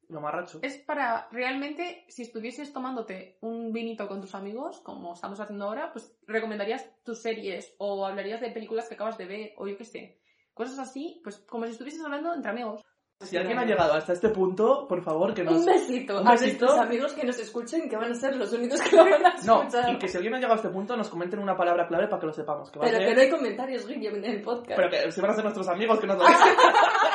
lo 0.09 0.21
marracho. 0.21 0.59
Es 0.61 0.77
para 0.77 1.27
realmente, 1.31 2.05
si 2.07 2.21
estuvieses 2.23 2.71
tomándote 2.71 3.37
un 3.41 3.71
vinito 3.73 4.07
con 4.07 4.21
tus 4.21 4.35
amigos, 4.35 4.79
como 4.81 5.13
estamos 5.13 5.39
haciendo 5.39 5.65
ahora, 5.65 5.91
pues 5.91 6.15
recomendarías 6.27 6.89
tus 7.03 7.21
series 7.21 7.75
o 7.77 8.05
hablarías 8.05 8.39
de 8.41 8.51
películas 8.51 8.87
que 8.87 8.95
acabas 8.95 9.17
de 9.17 9.25
ver 9.25 9.51
o 9.57 9.67
yo 9.67 9.77
qué 9.77 9.85
sé. 9.85 10.19
Cosas 10.53 10.79
así, 10.79 11.19
pues 11.23 11.37
como 11.47 11.65
si 11.65 11.71
estuvieses 11.73 12.03
hablando 12.03 12.33
entre 12.33 12.51
amigos. 12.51 12.81
Si 13.19 13.35
alguien 13.35 13.57
ha 13.57 13.65
llegado 13.65 13.93
hasta 13.93 14.13
este 14.13 14.29
punto, 14.29 14.87
por 14.87 15.01
favor, 15.03 15.33
que 15.33 15.43
nos... 15.43 15.55
Un 15.55 15.65
besito 15.65 16.21
un 16.21 16.27
a 16.27 16.31
besito. 16.33 16.65
nuestros 16.67 16.79
amigos 16.85 17.13
que 17.13 17.25
nos 17.25 17.39
escuchen, 17.39 17.89
que 17.89 17.97
van 17.97 18.11
a 18.11 18.15
ser 18.15 18.35
los 18.35 18.53
únicos 18.53 18.79
que 18.79 18.95
lo 18.95 19.03
van 19.05 19.25
a 19.25 19.33
No, 19.43 19.63
escuchar. 19.63 19.91
y 19.91 19.97
que 19.97 20.07
si 20.07 20.17
alguien 20.17 20.35
ha 20.35 20.37
llegado 20.37 20.53
a 20.53 20.57
este 20.57 20.69
punto, 20.69 20.95
nos 20.95 21.09
comenten 21.09 21.39
una 21.39 21.57
palabra 21.57 21.87
clave 21.87 22.07
para 22.07 22.19
que 22.19 22.27
lo 22.27 22.33
sepamos. 22.33 22.69
Que 22.71 22.77
va 22.79 22.85
a 22.85 22.89
Pero 22.89 22.99
ser- 22.99 23.07
que 23.09 23.15
no 23.15 23.21
hay 23.21 23.29
comentarios, 23.31 23.87
Guille, 23.87 24.09
en 24.09 24.23
el 24.23 24.41
podcast. 24.43 24.75
Pero 24.79 24.89
que 24.91 25.11
si 25.11 25.19
van 25.19 25.31
a 25.31 25.33
ser 25.33 25.43
nuestros 25.43 25.67
amigos, 25.67 25.99
que 25.99 26.05
nos 26.07 26.17
lo 26.17 26.27
dicen. 26.27 26.47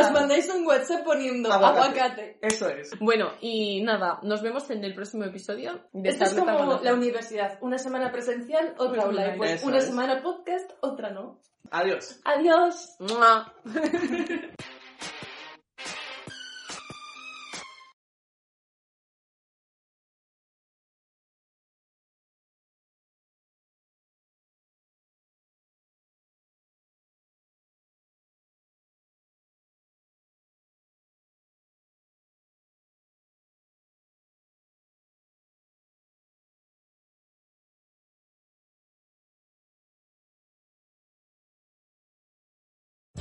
Os 0.00 0.12
mandáis 0.12 0.48
un 0.48 0.66
WhatsApp 0.66 1.04
poniendo 1.04 1.52
Aguacate. 1.52 2.00
aguacate. 2.00 2.38
Eso 2.42 2.68
es. 2.68 2.90
Bueno, 2.98 3.32
y 3.40 3.82
nada, 3.82 4.18
nos 4.22 4.42
vemos 4.42 4.68
en 4.70 4.84
el 4.84 4.94
próximo 4.94 5.24
episodio 5.24 5.88
de 5.92 6.08
Esto 6.10 6.24
es 6.24 6.34
como 6.34 6.80
la 6.82 6.94
universidad. 6.94 7.58
Una 7.60 7.78
semana 7.78 8.10
presencial, 8.10 8.74
otra 8.78 9.04
online. 9.04 9.36
Pues 9.36 9.62
una 9.64 9.78
es. 9.78 9.84
semana 9.86 10.22
podcast, 10.22 10.70
otra 10.80 11.10
no. 11.10 11.40
Adiós. 11.70 12.20
Adiós. 12.24 12.96